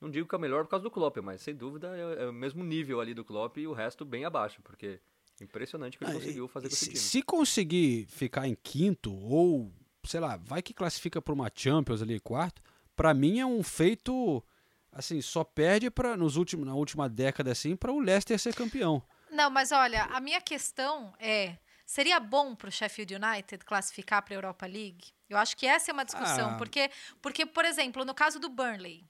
Não 0.00 0.10
digo 0.10 0.28
que 0.28 0.34
é 0.34 0.38
o 0.38 0.40
melhor 0.40 0.64
por 0.64 0.70
causa 0.70 0.84
do 0.84 0.90
Klopp, 0.90 1.16
mas 1.18 1.40
sem 1.42 1.54
dúvida 1.54 1.88
é, 1.96 2.24
é 2.24 2.28
o 2.28 2.32
mesmo 2.32 2.62
nível 2.62 3.00
ali 3.00 3.12
do 3.14 3.24
Klopp 3.24 3.56
e 3.58 3.66
o 3.66 3.72
resto 3.72 4.04
bem 4.04 4.24
abaixo, 4.24 4.60
porque 4.62 5.00
impressionante 5.40 5.98
que 5.98 6.04
ele 6.04 6.12
Ah, 6.12 6.14
conseguiu 6.14 6.48
fazer 6.48 6.68
com 6.68 6.74
esse 6.74 6.84
Se, 6.84 6.90
time. 6.92 6.98
se 7.00 7.22
conseguir 7.22 8.06
ficar 8.08 8.46
em 8.46 8.54
quinto 8.54 9.12
ou, 9.14 9.72
sei 10.04 10.20
lá, 10.20 10.36
vai 10.36 10.62
que 10.62 10.72
classifica 10.72 11.20
para 11.20 11.34
uma 11.34 11.50
Champions 11.54 12.00
ali, 12.00 12.20
quarto, 12.20 12.62
pra 12.94 13.12
mim 13.12 13.40
é 13.40 13.46
um 13.46 13.62
feito 13.62 14.42
assim, 14.92 15.20
só 15.20 15.42
perde 15.44 15.90
para 15.90 16.16
nos 16.16 16.36
últimos 16.36 16.64
na 16.66 16.74
última 16.74 17.08
década 17.08 17.50
assim 17.52 17.74
para 17.74 17.92
o 17.92 17.98
Leicester 17.98 18.38
ser 18.38 18.54
campeão. 18.54 19.02
Não, 19.30 19.50
mas 19.50 19.72
olha, 19.72 20.04
a 20.04 20.20
minha 20.20 20.40
questão 20.40 21.12
é: 21.18 21.56
seria 21.86 22.18
bom 22.20 22.54
para 22.54 22.68
o 22.68 22.72
Sheffield 22.72 23.14
United 23.14 23.64
classificar 23.64 24.22
para 24.22 24.34
a 24.34 24.36
Europa 24.36 24.66
League? 24.66 25.12
Eu 25.30 25.38
acho 25.38 25.56
que 25.56 25.66
essa 25.66 25.90
é 25.90 25.94
uma 25.94 26.04
discussão, 26.04 26.50
Ah. 26.50 26.56
porque, 26.56 26.90
porque, 27.22 27.46
por 27.46 27.64
exemplo, 27.64 28.04
no 28.04 28.14
caso 28.14 28.38
do 28.38 28.48
Burnley, 28.48 29.04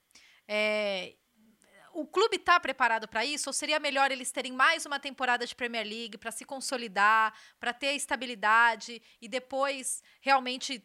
é, 0.47 1.15
o 1.93 2.05
clube 2.05 2.37
está 2.37 2.59
preparado 2.59 3.07
para 3.07 3.25
isso? 3.25 3.49
Ou 3.49 3.53
seria 3.53 3.79
melhor 3.79 4.11
eles 4.11 4.31
terem 4.31 4.51
mais 4.51 4.85
uma 4.85 4.99
temporada 4.99 5.45
de 5.45 5.55
Premier 5.55 5.85
League 5.85 6.17
para 6.17 6.31
se 6.31 6.45
consolidar, 6.45 7.33
para 7.59 7.73
ter 7.73 7.93
estabilidade 7.93 9.01
e 9.19 9.27
depois 9.27 10.03
realmente 10.21 10.83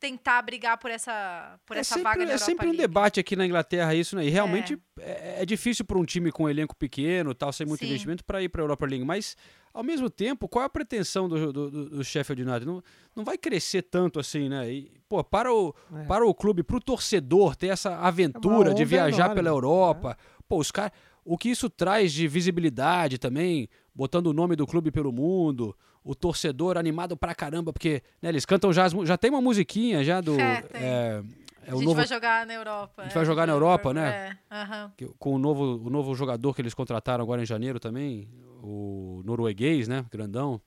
tentar 0.00 0.40
brigar 0.42 0.78
por 0.78 0.90
essa, 0.90 1.60
por 1.66 1.76
é 1.76 1.80
essa 1.80 1.94
sempre, 1.94 2.04
vaga 2.10 2.24
na 2.24 2.30
é 2.30 2.34
Europa 2.34 2.44
sempre 2.46 2.66
um 2.66 2.70
League? 2.70 2.82
debate 2.82 3.20
aqui 3.20 3.36
na 3.36 3.44
Inglaterra 3.46 3.94
isso, 3.94 4.16
né? 4.16 4.24
E 4.24 4.30
realmente 4.30 4.78
é, 4.98 5.42
é 5.42 5.46
difícil 5.46 5.84
para 5.84 5.98
um 5.98 6.04
time 6.04 6.32
com 6.32 6.44
um 6.44 6.48
elenco 6.48 6.74
pequeno, 6.74 7.34
tal, 7.34 7.52
sem 7.52 7.66
muito 7.66 7.80
Sim. 7.80 7.86
investimento 7.88 8.24
para 8.24 8.42
ir 8.42 8.48
para 8.48 8.62
a 8.62 8.64
Europa 8.64 8.86
League, 8.86 9.04
mas 9.04 9.36
ao 9.72 9.84
mesmo 9.84 10.10
tempo, 10.10 10.48
qual 10.48 10.62
é 10.64 10.66
a 10.66 10.70
pretensão 10.70 11.28
do, 11.28 11.52
do, 11.52 11.70
do- 11.70 11.90
do 11.90 12.04
Sheffield 12.04 12.42
United? 12.42 12.66
Não, 12.66 12.82
não 13.14 13.24
vai 13.24 13.38
crescer 13.38 13.82
tanto 13.82 14.18
assim, 14.18 14.48
né? 14.48 14.68
E, 14.72 14.90
pô, 15.08 15.22
para 15.22 15.52
o, 15.52 15.74
É. 15.94 16.04
para 16.06 16.26
o 16.26 16.34
clube, 16.34 16.62
para 16.64 16.76
o 16.76 16.80
torcedor 16.80 17.54
ter 17.54 17.68
essa 17.68 17.96
aventura 17.98 18.74
de 18.74 18.84
viajar 18.84 19.16
enorme, 19.26 19.34
pela 19.36 19.48
Europa, 19.50 20.16
pô, 20.48 20.58
os 20.58 20.72
caras, 20.72 20.90
o 21.24 21.36
que 21.38 21.48
isso 21.50 21.68
traz 21.70 22.12
de 22.12 22.26
visibilidade 22.28 23.18
também, 23.18 23.68
botando 23.94 24.28
o 24.28 24.32
nome 24.32 24.56
do 24.56 24.66
clube 24.66 24.90
pelo 24.90 25.12
mundo, 25.12 25.76
o 26.02 26.14
torcedor 26.14 26.76
animado 26.78 27.16
pra 27.16 27.34
caramba, 27.34 27.72
porque 27.72 28.02
né, 28.22 28.28
eles 28.30 28.44
cantam 28.46 28.72
já, 28.72 28.88
já 28.88 29.16
tem 29.18 29.30
uma 29.30 29.40
musiquinha 29.42 30.02
já 30.02 30.20
do 30.20 30.38
É, 30.40 30.64
é, 30.74 30.82
é 30.82 31.22
a 31.68 31.74
gente 31.74 31.84
novo 31.84 31.94
vai 31.96 32.06
jogar 32.06 32.46
na 32.46 32.54
Europa. 32.54 33.02
a 33.02 33.04
gente 33.04 33.12
é, 33.12 33.14
vai 33.16 33.24
jogar 33.26 33.46
na 33.46 33.52
Europa, 33.52 33.92
né? 33.92 34.08
É, 34.50 34.56
aham. 34.62 34.92
que- 34.96 35.06
com 35.18 35.34
o 35.34 35.38
novo, 35.38 35.86
o 35.86 35.90
novo 35.90 36.14
jogador 36.14 36.54
que 36.54 36.62
eles 36.62 36.74
contrataram 36.74 37.22
agora 37.22 37.42
em 37.42 37.46
janeiro 37.46 37.78
também, 37.78 38.28
o 38.62 39.22
norueguês, 39.24 39.86
né? 39.88 40.04
Grandão. 40.10 40.60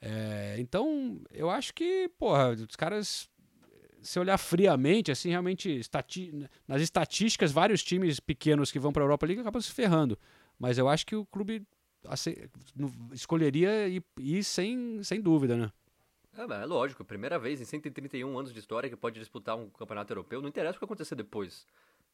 É, 0.00 0.56
então, 0.58 1.20
eu 1.32 1.50
acho 1.50 1.74
que, 1.74 2.08
porra, 2.18 2.50
os 2.52 2.76
caras, 2.76 3.28
se 4.02 4.18
olhar 4.18 4.38
friamente, 4.38 5.10
assim, 5.10 5.30
realmente, 5.30 5.70
estati 5.78 6.32
nas 6.66 6.80
estatísticas, 6.80 7.52
vários 7.52 7.82
times 7.82 8.20
pequenos 8.20 8.70
que 8.70 8.78
vão 8.78 8.92
para 8.92 9.02
a 9.02 9.06
Europa 9.06 9.26
League 9.26 9.40
acabam 9.40 9.60
se 9.60 9.72
ferrando. 9.72 10.18
Mas 10.58 10.78
eu 10.78 10.88
acho 10.88 11.06
que 11.06 11.16
o 11.16 11.26
clube 11.26 11.66
escolheria 13.12 13.88
ir, 14.18 14.44
sem, 14.44 15.02
sem 15.02 15.20
dúvida, 15.20 15.56
né? 15.56 15.72
É, 16.36 16.42
é 16.42 16.64
lógico, 16.64 17.04
primeira 17.04 17.38
vez 17.38 17.60
em 17.60 17.64
131 17.64 18.38
anos 18.38 18.52
de 18.52 18.58
história 18.58 18.88
que 18.88 18.96
pode 18.96 19.18
disputar 19.18 19.56
um 19.56 19.68
campeonato 19.70 20.12
europeu, 20.12 20.40
não 20.40 20.48
interessa 20.48 20.76
o 20.76 20.78
que 20.78 20.84
acontecer 20.84 21.14
depois. 21.14 21.66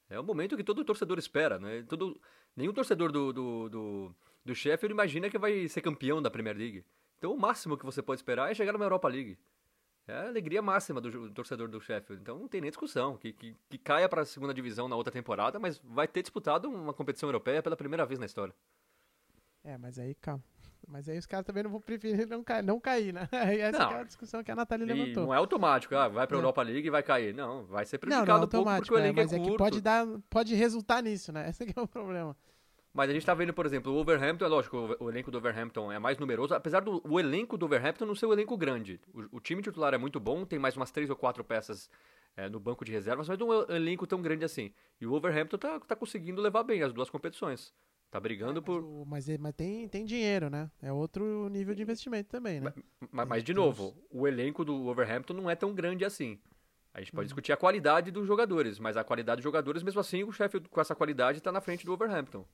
É 0.09 0.19
o 0.19 0.25
momento 0.25 0.57
que 0.57 0.65
todo 0.65 0.85
torcedor 0.85 1.19
espera, 1.19 1.59
né? 1.59 1.85
Todo, 1.89 2.21
nenhum 2.57 2.73
torcedor 2.73 3.11
do, 3.11 3.33
do, 3.33 3.69
do, 3.69 4.15
do 4.45 4.55
Sheffield 4.55 4.93
imagina 4.93 5.31
que 5.31 5.39
vai 5.39 5.67
ser 5.69 5.81
campeão 5.81 6.21
da 6.21 6.31
Premier 6.31 6.57
League. 6.57 6.85
Então 7.19 7.33
o 7.33 7.39
máximo 7.39 7.77
que 7.77 7.87
você 7.87 8.03
pode 8.03 8.21
esperar 8.21 8.51
é 8.51 8.55
chegar 8.55 8.73
numa 8.73 8.85
Europa 8.85 9.09
League. 9.09 9.39
É 10.07 10.13
a 10.13 10.29
alegria 10.29 10.61
máxima 10.61 11.01
do, 11.01 11.11
do 11.11 11.31
torcedor 11.31 11.69
do 11.69 11.81
Sheffield. 11.81 12.21
Então 12.21 12.39
não 12.39 12.49
tem 12.49 12.61
nem 12.61 12.71
discussão. 12.71 13.17
Que, 13.17 13.33
que, 13.33 13.57
que 13.71 13.79
caia 13.79 14.09
para 14.09 14.23
a 14.23 14.27
segunda 14.27 14.53
divisão 14.53 14.87
na 14.87 14.97
outra 14.97 15.13
temporada, 15.13 15.59
mas 15.59 15.79
vai 15.79 16.07
ter 16.07 16.23
disputado 16.23 16.69
uma 16.69 16.93
competição 16.93 17.29
europeia 17.29 17.63
pela 17.63 17.77
primeira 17.77 18.05
vez 18.05 18.19
na 18.19 18.27
história. 18.27 18.55
É, 19.65 19.79
mas 19.79 19.99
aí, 19.99 20.15
calma. 20.17 20.45
Mas 20.87 21.09
aí 21.09 21.17
os 21.17 21.25
caras 21.25 21.47
também 21.47 21.63
não 21.63 21.71
vão 21.71 21.81
preferir 21.81 22.29
não, 22.29 22.45
cair, 22.45 22.63
não 22.63 22.79
cair, 22.79 23.13
né? 23.13 23.27
Essa 23.33 23.79
Não. 23.79 23.91
é 23.93 24.01
a 24.01 24.05
discussão 24.05 24.45
que 24.45 24.51
a 24.51 24.55
Nathalie 24.55 24.85
E 24.85 24.93
levantou. 24.93 25.25
não 25.25 25.35
é 25.35 25.39
automático, 25.39 25.95
ah, 25.95 26.09
vai 26.09 26.27
para 26.27 26.37
a. 26.37 26.39
Europa 26.39 26.63
League 26.63 26.87
e 26.87 26.91
vai 26.91 27.03
cair. 27.03 27.35
Não, 27.35 27.65
vai 27.65 27.87
ser 27.87 27.99
Não, 28.03 28.11
não 28.11 28.17
é 28.23 28.27
prejudicado 28.27 28.45
um 28.45 28.49
pouco 28.49 28.77
porque 28.77 28.93
o 28.95 28.99
é, 28.99 29.01
elenco 29.01 29.21
é, 29.21 29.23
mas 29.23 29.33
é, 29.33 29.39
curto. 29.39 29.53
que 29.53 29.57
pode 29.57 29.81
dar, 29.81 30.07
pode 30.29 30.55
resultar 30.55 31.03
nisso, 31.03 31.33
né? 31.33 31.49
Esse 31.51 31.65
é 31.65 31.81
o 31.81 31.89
problema. 31.89 32.37
Mas 32.95 33.11
a 33.11 33.13
gente 33.13 33.27
tá 33.27 33.35
vendo, 33.35 33.53
por 33.53 33.67
exemplo, 33.67 33.93
o 33.93 33.97
Overhampton, 33.97 34.45
é 34.45 34.49
lógico, 34.49 34.97
o, 35.01 35.11
elenco 35.11 35.29
do 35.29 35.37
Overhampton 35.39 35.91
é 35.91 35.99
mais 35.99 36.17
numeroso, 36.17 36.55
apesar 36.55 36.79
do 36.81 37.03
o 37.05 37.19
elenco 37.19 37.59
do 37.59 37.67
Overhampton 37.67 38.07
não 38.07 38.15
ser 38.15 38.27
um 38.27 38.33
elenco 38.33 38.57
grande. 38.57 39.01
O, 39.13 39.39
o 39.39 39.41
time 39.41 39.61
titular 39.63 39.93
é 39.93 39.99
muito 39.99 40.21
bom, 40.21 40.45
tem 40.45 40.61
mais 40.61 40.77
umas 40.77 40.93
três 40.93 41.11
ou 41.11 41.17
quatro 41.17 41.43
peças 41.43 41.91
é, 42.37 42.49
no 42.49 42.61
banco 42.61 42.85
de 42.85 42.93
reservas, 42.93 43.29
mas 43.29 43.37
não 43.37 43.53
é 43.53 43.67
um 43.73 43.75
elenco 43.75 44.07
tão 44.07 44.23
grande 44.23 44.45
assim. 44.45 44.73
E 45.01 45.07
o 45.07 45.13
Overhampton 45.13 45.59
tá, 45.59 45.81
tá 45.81 45.97
conseguindo 45.97 46.41
levar 46.41 46.63
bem 46.63 46.83
as 46.83 46.93
duas 46.93 47.11
competições. 47.11 47.75
Tá 48.13 48.21
brigando 48.21 48.63
Mas, 48.63 48.65
por. 48.65 48.85
o- 48.85 49.05
mas, 49.05 49.29
é- 49.29 49.39
mas 49.39 49.55
tem, 49.57 49.89
tem 49.89 50.05
dinheiro, 50.05 50.49
né? 50.49 50.71
É 50.81 50.93
outro 50.93 51.49
nível 51.49 51.75
de 51.75 51.83
investimento 51.83 52.29
também, 52.31 52.61
né? 52.61 52.73
Mas, 53.11 53.27
mas, 53.27 53.43
de 53.43 53.53
novo, 53.53 53.93
o 54.09 54.25
elenco 54.29 54.65
do 54.65 54.87
Overhampton 54.87 55.35
não 55.35 55.51
é 55.51 55.57
tão 55.57 55.75
grande 55.75 56.05
assim. 56.05 56.39
A 56.93 57.01
gente 57.01 57.11
Uhum. 57.11 57.17
pode 57.17 57.27
discutir 57.27 57.51
a 57.51 57.57
qualidade 57.57 58.13
dos 58.13 58.25
jogadores, 58.25 58.79
mas 58.79 58.97
a 58.97 59.03
qualidade 59.03 59.39
dos 59.39 59.43
jogadores, 59.45 59.83
mesmo 59.83 59.99
assim, 60.01 60.23
o 60.23 60.31
Sheffield 60.31 60.69
com 60.69 60.81
essa 60.81 60.95
qualidade 60.95 61.41
tá 61.41 61.51
na 61.51 61.61
frente 61.61 61.85
do 61.85 61.93
Overhampton. 61.93 62.47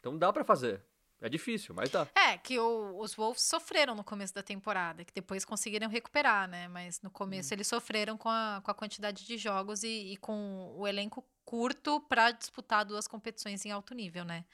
Então 0.00 0.18
dá 0.18 0.32
pra 0.32 0.42
fazer. 0.44 0.82
É 1.20 1.28
difícil, 1.28 1.74
mas 1.74 1.90
dá. 1.90 2.08
É, 2.14 2.38
que 2.38 2.58
o- 2.58 2.98
os 2.98 3.14
Wolves 3.14 3.42
sofreram 3.42 3.94
no 3.94 4.02
começo 4.02 4.32
da 4.34 4.42
temporada, 4.42 5.04
que 5.04 5.12
depois 5.12 5.44
conseguiram 5.44 5.86
recuperar, 5.88 6.48
né? 6.48 6.66
Mas 6.66 7.00
no 7.02 7.10
Hum. 7.10 7.12
começo 7.12 7.52
eles 7.52 7.66
sofreram 7.66 8.16
com 8.16 8.28
a, 8.30 8.62
com 8.64 8.70
a 8.70 8.74
quantidade 8.74 9.26
de 9.26 9.36
jogos 9.36 9.82
e, 9.84 10.12
e 10.12 10.16
com 10.16 10.74
o 10.76 10.88
elenco 10.88 11.22
curto 11.44 12.00
para 12.00 12.30
disputar 12.30 12.84
duas 12.86 13.06
competições 13.06 13.64
em 13.66 13.70
alto 13.70 13.94
nível, 13.94 14.24
né? 14.24 14.44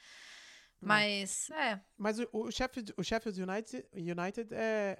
Mas, 0.79 1.49
é, 1.51 1.79
Mas 1.97 2.19
o, 2.19 2.27
o 2.31 2.51
Sheffield, 2.51 2.93
o 2.97 3.03
Sheffield 3.03 3.41
United, 3.41 3.85
United 3.93 4.53
é, 4.53 4.97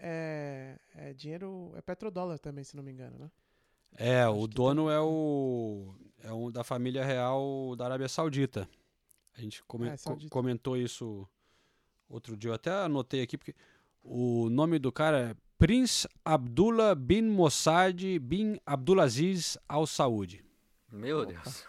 é, 0.96 1.10
é 1.10 1.14
dinheiro, 1.14 1.72
é 1.76 1.82
petrodólar 1.82 2.40
também, 2.40 2.64
se 2.64 2.76
não 2.76 2.84
me 2.84 2.92
engano, 2.92 3.18
né? 3.20 3.32
É, 3.96 4.24
Acho 4.24 4.36
o 4.38 4.48
dono 4.48 4.90
é 4.90 5.00
o 5.00 5.94
é 6.24 6.32
um 6.34 6.52
da 6.52 6.64
família 6.64 7.06
real 7.06 7.76
da 7.76 7.86
Arábia 7.86 8.08
Saudita. 8.10 8.68
A 9.38 9.42
gente 9.42 9.64
come- 9.66 9.88
é 9.90 9.96
co- 9.98 10.18
comentou 10.30 10.76
isso 10.76 11.28
outro 12.10 12.36
dia. 12.36 12.50
Eu 12.50 12.56
até 12.56 12.72
anotei 12.72 13.22
aqui 13.22 13.38
porque 13.38 13.54
o 14.04 14.50
nome 14.50 14.80
do 14.80 14.92
cara 14.92 15.20
é 15.32 15.36
Prince 15.58 16.08
Abdullah 16.26 16.96
bin 16.96 17.24
Mossad 17.24 18.02
bin 18.20 18.58
Abdulaziz 18.66 19.58
Al 19.68 19.86
Saud. 19.86 20.44
Meu 20.92 21.26
Deus. 21.26 21.66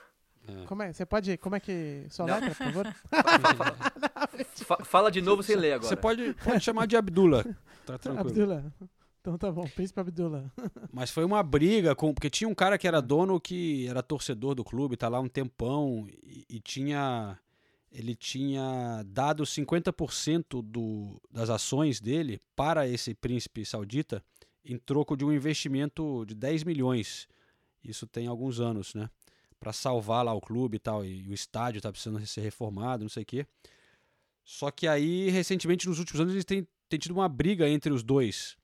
Como 0.67 0.83
é? 0.83 0.93
Você 0.93 1.05
pode. 1.05 1.37
Como 1.37 1.57
é 1.57 1.61
que. 1.61 2.07
Não. 2.19 2.25
letra, 2.27 2.49
por 2.49 2.55
favor? 2.55 2.87
Fa- 4.65 4.85
fala 4.85 5.11
de 5.11 5.21
novo 5.21 5.43
sem 5.43 5.57
ler 5.57 5.73
agora. 5.75 5.89
Você 5.89 5.97
pode, 5.97 6.35
pode 6.43 6.61
chamar 6.65 6.87
de 6.87 6.97
Abdullah. 6.97 7.45
Tá 7.85 7.99
tranquilo. 7.99 8.29
Abdullah. 8.31 8.73
Então 9.21 9.37
tá 9.37 9.51
bom, 9.53 9.67
Príncipe 9.69 10.01
Abdullah. 10.01 10.51
Mas 10.93 11.11
foi 11.11 11.25
uma 11.25 11.43
briga 11.43 11.95
com. 11.95 12.15
Porque 12.15 12.31
tinha 12.31 12.49
um 12.49 12.55
cara 12.55 12.79
que 12.79 12.89
era 12.89 13.01
dono 13.03 13.39
que 13.41 13.87
era 13.89 14.03
torcedor 14.03 14.55
do 14.55 14.65
clube, 14.65 14.97
tá 14.97 15.09
lá 15.09 15.21
um 15.21 15.29
tempão, 15.29 16.07
e, 16.09 16.45
e 16.49 16.61
tinha. 16.61 17.39
Ele 17.91 18.15
tinha 18.15 19.03
dado 19.07 19.45
50% 19.45 20.63
do, 20.63 21.21
das 21.31 21.49
ações 21.49 22.01
dele 22.01 22.41
para 22.55 22.87
esse 22.87 23.15
príncipe 23.15 23.65
saudita 23.65 24.23
em 24.65 24.77
troco 24.77 25.17
de 25.17 25.25
um 25.25 25.33
investimento 25.33 26.25
de 26.27 26.35
10 26.35 26.65
milhões. 26.65 27.27
Isso 27.83 28.07
tem 28.07 28.27
alguns 28.27 28.61
anos, 28.61 28.95
né? 28.95 29.09
Para 29.59 29.73
salvar 29.73 30.25
lá 30.25 30.35
o 30.35 30.41
clube 30.41 30.77
e 30.77 30.81
tal. 30.81 31.05
E 31.05 31.29
o 31.29 31.33
estádio 31.33 31.81
tá 31.81 31.91
precisando 31.91 32.25
ser 32.27 32.43
reformado, 32.43 33.05
não 33.05 33.09
sei 33.09 33.23
o 33.23 33.27
quê. 33.27 33.47
Só 34.45 34.71
que 34.71 34.87
aí, 34.87 35.31
recentemente, 35.31 35.89
nos 35.89 35.99
últimos 35.99 36.21
anos, 36.21 36.35
eles 36.35 36.45
têm, 36.45 36.67
têm 36.89 36.99
tido 36.99 37.13
uma 37.13 37.29
briga 37.29 37.69
entre 37.69 37.93
os 37.93 38.03
dois 38.03 38.57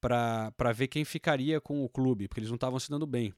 para 0.00 0.72
ver 0.74 0.88
quem 0.88 1.04
ficaria 1.04 1.60
com 1.60 1.82
o 1.82 1.88
clube, 1.88 2.28
porque 2.28 2.40
eles 2.40 2.50
não 2.50 2.56
estavam 2.56 2.78
se 2.78 2.90
dando 2.90 3.06
bem. 3.06 3.32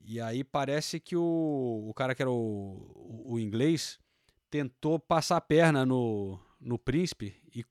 E 0.00 0.20
aí 0.20 0.42
parece 0.42 0.98
que 0.98 1.14
o, 1.14 1.86
o 1.88 1.94
cara 1.94 2.14
que 2.14 2.22
era 2.22 2.30
o, 2.30 2.34
o, 2.34 3.34
o 3.34 3.38
inglês 3.38 3.98
tentou 4.50 4.98
passar 4.98 5.36
a 5.36 5.40
perna 5.40 5.86
no, 5.86 6.38
no 6.60 6.78
príncipe 6.78 7.34
e 7.54 7.64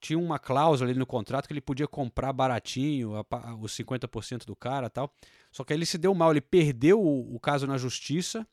tinha 0.00 0.18
uma 0.18 0.38
cláusula 0.38 0.90
ali 0.90 0.98
no 0.98 1.06
contrato 1.06 1.46
que 1.46 1.52
ele 1.52 1.60
podia 1.60 1.86
comprar 1.86 2.32
baratinho 2.32 3.14
a 3.16 3.54
os 3.56 3.72
50% 3.72 4.44
do 4.44 4.54
cara 4.54 4.88
tal. 4.88 5.12
Só 5.50 5.64
que 5.64 5.72
aí 5.72 5.78
ele 5.78 5.86
se 5.86 5.98
deu 5.98 6.14
mal, 6.14 6.30
ele 6.30 6.40
perdeu 6.40 7.00
o, 7.00 7.34
o 7.34 7.40
caso 7.40 7.66
na 7.66 7.76
justiça 7.76 8.46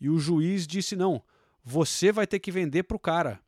e 0.00 0.08
o 0.08 0.18
juiz 0.18 0.66
disse: 0.66 0.96
não, 0.96 1.22
você 1.62 2.12
vai 2.12 2.26
ter 2.26 2.38
que 2.38 2.52
vender 2.52 2.84
pro 2.84 2.98
cara. 2.98 3.40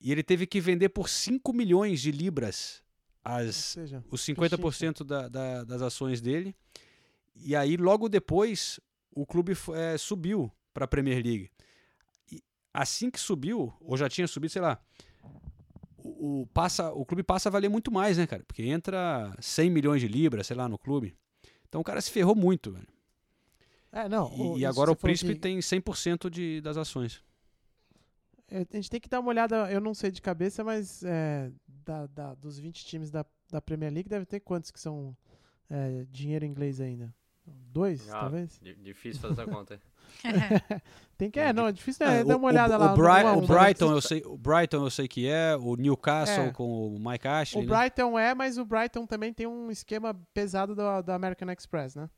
E 0.00 0.12
ele 0.12 0.22
teve 0.22 0.46
que 0.46 0.60
vender 0.60 0.90
por 0.90 1.08
5 1.08 1.52
milhões 1.52 2.00
de 2.00 2.12
libras 2.12 2.82
as, 3.24 3.56
seja, 3.56 4.04
os 4.10 4.20
50% 4.20 5.02
da, 5.02 5.28
da, 5.28 5.64
das 5.64 5.82
ações 5.82 6.20
dele. 6.20 6.54
E 7.34 7.56
aí, 7.56 7.76
logo 7.76 8.08
depois, 8.08 8.78
o 9.10 9.26
clube 9.26 9.52
eh, 9.74 9.98
subiu 9.98 10.52
para 10.72 10.84
a 10.84 10.88
Premier 10.88 11.22
League. 11.24 11.50
Assim 12.78 13.10
que 13.10 13.18
subiu, 13.18 13.72
ou 13.80 13.96
já 13.96 14.08
tinha 14.08 14.26
subido, 14.28 14.52
sei 14.52 14.60
lá, 14.62 14.78
o, 15.98 16.42
o 16.42 16.46
passa, 16.48 16.92
o 16.92 17.04
clube 17.04 17.22
passa 17.22 17.48
a 17.48 17.52
valer 17.52 17.68
muito 17.70 17.90
mais, 17.90 18.18
né, 18.18 18.26
cara? 18.26 18.44
Porque 18.44 18.62
entra 18.64 19.34
100 19.40 19.70
milhões 19.70 20.00
de 20.00 20.08
libras, 20.08 20.46
sei 20.46 20.56
lá, 20.56 20.68
no 20.68 20.78
clube. 20.78 21.16
Então 21.68 21.80
o 21.80 21.84
cara 21.84 22.00
se 22.00 22.10
ferrou 22.10 22.34
muito, 22.34 22.70
velho. 22.72 22.86
É, 23.90 24.08
não. 24.08 24.30
E, 24.36 24.40
o- 24.42 24.58
e 24.58 24.66
agora 24.66 24.90
o 24.92 24.96
Príncipe 24.96 25.34
que- 25.34 25.40
tem 25.40 25.58
100% 25.60 26.28
de, 26.28 26.60
das 26.60 26.76
ações. 26.76 27.22
É, 28.48 28.58
a 28.70 28.76
gente 28.76 28.90
tem 28.90 29.00
que 29.00 29.08
dar 29.08 29.20
uma 29.20 29.30
olhada, 29.30 29.70
eu 29.72 29.80
não 29.80 29.94
sei 29.94 30.10
de 30.10 30.20
cabeça, 30.22 30.62
mas 30.62 31.02
é, 31.02 31.50
da, 31.84 32.06
da- 32.06 32.34
dos 32.34 32.58
20 32.58 32.84
times 32.84 33.10
da, 33.10 33.24
da 33.50 33.60
Premier 33.60 33.92
League 33.92 34.08
deve 34.08 34.26
ter 34.26 34.40
quantos 34.40 34.70
que 34.70 34.78
são 34.78 35.16
é, 35.70 36.06
dinheiro 36.10 36.44
inglês 36.44 36.80
ainda? 36.80 37.12
Dois, 37.72 38.08
Ah, 38.12 38.20
talvez? 38.20 38.58
di- 38.62 38.74
Difícil 38.74 39.20
fazer 39.22 39.32
essa 39.42 39.50
conta. 39.50 39.80
Tem 41.18 41.30
que, 41.30 41.40
é, 41.40 41.50
não, 41.50 41.66
é 41.66 41.72
difícil, 41.72 42.06
Ah, 42.06 42.12
é, 42.12 42.22
o, 42.22 42.26
dar 42.26 42.36
uma 42.36 42.48
olhada 42.48 42.76
o, 42.76 42.78
lá. 42.78 42.92
o, 42.92 42.96
Bri- 42.96 43.22
no- 43.22 43.38
o 43.38 43.46
Brighton, 43.46 43.90
eu 43.92 44.00
sei, 44.02 44.22
o 44.26 44.36
Brighton 44.36 44.84
eu 44.84 44.90
sei 44.90 45.08
que 45.08 45.26
é, 45.26 45.56
o 45.56 45.74
Newcastle 45.74 46.44
É. 46.44 46.50
com 46.50 46.94
o 46.94 46.98
Mike 47.00 47.26
Ashley. 47.26 47.64
O 47.64 47.68
né? 47.70 47.74
Brighton 47.78 48.18
é, 48.18 48.34
mas 48.34 48.58
o 48.58 48.64
Brighton 48.66 49.06
também 49.06 49.32
tem 49.32 49.46
um 49.46 49.70
esquema 49.70 50.12
pesado 50.34 50.74
do, 50.74 51.02
do 51.02 51.12
American 51.12 51.50
Express, 51.50 51.94
né? 51.96 52.10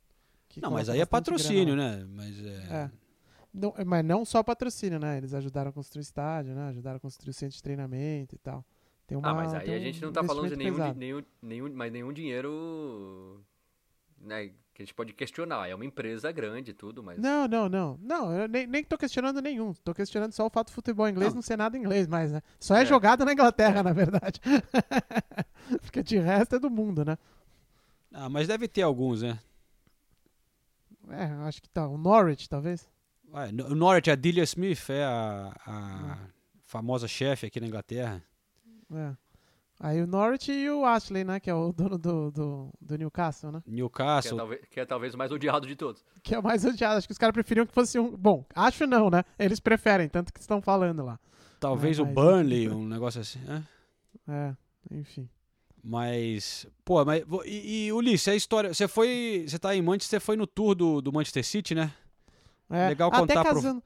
Que 0.48 0.60
Não, 0.60 0.72
mas 0.72 0.88
aí 0.88 1.00
é 1.00 1.06
patrocínio, 1.06 1.76
grana 1.76 1.98
né? 1.98 2.06
Mas 2.10 2.44
é. 2.44 2.74
É. 2.74 2.90
Não, 3.54 3.72
mas 3.86 4.04
não 4.04 4.24
só 4.24 4.42
patrocínio, 4.42 4.98
né? 4.98 5.16
Eles 5.18 5.32
ajudaram 5.32 5.70
a 5.70 5.72
construir 5.72 6.00
o 6.00 6.02
estádio, 6.02 6.54
né? 6.54 6.68
Ajudaram 6.68 6.96
a 6.96 7.00
construir 7.00 7.30
o 7.30 7.34
centro 7.34 7.54
de 7.56 7.62
treinamento 7.62 8.34
e 8.34 8.38
tal. 8.38 8.64
Tem 9.06 9.16
uma, 9.16 9.30
ah, 9.30 9.34
mas 9.34 9.54
aí 9.54 9.64
tem 9.64 9.74
a 9.74 9.78
um 9.78 9.80
gente 9.80 10.02
não 10.02 10.12
tá 10.12 10.24
falando 10.24 10.48
de 10.48 10.56
nenhum, 10.56 10.94
nenhum, 10.94 11.22
nenhum, 11.40 11.72
mas 11.72 11.92
nenhum 11.92 12.12
dinheiro 12.12 13.42
né, 14.20 14.50
que 14.78 14.82
a 14.82 14.84
gente 14.84 14.94
pode 14.94 15.12
questionar. 15.12 15.68
É 15.68 15.74
uma 15.74 15.84
empresa 15.84 16.30
grande 16.30 16.70
e 16.70 16.74
tudo, 16.74 17.02
mas. 17.02 17.18
Não, 17.18 17.48
não, 17.48 17.68
não. 17.68 17.98
Não, 18.00 18.32
eu 18.32 18.46
nem, 18.46 18.64
nem 18.64 18.84
tô 18.84 18.96
questionando 18.96 19.42
nenhum. 19.42 19.74
Tô 19.74 19.92
questionando 19.92 20.30
só 20.30 20.46
o 20.46 20.50
fato 20.50 20.68
do 20.68 20.72
futebol 20.72 21.08
inglês 21.08 21.30
Não. 21.32 21.38
não, 21.38 21.42
ser 21.42 21.56
nada 21.56 21.76
inglês 21.76 22.06
mais, 22.06 22.30
né? 22.30 22.40
Só 22.60 22.76
é, 22.76 22.82
É. 22.82 22.86
jogado 22.86 23.24
na 23.24 23.32
Inglaterra, 23.32 23.82
na 23.82 23.92
verdade. 23.92 24.40
Porque 25.82 26.00
de 26.00 26.18
resto 26.18 26.54
é 26.54 26.58
do 26.60 26.70
mundo, 26.70 27.04
né? 27.04 27.18
Ah, 28.12 28.28
mas 28.28 28.46
deve 28.46 28.68
ter 28.68 28.82
alguns, 28.82 29.20
né? 29.22 29.40
É, 31.08 31.24
acho 31.48 31.60
que 31.60 31.68
tá. 31.68 31.88
O 31.88 31.98
Norwich, 31.98 32.48
talvez. 32.48 32.88
Ué, 33.32 33.48
o 33.68 33.74
Norwich, 33.74 34.08
a 34.12 34.14
Delia 34.14 34.44
Smith 34.44 34.88
é 34.90 35.02
a, 35.04 35.52
a 35.66 36.18
famosa 36.64 37.08
chefe 37.08 37.46
aqui 37.46 37.58
na 37.60 37.66
Inglaterra. 37.66 38.22
É. 38.92 39.12
Aí 39.80 40.02
o 40.02 40.06
Norwich 40.08 40.50
e 40.50 40.68
o 40.70 40.84
Ashley, 40.84 41.22
né? 41.22 41.38
Que 41.38 41.48
é 41.48 41.54
o 41.54 41.72
dono 41.72 41.96
do, 41.96 42.30
do, 42.32 42.70
do 42.80 42.98
Newcastle, 42.98 43.52
né? 43.52 43.62
Que 43.64 43.70
é, 43.70 43.74
Newcastle. 43.74 44.36
talvez, 44.36 44.60
que 44.68 44.80
é 44.80 44.84
talvez 44.84 45.14
o 45.14 45.18
mais 45.18 45.30
odiado 45.30 45.66
de 45.68 45.76
todos. 45.76 46.04
Que 46.22 46.34
é 46.34 46.38
o 46.38 46.42
mais 46.42 46.64
odiado. 46.64 46.98
Acho 46.98 47.06
que 47.06 47.12
os 47.12 47.18
caras 47.18 47.32
preferiam 47.32 47.64
que 47.64 47.72
fosse 47.72 47.96
um. 47.98 48.16
Bom, 48.16 48.44
acho 48.54 48.86
não, 48.88 49.08
né? 49.08 49.22
Eles 49.38 49.60
preferem, 49.60 50.08
tanto 50.08 50.32
que 50.32 50.40
estão 50.40 50.60
falando 50.60 51.04
lá. 51.04 51.18
Talvez 51.60 51.98
Ah, 51.98 52.02
o 52.02 52.06
mas- 52.06 52.14
Burnley, 52.14 52.68
um 52.68 52.86
negócio 52.88 53.20
assim. 53.20 53.38
né? 53.40 53.64
É, 54.26 54.54
enfim. 54.90 55.28
Mas, 55.82 56.66
pô, 56.84 57.04
mas. 57.04 57.24
E, 57.46 57.86
e 57.86 57.92
Ulisses, 57.92 58.28
a 58.28 58.34
história. 58.34 58.74
Você 58.74 58.88
foi. 58.88 59.44
Você 59.48 59.58
tá 59.60 59.74
em 59.76 59.80
Manchester, 59.82 60.18
você 60.20 60.24
foi 60.26 60.36
no 60.36 60.46
tour 60.46 60.74
do, 60.74 61.00
do 61.00 61.12
Manchester 61.12 61.44
City, 61.44 61.74
né? 61.74 61.92
É, 62.68 62.88
Legal 62.88 63.08
até 63.10 63.18
contar 63.20 63.44
pro- 63.44 63.54
casando. 63.54 63.82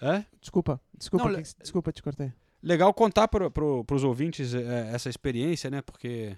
É? 0.00 0.24
Desculpa, 0.40 0.80
desculpa, 0.96 1.28
Não, 1.30 1.42
que- 1.42 1.54
desculpa, 1.60 1.92
te 1.92 2.02
cortei. 2.02 2.32
Legal 2.62 2.92
contar 2.94 3.26
pro, 3.28 3.50
pro, 3.50 3.84
pros 3.84 4.04
ouvintes 4.04 4.54
é, 4.54 4.90
essa 4.92 5.08
experiência, 5.08 5.70
né? 5.70 5.82
Porque. 5.82 6.36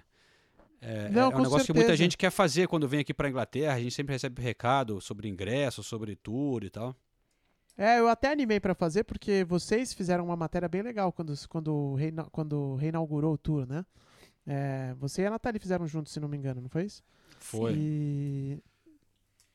É, 0.81 1.09
Não, 1.09 1.31
é 1.31 1.35
um 1.35 1.41
negócio 1.41 1.65
que 1.65 1.73
muita 1.73 1.89
certeza. 1.89 1.95
gente 1.97 2.17
quer 2.17 2.31
fazer 2.31 2.67
quando 2.67 2.87
vem 2.87 2.99
aqui 2.99 3.13
pra 3.13 3.29
Inglaterra. 3.29 3.75
A 3.75 3.79
gente 3.79 3.93
sempre 3.93 4.13
recebe 4.13 4.41
recado 4.41 4.99
sobre 4.99 5.29
ingresso, 5.29 5.83
sobre 5.83 6.15
tour 6.15 6.63
e 6.63 6.69
tal. 6.69 6.95
É, 7.77 7.99
eu 7.99 8.07
até 8.07 8.31
animei 8.31 8.59
pra 8.59 8.73
fazer 8.73 9.03
porque 9.03 9.43
vocês 9.43 9.93
fizeram 9.93 10.25
uma 10.25 10.35
matéria 10.35 10.67
bem 10.67 10.81
legal 10.81 11.11
quando, 11.11 11.33
quando, 11.49 11.93
reina, 11.95 12.23
quando 12.31 12.75
reinaugurou 12.75 13.33
o 13.33 13.37
tour, 13.37 13.67
né? 13.67 13.85
É, 14.47 14.93
você 14.97 15.23
e 15.23 15.25
a 15.25 15.31
Natália 15.31 15.59
fizeram 15.59 15.85
juntos, 15.87 16.13
se 16.13 16.19
não 16.19 16.27
me 16.27 16.37
engano, 16.37 16.61
não 16.61 16.69
foi 16.69 16.85
isso? 16.85 17.03
Foi. 17.39 17.73
E... 17.75 18.59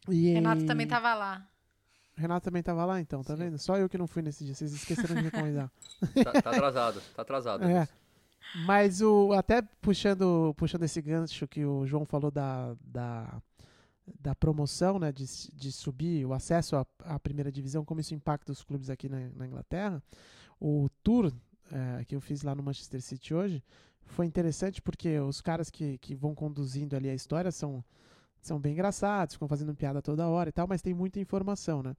e 0.08 0.32
Renato 0.32 0.66
também 0.66 0.86
tava 0.86 1.14
lá. 1.14 1.48
Renato 2.20 2.44
também 2.44 2.62
tava 2.62 2.84
lá, 2.84 3.00
então, 3.00 3.22
tá 3.22 3.34
vendo? 3.34 3.58
Só 3.58 3.76
eu 3.76 3.88
que 3.88 3.98
não 3.98 4.06
fui 4.06 4.22
nesse 4.22 4.44
dia, 4.44 4.54
vocês 4.54 4.72
esqueceram 4.72 5.16
de 5.16 5.22
me 5.22 5.30
convidar. 5.30 5.70
Tá, 6.24 6.42
tá 6.42 6.50
atrasado, 6.50 7.02
tá 7.14 7.22
atrasado. 7.22 7.64
É. 7.64 7.88
Mas 8.64 9.00
o 9.00 9.32
até 9.32 9.62
puxando, 9.62 10.54
puxando 10.56 10.82
esse 10.82 11.00
gancho 11.00 11.46
que 11.46 11.64
o 11.64 11.86
João 11.86 12.04
falou 12.04 12.30
da, 12.30 12.74
da, 12.84 13.42
da 14.20 14.34
promoção, 14.34 14.98
né, 14.98 15.12
de, 15.12 15.24
de 15.52 15.70
subir 15.70 16.24
o 16.26 16.32
acesso 16.32 16.76
à, 16.76 16.86
à 17.04 17.18
primeira 17.18 17.52
divisão, 17.52 17.84
como 17.84 18.00
isso 18.00 18.14
impacta 18.14 18.50
os 18.50 18.62
clubes 18.62 18.90
aqui 18.90 19.08
na, 19.08 19.28
na 19.36 19.46
Inglaterra, 19.46 20.02
o 20.60 20.88
tour 21.02 21.32
eh, 21.72 22.04
que 22.06 22.16
eu 22.16 22.20
fiz 22.20 22.42
lá 22.42 22.54
no 22.54 22.62
Manchester 22.62 23.00
City 23.00 23.32
hoje 23.32 23.62
foi 24.04 24.26
interessante 24.26 24.82
porque 24.82 25.18
os 25.20 25.40
caras 25.40 25.70
que, 25.70 25.98
que 25.98 26.14
vão 26.14 26.34
conduzindo 26.34 26.96
ali 26.96 27.08
a 27.08 27.14
história 27.14 27.52
são, 27.52 27.84
são 28.41 28.59
bem 28.59 28.72
engraçados, 28.72 29.34
ficam 29.34 29.49
fazendo 29.49 29.74
piada 29.74 30.01
toda 30.01 30.28
hora 30.28 30.49
e 30.49 30.53
tal, 30.53 30.66
mas 30.66 30.82
tem 30.82 30.95
muita 30.95 31.20
informação, 31.20 31.82
né? 31.82 31.95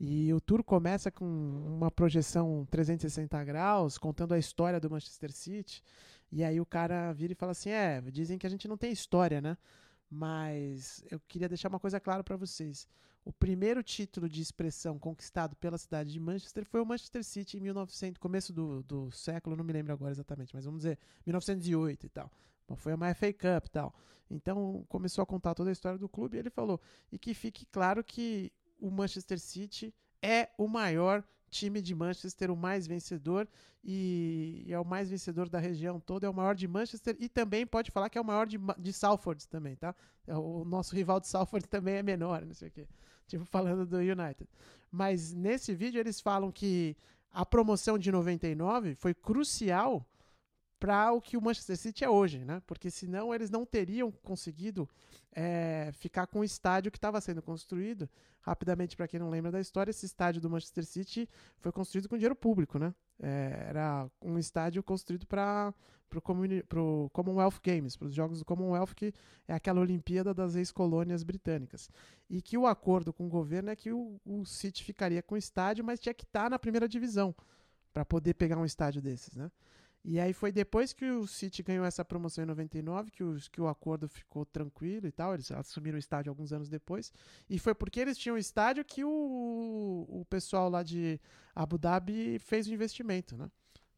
E 0.00 0.32
o 0.32 0.40
tour 0.40 0.62
começa 0.62 1.10
com 1.10 1.24
uma 1.24 1.90
projeção 1.90 2.66
360 2.70 3.42
graus, 3.44 3.98
contando 3.98 4.32
a 4.32 4.38
história 4.38 4.78
do 4.78 4.90
Manchester 4.90 5.32
City. 5.32 5.82
E 6.30 6.44
aí 6.44 6.60
o 6.60 6.66
cara 6.66 7.12
vira 7.12 7.32
e 7.32 7.36
fala 7.36 7.52
assim: 7.52 7.70
É, 7.70 8.00
dizem 8.02 8.38
que 8.38 8.46
a 8.46 8.50
gente 8.50 8.68
não 8.68 8.76
tem 8.76 8.92
história, 8.92 9.40
né? 9.40 9.56
Mas 10.10 11.04
eu 11.10 11.20
queria 11.26 11.48
deixar 11.48 11.68
uma 11.68 11.80
coisa 11.80 11.98
clara 11.98 12.22
para 12.22 12.36
vocês. 12.36 12.86
O 13.24 13.32
primeiro 13.32 13.82
título 13.82 14.28
de 14.28 14.40
expressão 14.40 14.98
conquistado 14.98 15.54
pela 15.56 15.76
cidade 15.76 16.12
de 16.12 16.20
Manchester 16.20 16.64
foi 16.64 16.80
o 16.80 16.86
Manchester 16.86 17.22
City 17.22 17.58
em 17.58 17.60
1900, 17.60 18.18
começo 18.18 18.52
do, 18.54 18.82
do 18.82 19.10
século, 19.10 19.54
não 19.54 19.64
me 19.64 19.72
lembro 19.72 19.92
agora 19.92 20.12
exatamente, 20.12 20.54
mas 20.54 20.64
vamos 20.64 20.80
dizer 20.80 20.98
1908 21.26 22.06
e 22.06 22.08
tal. 22.08 22.32
Foi 22.76 22.94
uma 22.94 23.12
FA 23.14 23.32
Cup 23.32 23.66
e 23.66 23.70
tal. 23.70 23.94
Então 24.30 24.84
começou 24.88 25.22
a 25.22 25.26
contar 25.26 25.54
toda 25.54 25.70
a 25.70 25.72
história 25.72 25.98
do 25.98 26.08
clube 26.08 26.36
e 26.36 26.40
ele 26.40 26.50
falou: 26.50 26.80
e 27.10 27.18
que 27.18 27.34
fique 27.34 27.66
claro 27.66 28.04
que 28.04 28.52
o 28.80 28.90
Manchester 28.90 29.38
City 29.38 29.94
é 30.22 30.50
o 30.58 30.68
maior 30.68 31.24
time 31.50 31.80
de 31.80 31.94
Manchester, 31.94 32.50
o 32.50 32.56
mais 32.56 32.86
vencedor 32.86 33.48
e 33.82 34.66
é 34.68 34.78
o 34.78 34.84
mais 34.84 35.08
vencedor 35.08 35.48
da 35.48 35.58
região 35.58 35.98
toda, 35.98 36.26
é 36.26 36.30
o 36.30 36.34
maior 36.34 36.54
de 36.54 36.68
Manchester 36.68 37.16
e 37.18 37.28
também 37.28 37.66
pode 37.66 37.90
falar 37.90 38.10
que 38.10 38.18
é 38.18 38.20
o 38.20 38.24
maior 38.24 38.46
de, 38.46 38.58
de 38.78 38.92
Salford 38.92 39.48
também, 39.48 39.76
tá? 39.76 39.94
É, 40.26 40.36
O 40.36 40.64
nosso 40.64 40.94
rival 40.94 41.20
de 41.20 41.28
Salford 41.28 41.66
também 41.68 41.94
é 41.94 42.02
menor, 42.02 42.44
não 42.44 42.54
sei 42.54 42.68
o 42.68 42.70
quê. 42.70 42.86
Tipo, 43.26 43.44
falando 43.44 43.86
do 43.86 43.96
United. 43.96 44.48
Mas 44.90 45.32
nesse 45.32 45.74
vídeo 45.74 45.98
eles 45.98 46.20
falam 46.20 46.50
que 46.50 46.96
a 47.30 47.44
promoção 47.44 47.98
de 47.98 48.10
99 48.10 48.94
foi 48.94 49.14
crucial 49.14 50.06
para 50.78 51.12
o 51.12 51.20
que 51.20 51.36
o 51.36 51.42
Manchester 51.42 51.76
City 51.76 52.04
é 52.04 52.10
hoje, 52.10 52.44
né? 52.44 52.62
Porque 52.66 52.90
senão 52.90 53.34
eles 53.34 53.50
não 53.50 53.66
teriam 53.66 54.10
conseguido 54.10 54.88
é, 55.32 55.90
ficar 55.92 56.26
com 56.26 56.40
o 56.40 56.44
estádio 56.44 56.90
que 56.90 56.98
estava 56.98 57.20
sendo 57.20 57.42
construído. 57.42 58.08
Rapidamente, 58.40 58.96
para 58.96 59.08
quem 59.08 59.20
não 59.20 59.28
lembra 59.28 59.50
da 59.50 59.60
história, 59.60 59.90
esse 59.90 60.06
estádio 60.06 60.40
do 60.40 60.48
Manchester 60.48 60.84
City 60.84 61.28
foi 61.58 61.72
construído 61.72 62.08
com 62.08 62.16
dinheiro 62.16 62.36
público, 62.36 62.78
né? 62.78 62.94
É, 63.20 63.66
era 63.68 64.08
um 64.22 64.38
estádio 64.38 64.82
construído 64.82 65.26
para 65.26 65.74
o 66.16 67.10
Commonwealth 67.12 67.60
Games, 67.62 67.96
para 67.96 68.06
os 68.06 68.14
Jogos 68.14 68.38
do 68.38 68.44
Commonwealth, 68.44 68.94
que 68.94 69.12
é 69.46 69.54
aquela 69.54 69.80
Olimpíada 69.80 70.32
das 70.32 70.54
ex-colônias 70.54 71.22
britânicas. 71.22 71.90
E 72.30 72.40
que 72.40 72.56
o 72.56 72.66
acordo 72.66 73.12
com 73.12 73.26
o 73.26 73.28
governo 73.28 73.70
é 73.70 73.76
que 73.76 73.92
o, 73.92 74.20
o 74.24 74.44
City 74.46 74.84
ficaria 74.84 75.22
com 75.22 75.34
o 75.34 75.38
estádio, 75.38 75.84
mas 75.84 76.00
tinha 76.00 76.14
que 76.14 76.24
estar 76.24 76.48
na 76.48 76.58
primeira 76.58 76.88
divisão 76.88 77.34
para 77.92 78.04
poder 78.04 78.34
pegar 78.34 78.56
um 78.56 78.64
estádio 78.64 79.02
desses, 79.02 79.34
né? 79.34 79.50
E 80.04 80.18
aí 80.18 80.32
foi 80.32 80.52
depois 80.52 80.92
que 80.92 81.04
o 81.04 81.26
City 81.26 81.62
ganhou 81.62 81.84
essa 81.84 82.04
promoção 82.04 82.42
em 82.44 82.46
99 82.46 83.10
que, 83.10 83.22
os, 83.22 83.48
que 83.48 83.60
o 83.60 83.68
acordo 83.68 84.08
ficou 84.08 84.46
tranquilo 84.46 85.06
e 85.06 85.12
tal. 85.12 85.34
Eles 85.34 85.50
assumiram 85.50 85.96
o 85.96 85.98
estádio 85.98 86.30
alguns 86.30 86.52
anos 86.52 86.68
depois. 86.68 87.12
E 87.48 87.58
foi 87.58 87.74
porque 87.74 88.00
eles 88.00 88.16
tinham 88.16 88.36
o 88.36 88.38
estádio 88.38 88.84
que 88.84 89.04
o, 89.04 90.06
o 90.08 90.24
pessoal 90.30 90.70
lá 90.70 90.82
de 90.82 91.20
Abu 91.54 91.76
Dhabi 91.76 92.38
fez 92.38 92.66
o 92.66 92.72
investimento, 92.72 93.36
né? 93.36 93.50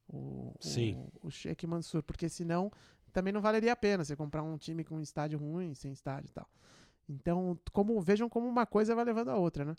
O, 0.09 0.55
Sim. 0.59 0.97
O, 1.23 1.29
o 1.29 1.31
Sheikh 1.31 1.67
Mansur. 1.67 2.03
Porque 2.03 2.29
senão 2.29 2.73
também 3.13 3.33
não 3.33 3.41
valeria 3.41 3.73
a 3.73 3.77
pena 3.77 4.05
você 4.05 4.17
comprar 4.17 4.43
um 4.43 4.57
time 4.57 4.83
com 4.83 4.97
um 4.97 5.03
estádio 5.03 5.39
ruim, 5.39 5.75
sem 5.75 5.93
estádio 5.93 6.29
e 6.31 6.33
tal. 6.33 6.49
Então, 7.09 7.59
como, 7.73 8.01
vejam 8.01 8.29
como 8.29 8.49
uma 8.49 8.67
coisa 8.67 8.95
vai 8.95 9.05
levando 9.05 9.29
a 9.29 9.37
outra, 9.37 9.65
né? 9.65 9.77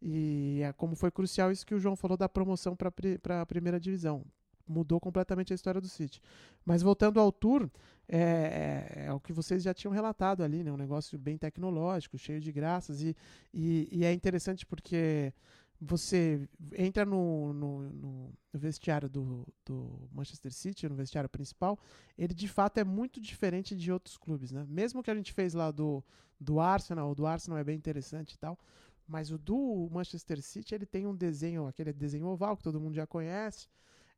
E 0.00 0.60
é 0.62 0.72
como 0.72 0.94
foi 0.94 1.10
crucial 1.10 1.50
isso 1.50 1.66
que 1.66 1.74
o 1.74 1.78
João 1.78 1.96
falou 1.96 2.16
da 2.16 2.28
promoção 2.28 2.76
para 2.76 3.40
a 3.40 3.46
primeira 3.46 3.80
divisão 3.80 4.24
mudou 4.66 5.00
completamente 5.00 5.52
a 5.52 5.54
história 5.54 5.80
do 5.80 5.88
City. 5.88 6.20
Mas 6.64 6.82
voltando 6.82 7.20
ao 7.20 7.30
tour, 7.30 7.70
é, 8.08 8.18
é, 8.18 9.04
é 9.06 9.12
o 9.12 9.20
que 9.20 9.32
vocês 9.32 9.62
já 9.62 9.72
tinham 9.72 9.92
relatado 9.92 10.42
ali, 10.42 10.62
né? 10.62 10.72
Um 10.72 10.76
negócio 10.76 11.18
bem 11.18 11.36
tecnológico, 11.38 12.18
cheio 12.18 12.40
de 12.40 12.52
graças. 12.52 13.02
E, 13.02 13.16
e, 13.52 13.88
e 13.90 14.04
é 14.04 14.12
interessante 14.12 14.66
porque 14.66 15.32
você 15.80 16.48
entra 16.76 17.04
no, 17.04 17.52
no, 17.52 17.80
no, 17.90 18.32
vestiário 18.52 19.08
do, 19.08 19.46
do 19.64 20.08
Manchester 20.12 20.52
City, 20.52 20.88
no 20.88 20.94
vestiário 20.94 21.28
principal, 21.28 21.78
ele 22.16 22.32
de 22.32 22.48
fato 22.48 22.78
é 22.78 22.84
muito 22.84 23.20
diferente 23.20 23.76
de 23.76 23.92
outros 23.92 24.16
clubes, 24.16 24.50
né? 24.50 24.64
Mesmo 24.68 25.02
que 25.02 25.10
a 25.10 25.14
gente 25.14 25.32
fez 25.32 25.52
lá 25.52 25.70
do, 25.70 26.02
do 26.40 26.60
Arsenal, 26.60 27.10
o 27.10 27.14
do 27.14 27.26
Arsenal 27.26 27.58
é 27.58 27.64
bem 27.64 27.76
interessante 27.76 28.34
e 28.34 28.38
tal, 28.38 28.58
mas 29.06 29.30
o 29.30 29.38
do 29.38 29.88
Manchester 29.92 30.40
City, 30.40 30.74
ele 30.74 30.86
tem 30.86 31.06
um 31.06 31.14
desenho, 31.14 31.66
aquele 31.66 31.92
desenho 31.92 32.26
oval 32.26 32.56
que 32.56 32.62
todo 32.62 32.80
mundo 32.80 32.94
já 32.94 33.06
conhece, 33.06 33.68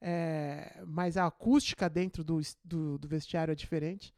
é, 0.01 0.83
mas 0.87 1.17
a 1.17 1.27
acústica 1.27 1.89
dentro 1.89 2.23
do, 2.23 2.41
do, 2.65 2.99
do, 2.99 3.09
vestiário 3.09 3.53
é 3.53 3.55
diferente. 3.55 4.15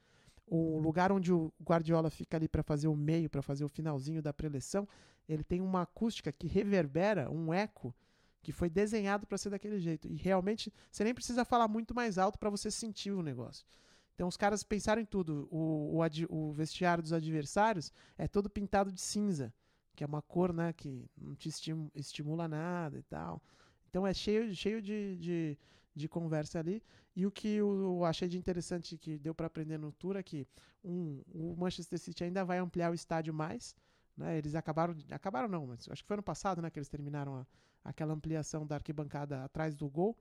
O 0.47 0.79
lugar 0.79 1.13
onde 1.13 1.33
o 1.33 1.53
Guardiola 1.63 2.11
fica 2.11 2.37
ali 2.37 2.49
para 2.49 2.63
fazer 2.63 2.89
o 2.89 2.97
meio, 2.97 3.29
para 3.29 3.43
fazer 3.43 3.65
o 3.65 3.69
finalzinho 3.69 4.23
da 4.23 4.33
preleção, 4.33 4.89
ele 5.29 5.45
tem 5.45 5.61
uma 5.61 5.83
acústica 5.83 6.33
que 6.33 6.47
reverbera, 6.47 7.31
um 7.31 7.53
eco, 7.53 7.95
que 8.43 8.51
foi 8.51 8.71
desenhado 8.71 9.27
para 9.27 9.37
ser 9.37 9.51
daquele 9.51 9.79
jeito. 9.79 10.09
E 10.09 10.15
realmente, 10.15 10.73
você 10.91 11.05
nem 11.05 11.15
precisa 11.15 11.45
falar 11.45 11.69
muito 11.69 11.95
mais 11.95 12.17
alto 12.17 12.39
para 12.39 12.49
você 12.49 12.71
sentir 12.71 13.11
o 13.11 13.23
negócio. 13.23 13.67
Então 14.15 14.27
os 14.27 14.37
caras 14.37 14.65
pensaram 14.65 15.01
em 15.01 15.05
tudo. 15.05 15.47
O, 15.51 16.01
o, 16.01 16.03
o 16.29 16.53
vestiário 16.53 17.03
dos 17.03 17.13
adversários 17.13 17.93
é 18.17 18.27
todo 18.27 18.51
pintado 18.51 18.91
de 18.91 19.01
cinza, 19.01 19.53
que 19.95 20.03
é 20.03 20.07
uma 20.07 20.23
cor 20.23 20.53
né, 20.53 20.73
que 20.73 21.09
não 21.17 21.37
te 21.37 21.49
estimu- 21.49 21.91
estimula 21.95 22.49
nada 22.49 22.99
e 22.99 23.03
tal. 23.03 23.43
Então 23.89 24.07
é 24.07 24.13
cheio, 24.15 24.55
cheio 24.55 24.81
de, 24.83 25.17
de, 25.17 25.59
de 25.95 26.09
conversa 26.09 26.59
ali. 26.59 26.83
E 27.17 27.27
o 27.27 27.31
que 27.31 27.49
eu 27.57 28.05
achei 28.05 28.29
de 28.29 28.39
interessante 28.39 28.97
que 28.97 29.19
deu 29.19 29.35
para 29.35 29.47
aprender 29.47 29.79
no 29.79 29.93
tour 29.93 30.17
é 30.17 30.23
que 30.23 30.47
um, 30.85 31.23
o 31.33 31.57
Manchester 31.59 31.99
City 31.99 32.25
ainda 32.25 32.45
vai 32.45 32.59
ampliar 32.59 32.91
o 32.91 32.95
estádio 32.95 33.35
mais. 33.35 33.75
Né? 34.17 34.39
Eles 34.39 34.55
acabaram, 34.55 34.95
acabaram 35.11 35.49
não, 35.49 35.67
mas 35.67 35.89
acho 35.89 36.03
que 36.03 36.09
foi 36.09 36.15
ano 36.15 36.23
passado 36.23 36.63
né, 36.63 36.71
que 36.71 36.79
eles 36.79 36.89
terminaram 36.89 37.37
a- 37.37 37.47
aquela 37.85 38.13
ampliação 38.13 38.67
da 38.67 38.77
arquibancada 38.77 39.45
atrás 39.45 39.75
do 39.75 39.89
gol. 39.89 40.17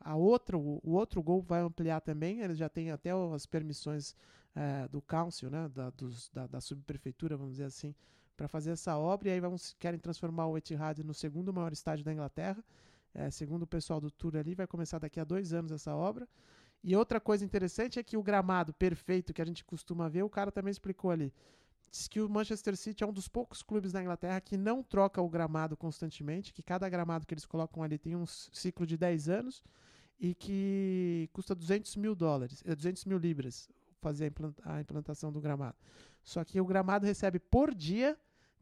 A 0.00 0.14
outra, 0.16 0.56
o, 0.58 0.80
outro 0.84 1.22
gol 1.22 1.40
vai 1.42 1.60
ampliar 1.60 2.00
também. 2.00 2.40
Eles 2.40 2.58
já 2.58 2.68
têm 2.68 2.90
até 2.90 3.10
as 3.34 3.46
permissões 3.46 4.14
eh, 4.54 4.88
do 4.88 5.00
council, 5.02 5.50
né, 5.50 5.68
da, 5.68 5.90
dos- 5.90 6.28
da, 6.30 6.46
da 6.46 6.60
subprefeitura, 6.60 7.36
vamos 7.36 7.52
dizer 7.54 7.64
assim, 7.64 7.94
para 8.36 8.48
fazer 8.48 8.70
essa 8.72 8.96
obra. 8.98 9.28
E 9.28 9.32
aí 9.32 9.40
vamos, 9.40 9.74
querem 9.78 9.98
transformar 9.98 10.46
o 10.46 10.56
Etihad 10.56 10.98
no 11.02 11.14
segundo 11.14 11.52
maior 11.52 11.72
estádio 11.72 12.04
da 12.04 12.12
Inglaterra. 12.12 12.62
Eh, 13.16 13.30
segundo 13.30 13.62
o 13.62 13.66
pessoal 13.66 13.98
do 13.98 14.10
tour 14.10 14.36
ali, 14.36 14.54
vai 14.54 14.66
começar 14.66 14.98
daqui 14.98 15.18
a 15.18 15.24
dois 15.24 15.54
anos 15.54 15.72
essa 15.72 15.94
obra. 15.94 16.28
E 16.84 16.94
outra 16.94 17.18
coisa 17.18 17.44
interessante 17.44 17.98
é 17.98 18.02
que 18.02 18.16
o 18.16 18.22
gramado 18.22 18.74
perfeito 18.74 19.32
que 19.32 19.40
a 19.40 19.44
gente 19.44 19.64
costuma 19.64 20.08
ver, 20.08 20.22
o 20.22 20.28
cara 20.28 20.52
também 20.52 20.70
explicou 20.70 21.10
ali. 21.10 21.32
Diz 21.90 22.08
que 22.08 22.20
o 22.20 22.28
Manchester 22.28 22.76
City 22.76 23.02
é 23.02 23.06
um 23.06 23.12
dos 23.12 23.26
poucos 23.26 23.62
clubes 23.62 23.90
da 23.90 24.02
Inglaterra 24.02 24.38
que 24.40 24.56
não 24.56 24.82
troca 24.82 25.22
o 25.22 25.28
gramado 25.30 25.76
constantemente, 25.76 26.52
que 26.52 26.62
cada 26.62 26.86
gramado 26.88 27.26
que 27.26 27.32
eles 27.32 27.46
colocam 27.46 27.82
ali 27.82 27.96
tem 27.96 28.14
um 28.14 28.26
ciclo 28.26 28.86
de 28.86 28.98
10 28.98 29.28
anos 29.30 29.64
e 30.20 30.34
que 30.34 31.30
custa 31.32 31.54
200 31.54 31.96
mil 31.96 32.14
dólares, 32.14 32.62
eh, 32.66 32.74
200 32.74 33.06
mil 33.06 33.16
libras 33.16 33.68
fazer 33.98 34.30
a 34.62 34.80
implantação 34.80 35.32
do 35.32 35.40
gramado. 35.40 35.76
Só 36.22 36.44
que 36.44 36.60
o 36.60 36.66
gramado 36.66 37.06
recebe 37.06 37.38
por 37.38 37.74
dia 37.74 38.16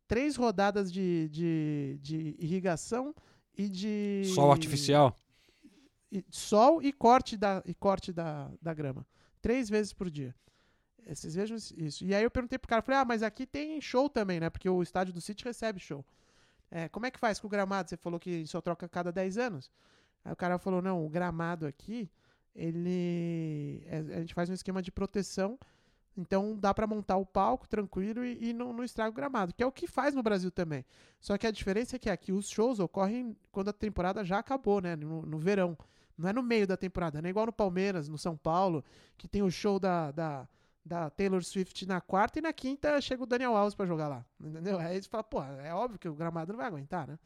três 0.06 0.36
rodadas 0.36 0.92
de, 0.92 1.28
de, 1.30 1.98
de 2.00 2.36
irrigação 2.38 3.14
e 3.56 3.68
de 3.68 4.22
Sol 4.34 4.50
artificial. 4.52 5.16
e- 6.10 6.24
sol 6.30 6.82
e 6.82 6.92
corte 6.92 7.36
da, 7.36 7.62
e 7.66 7.74
corte 7.74 8.12
da, 8.12 8.50
da 8.60 8.72
grama. 8.74 9.06
Três 9.40 9.68
vezes 9.68 9.92
por 9.92 10.10
dia. 10.10 10.34
Vocês 11.06 11.34
vejam 11.34 11.56
isso. 11.76 12.04
E 12.04 12.14
aí 12.14 12.22
eu 12.24 12.30
perguntei 12.30 12.58
pro 12.58 12.68
cara, 12.68 12.80
falei, 12.80 13.00
ah, 13.00 13.04
mas 13.04 13.22
aqui 13.22 13.46
tem 13.46 13.78
show 13.80 14.08
também, 14.08 14.40
né? 14.40 14.48
Porque 14.48 14.68
o 14.68 14.82
estádio 14.82 15.12
do 15.12 15.20
City 15.20 15.44
recebe 15.44 15.78
show. 15.78 16.04
É, 16.70 16.88
como 16.88 17.04
é 17.04 17.10
que 17.10 17.18
faz 17.18 17.38
com 17.38 17.46
o 17.46 17.50
gramado? 17.50 17.90
Você 17.90 17.96
falou 17.96 18.18
que 18.18 18.46
só 18.46 18.60
troca 18.60 18.86
a 18.86 18.88
cada 18.88 19.12
10 19.12 19.36
anos. 19.36 19.70
Aí 20.24 20.32
o 20.32 20.36
cara 20.36 20.58
falou, 20.58 20.80
não, 20.80 21.04
o 21.04 21.08
gramado 21.10 21.66
aqui, 21.66 22.10
ele. 22.54 23.82
é- 23.86 24.16
a 24.16 24.20
gente 24.20 24.32
faz 24.34 24.48
um 24.48 24.54
esquema 24.54 24.80
de 24.80 24.90
proteção. 24.90 25.58
Então 26.16 26.56
dá 26.56 26.72
pra 26.72 26.86
montar 26.86 27.16
o 27.16 27.26
palco 27.26 27.68
tranquilo 27.68 28.24
e, 28.24 28.50
e 28.50 28.52
não, 28.52 28.72
não 28.72 28.84
estraga 28.84 29.10
o 29.10 29.12
gramado, 29.14 29.52
que 29.52 29.62
é 29.62 29.66
o 29.66 29.72
que 29.72 29.86
faz 29.86 30.14
no 30.14 30.22
Brasil 30.22 30.50
também. 30.50 30.84
Só 31.20 31.36
que 31.36 31.46
a 31.46 31.50
diferença 31.50 31.96
é 31.96 31.98
que 31.98 32.08
aqui 32.08 32.32
os 32.32 32.48
shows 32.48 32.78
ocorrem 32.78 33.36
quando 33.50 33.68
a 33.68 33.72
temporada 33.72 34.24
já 34.24 34.38
acabou, 34.38 34.80
né? 34.80 34.94
No, 34.94 35.22
no 35.22 35.38
verão. 35.38 35.76
Não 36.16 36.28
é 36.28 36.32
no 36.32 36.42
meio 36.42 36.66
da 36.66 36.76
temporada, 36.76 37.20
não 37.20 37.26
é 37.26 37.30
igual 37.30 37.46
no 37.46 37.52
Palmeiras, 37.52 38.08
no 38.08 38.16
São 38.16 38.36
Paulo, 38.36 38.84
que 39.18 39.26
tem 39.26 39.42
o 39.42 39.50
show 39.50 39.80
da, 39.80 40.12
da, 40.12 40.48
da 40.84 41.10
Taylor 41.10 41.42
Swift 41.42 41.84
na 41.86 42.00
quarta 42.00 42.38
e 42.38 42.42
na 42.42 42.52
quinta 42.52 43.00
chega 43.00 43.24
o 43.24 43.26
Daniel 43.26 43.56
Alves 43.56 43.74
pra 43.74 43.84
jogar 43.84 44.06
lá. 44.06 44.24
Entendeu? 44.40 44.78
Aí 44.78 45.02
você 45.02 45.08
fala, 45.08 45.24
pô, 45.24 45.42
é 45.42 45.74
óbvio 45.74 45.98
que 45.98 46.08
o 46.08 46.14
gramado 46.14 46.52
não 46.52 46.58
vai 46.58 46.68
aguentar, 46.68 47.08
né? 47.08 47.18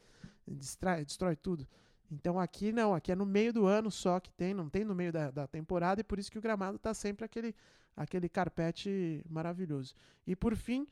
Distrai, 0.47 1.05
destrói 1.05 1.37
tudo. 1.37 1.69
Então 2.11 2.41
aqui 2.41 2.73
não, 2.73 2.95
aqui 2.95 3.13
é 3.13 3.15
no 3.15 3.27
meio 3.27 3.53
do 3.53 3.67
ano 3.67 3.91
só 3.91 4.19
que 4.19 4.33
tem, 4.33 4.55
não 4.55 4.69
tem 4.69 4.85
no 4.85 4.95
meio 4.95 5.13
da, 5.13 5.31
da 5.31 5.47
temporada, 5.47 6.01
e 6.01 6.05
por 6.05 6.19
isso 6.19 6.31
que 6.31 6.39
o 6.39 6.41
gramado 6.41 6.79
tá 6.79 6.95
sempre 6.95 7.25
aquele, 7.25 7.55
aquele 7.99 8.29
carpete 8.29 9.25
maravilhoso. 9.29 9.95
E 10.27 10.37
por 10.37 10.55
fim, 10.55 10.87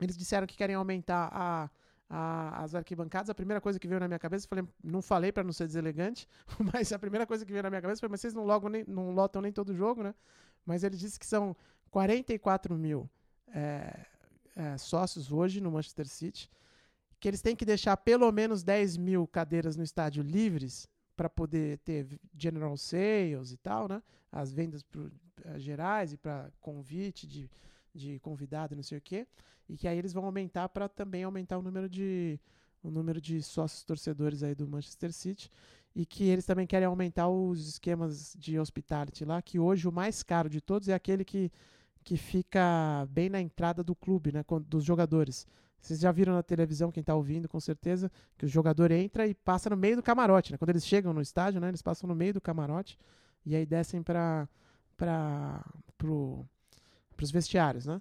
eles 0.00 0.16
disseram 0.16 0.46
que 0.46 0.56
querem 0.56 0.76
aumentar 0.76 1.28
a, 1.32 1.70
a- 2.08 2.62
as 2.62 2.74
arquibancadas. 2.74 3.30
A 3.30 3.34
primeira 3.34 3.60
coisa 3.60 3.78
que 3.78 3.88
veio 3.88 4.00
na 4.00 4.06
minha 4.08 4.18
cabeça, 4.18 4.46
falei, 4.46 4.64
não 4.84 5.00
falei 5.00 5.32
para 5.32 5.42
não 5.42 5.52
ser 5.52 5.66
deselegante, 5.66 6.28
mas 6.72 6.92
a 6.92 6.98
primeira 6.98 7.26
coisa 7.26 7.44
que 7.44 7.52
veio 7.52 7.62
na 7.62 7.70
minha 7.70 7.80
cabeça 7.82 8.00
foi, 8.00 8.08
mas 8.08 8.20
vocês 8.20 8.34
não, 8.34 8.44
logo 8.44 8.68
nem, 8.68 8.84
não 8.86 9.10
lotam 9.12 9.40
nem 9.40 9.52
todo 9.52 9.74
jogo, 9.74 10.02
né? 10.02 10.14
Mas 10.64 10.84
ele 10.84 10.96
disse 10.96 11.18
que 11.18 11.26
são 11.26 11.56
44 11.90 12.76
mil 12.76 13.08
é, 13.48 14.06
é, 14.54 14.76
sócios 14.78 15.32
hoje 15.32 15.60
no 15.60 15.70
Manchester 15.72 16.06
City, 16.06 16.50
que 17.18 17.28
eles 17.28 17.40
têm 17.42 17.56
que 17.56 17.64
deixar 17.64 17.96
pelo 17.96 18.30
menos 18.30 18.62
10 18.62 18.96
mil 18.98 19.26
cadeiras 19.26 19.76
no 19.76 19.82
estádio 19.82 20.22
livres 20.22 20.86
para 21.16 21.28
poder 21.28 21.78
ter 21.78 22.18
general 22.36 22.76
sales 22.76 23.52
e 23.52 23.56
tal, 23.56 23.88
né? 23.88 24.02
As 24.32 24.52
vendas 24.52 24.82
pro, 24.82 25.10
eh, 25.44 25.58
gerais 25.58 26.12
e 26.12 26.16
para 26.16 26.50
convite 26.60 27.26
de, 27.26 27.50
de 27.94 28.18
convidado 28.20 28.76
não 28.76 28.82
sei 28.82 28.98
o 28.98 29.00
quê. 29.00 29.26
E 29.68 29.76
que 29.76 29.88
aí 29.88 29.98
eles 29.98 30.12
vão 30.12 30.24
aumentar 30.24 30.68
para 30.68 30.88
também 30.88 31.24
aumentar 31.24 31.58
o 31.58 31.62
número 31.62 31.88
de 31.88 32.38
o 32.82 32.90
número 32.90 33.20
de 33.20 33.42
sócios 33.42 33.84
torcedores 33.84 34.42
aí 34.42 34.54
do 34.54 34.66
Manchester 34.66 35.12
City 35.12 35.50
e 35.94 36.06
que 36.06 36.24
eles 36.24 36.46
também 36.46 36.66
querem 36.66 36.86
aumentar 36.86 37.28
os 37.28 37.68
esquemas 37.68 38.34
de 38.38 38.58
hospitality 38.58 39.24
lá, 39.24 39.42
que 39.42 39.58
hoje 39.58 39.88
o 39.88 39.92
mais 39.92 40.22
caro 40.22 40.48
de 40.48 40.60
todos 40.60 40.88
é 40.88 40.94
aquele 40.94 41.24
que, 41.24 41.50
que 42.04 42.16
fica 42.16 43.06
bem 43.10 43.28
na 43.28 43.40
entrada 43.40 43.82
do 43.82 43.94
clube, 43.94 44.32
né, 44.32 44.44
dos 44.66 44.84
jogadores. 44.84 45.46
Vocês 45.80 46.00
já 46.00 46.12
viram 46.12 46.34
na 46.34 46.42
televisão, 46.42 46.92
quem 46.92 47.00
está 47.00 47.14
ouvindo, 47.14 47.48
com 47.48 47.58
certeza, 47.58 48.10
que 48.36 48.44
o 48.44 48.48
jogador 48.48 48.90
entra 48.90 49.26
e 49.26 49.34
passa 49.34 49.70
no 49.70 49.76
meio 49.76 49.96
do 49.96 50.02
camarote, 50.02 50.52
né? 50.52 50.58
Quando 50.58 50.70
eles 50.70 50.86
chegam 50.86 51.12
no 51.12 51.22
estádio, 51.22 51.60
né, 51.60 51.68
eles 51.68 51.82
passam 51.82 52.06
no 52.06 52.14
meio 52.14 52.34
do 52.34 52.40
camarote 52.40 52.98
e 53.44 53.56
aí 53.56 53.66
descem 53.66 54.02
para 54.02 54.48
pro, 55.96 56.46
os 57.20 57.30
vestiários, 57.30 57.86
né? 57.86 58.00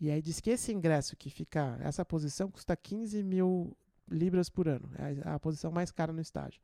E 0.00 0.10
aí 0.10 0.22
diz 0.22 0.40
que 0.40 0.50
esse 0.50 0.72
ingresso 0.72 1.16
que 1.16 1.28
fica, 1.28 1.78
essa 1.80 2.04
posição 2.04 2.50
custa 2.50 2.74
15 2.74 3.22
mil 3.22 3.76
libras 4.10 4.48
por 4.48 4.66
ano. 4.66 4.90
É 4.96 5.28
a, 5.28 5.34
a 5.34 5.40
posição 5.40 5.70
mais 5.70 5.90
cara 5.90 6.12
no 6.12 6.20
estádio. 6.20 6.60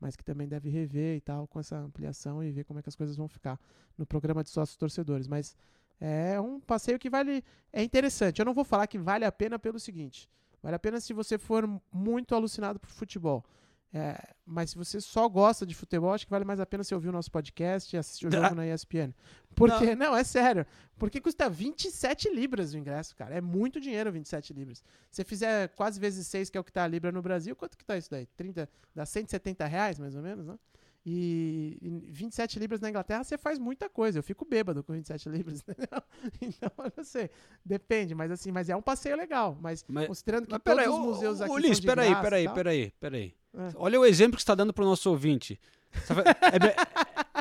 Mas 0.00 0.16
que 0.16 0.24
também 0.24 0.48
deve 0.48 0.70
rever 0.70 1.16
e 1.16 1.20
tal 1.20 1.46
com 1.46 1.60
essa 1.60 1.76
ampliação 1.76 2.42
e 2.42 2.50
ver 2.50 2.64
como 2.64 2.78
é 2.78 2.82
que 2.82 2.88
as 2.88 2.96
coisas 2.96 3.16
vão 3.16 3.28
ficar 3.28 3.60
no 3.98 4.06
programa 4.06 4.42
de 4.42 4.48
sócios 4.48 4.76
torcedores. 4.76 5.28
Mas 5.28 5.54
é 6.00 6.40
um 6.40 6.58
passeio 6.58 6.98
que 6.98 7.10
vale. 7.10 7.44
É 7.70 7.82
interessante. 7.82 8.38
Eu 8.38 8.46
não 8.46 8.54
vou 8.54 8.64
falar 8.64 8.86
que 8.86 8.98
vale 8.98 9.26
a 9.26 9.32
pena 9.32 9.58
pelo 9.58 9.78
seguinte: 9.78 10.28
vale 10.62 10.74
a 10.74 10.78
pena 10.78 10.98
se 11.00 11.12
você 11.12 11.36
for 11.36 11.68
muito 11.92 12.34
alucinado 12.34 12.80
por 12.80 12.88
futebol. 12.88 13.44
É, 13.92 14.16
mas 14.46 14.70
se 14.70 14.76
você 14.76 15.00
só 15.00 15.28
gosta 15.28 15.66
de 15.66 15.74
futebol, 15.74 16.14
acho 16.14 16.24
que 16.24 16.30
vale 16.30 16.44
mais 16.44 16.60
a 16.60 16.66
pena 16.66 16.84
você 16.84 16.94
ouvir 16.94 17.08
o 17.08 17.12
nosso 17.12 17.30
podcast 17.30 17.94
e 17.94 17.98
assistir 17.98 18.28
o 18.28 18.30
jogo 18.30 18.54
na 18.54 18.66
ESPN. 18.66 19.12
Porque, 19.54 19.96
não. 19.96 20.16
é 20.16 20.22
sério. 20.22 20.64
Porque 20.96 21.20
custa 21.20 21.50
27 21.50 22.32
libras 22.32 22.72
o 22.72 22.78
ingresso, 22.78 23.16
cara. 23.16 23.34
É 23.34 23.40
muito 23.40 23.80
dinheiro 23.80 24.12
27 24.12 24.52
libras. 24.52 24.78
Se 25.10 25.16
você 25.16 25.24
fizer 25.24 25.68
quase 25.70 25.98
vezes 25.98 26.26
6, 26.28 26.50
que 26.50 26.56
é 26.56 26.60
o 26.60 26.64
que 26.64 26.72
tá 26.72 26.84
a 26.84 26.86
libra 26.86 27.10
no 27.10 27.20
Brasil, 27.20 27.56
quanto 27.56 27.76
que 27.76 27.84
tá 27.84 27.96
isso 27.96 28.10
daí? 28.10 28.26
30, 28.36 28.68
dá 28.94 29.04
170 29.04 29.66
reais, 29.66 29.98
mais 29.98 30.14
ou 30.14 30.22
menos, 30.22 30.46
né? 30.46 30.56
E, 31.04 31.78
e 31.80 32.10
27 32.10 32.58
libras 32.58 32.78
na 32.80 32.90
Inglaterra 32.90 33.24
você 33.24 33.38
faz 33.38 33.58
muita 33.58 33.88
coisa. 33.88 34.18
Eu 34.18 34.22
fico 34.22 34.44
bêbado 34.44 34.84
com 34.84 34.92
27 34.92 35.28
libras, 35.30 35.60
entendeu? 35.66 36.02
Então, 36.42 36.70
eu 36.84 36.92
não 36.96 37.04
sei. 37.04 37.30
Depende, 37.64 38.14
mas 38.14 38.30
assim, 38.30 38.52
mas 38.52 38.68
é 38.68 38.76
um 38.76 38.82
passeio 38.82 39.16
legal. 39.16 39.56
Mas, 39.60 39.84
Mas- 39.88 40.06
considerando 40.06 40.46
que 40.46 40.52
Mas 40.52 40.60
todos 40.62 40.76
peraí, 40.78 40.92
os 40.92 40.98
ô, 41.00 41.02
museus 41.02 41.40
ô, 41.40 41.44
aqui 41.44 41.52
Ulisses, 41.52 41.76
são 41.78 41.80
de 41.82 41.86
peraí, 41.86 42.08
graça 42.10 42.22
peraí, 42.22 42.44
tal. 42.44 42.54
peraí, 42.54 42.92
peraí. 43.00 43.34
É. 43.54 43.68
Olha 43.76 43.98
o 43.98 44.04
exemplo 44.04 44.36
que 44.36 44.42
você 44.42 44.44
está 44.44 44.54
dando 44.54 44.72
pro 44.74 44.84
nosso 44.84 45.08
ouvinte. 45.10 45.58
Vai- 46.06 46.24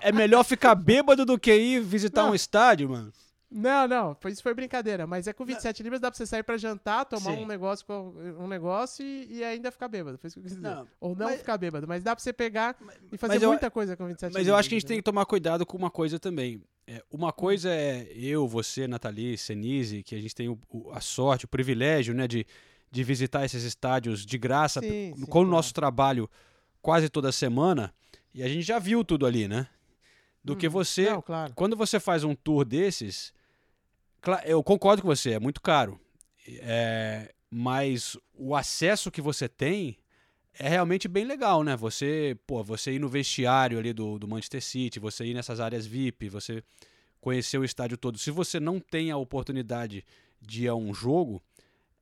É, 0.01 0.09
é 0.09 0.11
melhor 0.11 0.43
ficar 0.43 0.73
bêbado 0.75 1.25
do 1.25 1.37
que 1.37 1.53
ir 1.53 1.81
visitar 1.81 2.23
Não. 2.23 2.31
um 2.31 2.35
estádio, 2.35 2.89
mano. 2.89 3.11
Não, 3.51 3.87
não, 3.87 4.17
isso 4.27 4.43
foi 4.43 4.53
brincadeira. 4.53 5.07
Mas 5.07 5.27
é 5.27 5.33
com 5.33 5.43
27 5.43 5.81
libras 5.81 5.99
dá 5.99 6.11
pra 6.11 6.17
você 6.17 6.25
sair 6.25 6.43
pra 6.43 6.55
jantar, 6.57 7.03
tomar 7.05 7.31
Sim. 7.35 7.43
um 7.43 7.47
negócio, 7.47 7.85
um 8.39 8.47
negócio 8.47 9.03
e, 9.03 9.37
e 9.37 9.43
ainda 9.43 9.71
ficar 9.71 9.87
bêbado. 9.87 10.17
Foi 10.19 10.27
isso 10.27 10.35
que 10.35 10.39
eu 10.39 10.43
quis 10.43 10.55
dizer. 10.55 10.67
Não, 10.67 10.87
Ou 11.01 11.15
não 11.15 11.25
mas- 11.27 11.39
ficar 11.39 11.57
bêbado, 11.57 11.87
mas 11.87 12.03
dá 12.03 12.15
pra 12.15 12.21
você 12.21 12.31
pegar 12.31 12.77
e 13.11 13.17
fazer 13.17 13.33
mas 13.33 13.41
eu- 13.43 13.49
muita 13.49 13.71
coisa 13.71 13.97
com 13.97 14.05
27 14.05 14.31
Mas 14.33 14.41
libras. 14.41 14.47
eu 14.47 14.55
acho 14.55 14.69
que 14.69 14.75
a 14.75 14.77
gente 14.77 14.85
tem 14.87 14.95
entendeu? 14.97 15.01
que 15.03 15.05
tomar 15.17 15.25
cuidado 15.25 15.65
com 15.65 15.75
uma 15.77 15.89
coisa 15.89 16.19
também. 16.19 16.61
É, 16.85 17.03
uma 17.11 17.33
coisa 17.33 17.69
é 17.71 18.07
eu, 18.15 18.47
você, 18.47 18.87
Nathalie, 18.87 19.35
Senise, 19.37 20.03
que 20.03 20.13
a 20.15 20.21
gente 20.21 20.35
tem 20.35 20.47
o- 20.47 20.59
o- 20.69 20.91
a 20.91 21.01
sorte, 21.01 21.45
o 21.45 21.47
privilégio, 21.47 22.13
né, 22.13 22.27
de, 22.27 22.45
de 22.91 23.03
visitar 23.03 23.45
esses 23.45 23.63
estádios 23.63 24.25
de 24.25 24.37
graça 24.37 24.79
Sim, 24.79 25.13
sim, 25.15 25.21
com 25.21 25.23
o 25.23 25.27
claro. 25.27 25.47
nosso 25.49 25.73
trabalho 25.73 26.29
quase 26.83 27.09
toda 27.09 27.31
semana. 27.31 27.91
E 28.31 28.43
a 28.43 28.47
gente 28.47 28.61
já 28.61 28.77
viu 28.77 29.03
tudo 29.03 29.25
ali, 29.25 29.47
né? 29.47 29.67
Do 30.43 30.55
que 30.55 30.67
Hum, 30.67 30.71
você. 30.71 31.09
Não, 31.09 31.21
claro. 31.21 31.51
Quando 31.55 31.75
você 31.75 31.99
faz 31.99 32.23
um 32.23 32.33
tour 32.33 32.63
desses, 32.63 33.33
eu 34.45 34.63
concordo 34.63 35.01
com 35.01 35.07
você, 35.07 35.31
é 35.31 35.39
muito 35.39 35.61
caro. 35.61 35.99
É, 36.47 37.33
mas 37.49 38.17
o 38.33 38.55
acesso 38.55 39.11
que 39.11 39.21
você 39.21 39.47
tem 39.47 39.97
é 40.57 40.67
realmente 40.67 41.07
bem 41.07 41.25
legal, 41.25 41.63
né? 41.63 41.75
Você, 41.75 42.37
pô, 42.45 42.63
você 42.63 42.93
ir 42.93 42.99
no 42.99 43.07
vestiário 43.07 43.79
ali 43.79 43.93
do, 43.93 44.19
do 44.19 44.27
Manchester 44.27 44.61
City, 44.61 44.99
você 44.99 45.25
ir 45.25 45.33
nessas 45.33 45.59
áreas 45.59 45.85
VIP, 45.85 46.29
você 46.29 46.63
conhecer 47.21 47.57
o 47.57 47.63
estádio 47.63 47.97
todo. 47.97 48.17
Se 48.17 48.31
você 48.31 48.59
não 48.59 48.79
tem 48.79 49.11
a 49.11 49.17
oportunidade 49.17 50.05
de 50.41 50.65
ir 50.65 50.67
a 50.67 50.75
um 50.75 50.93
jogo, 50.93 51.41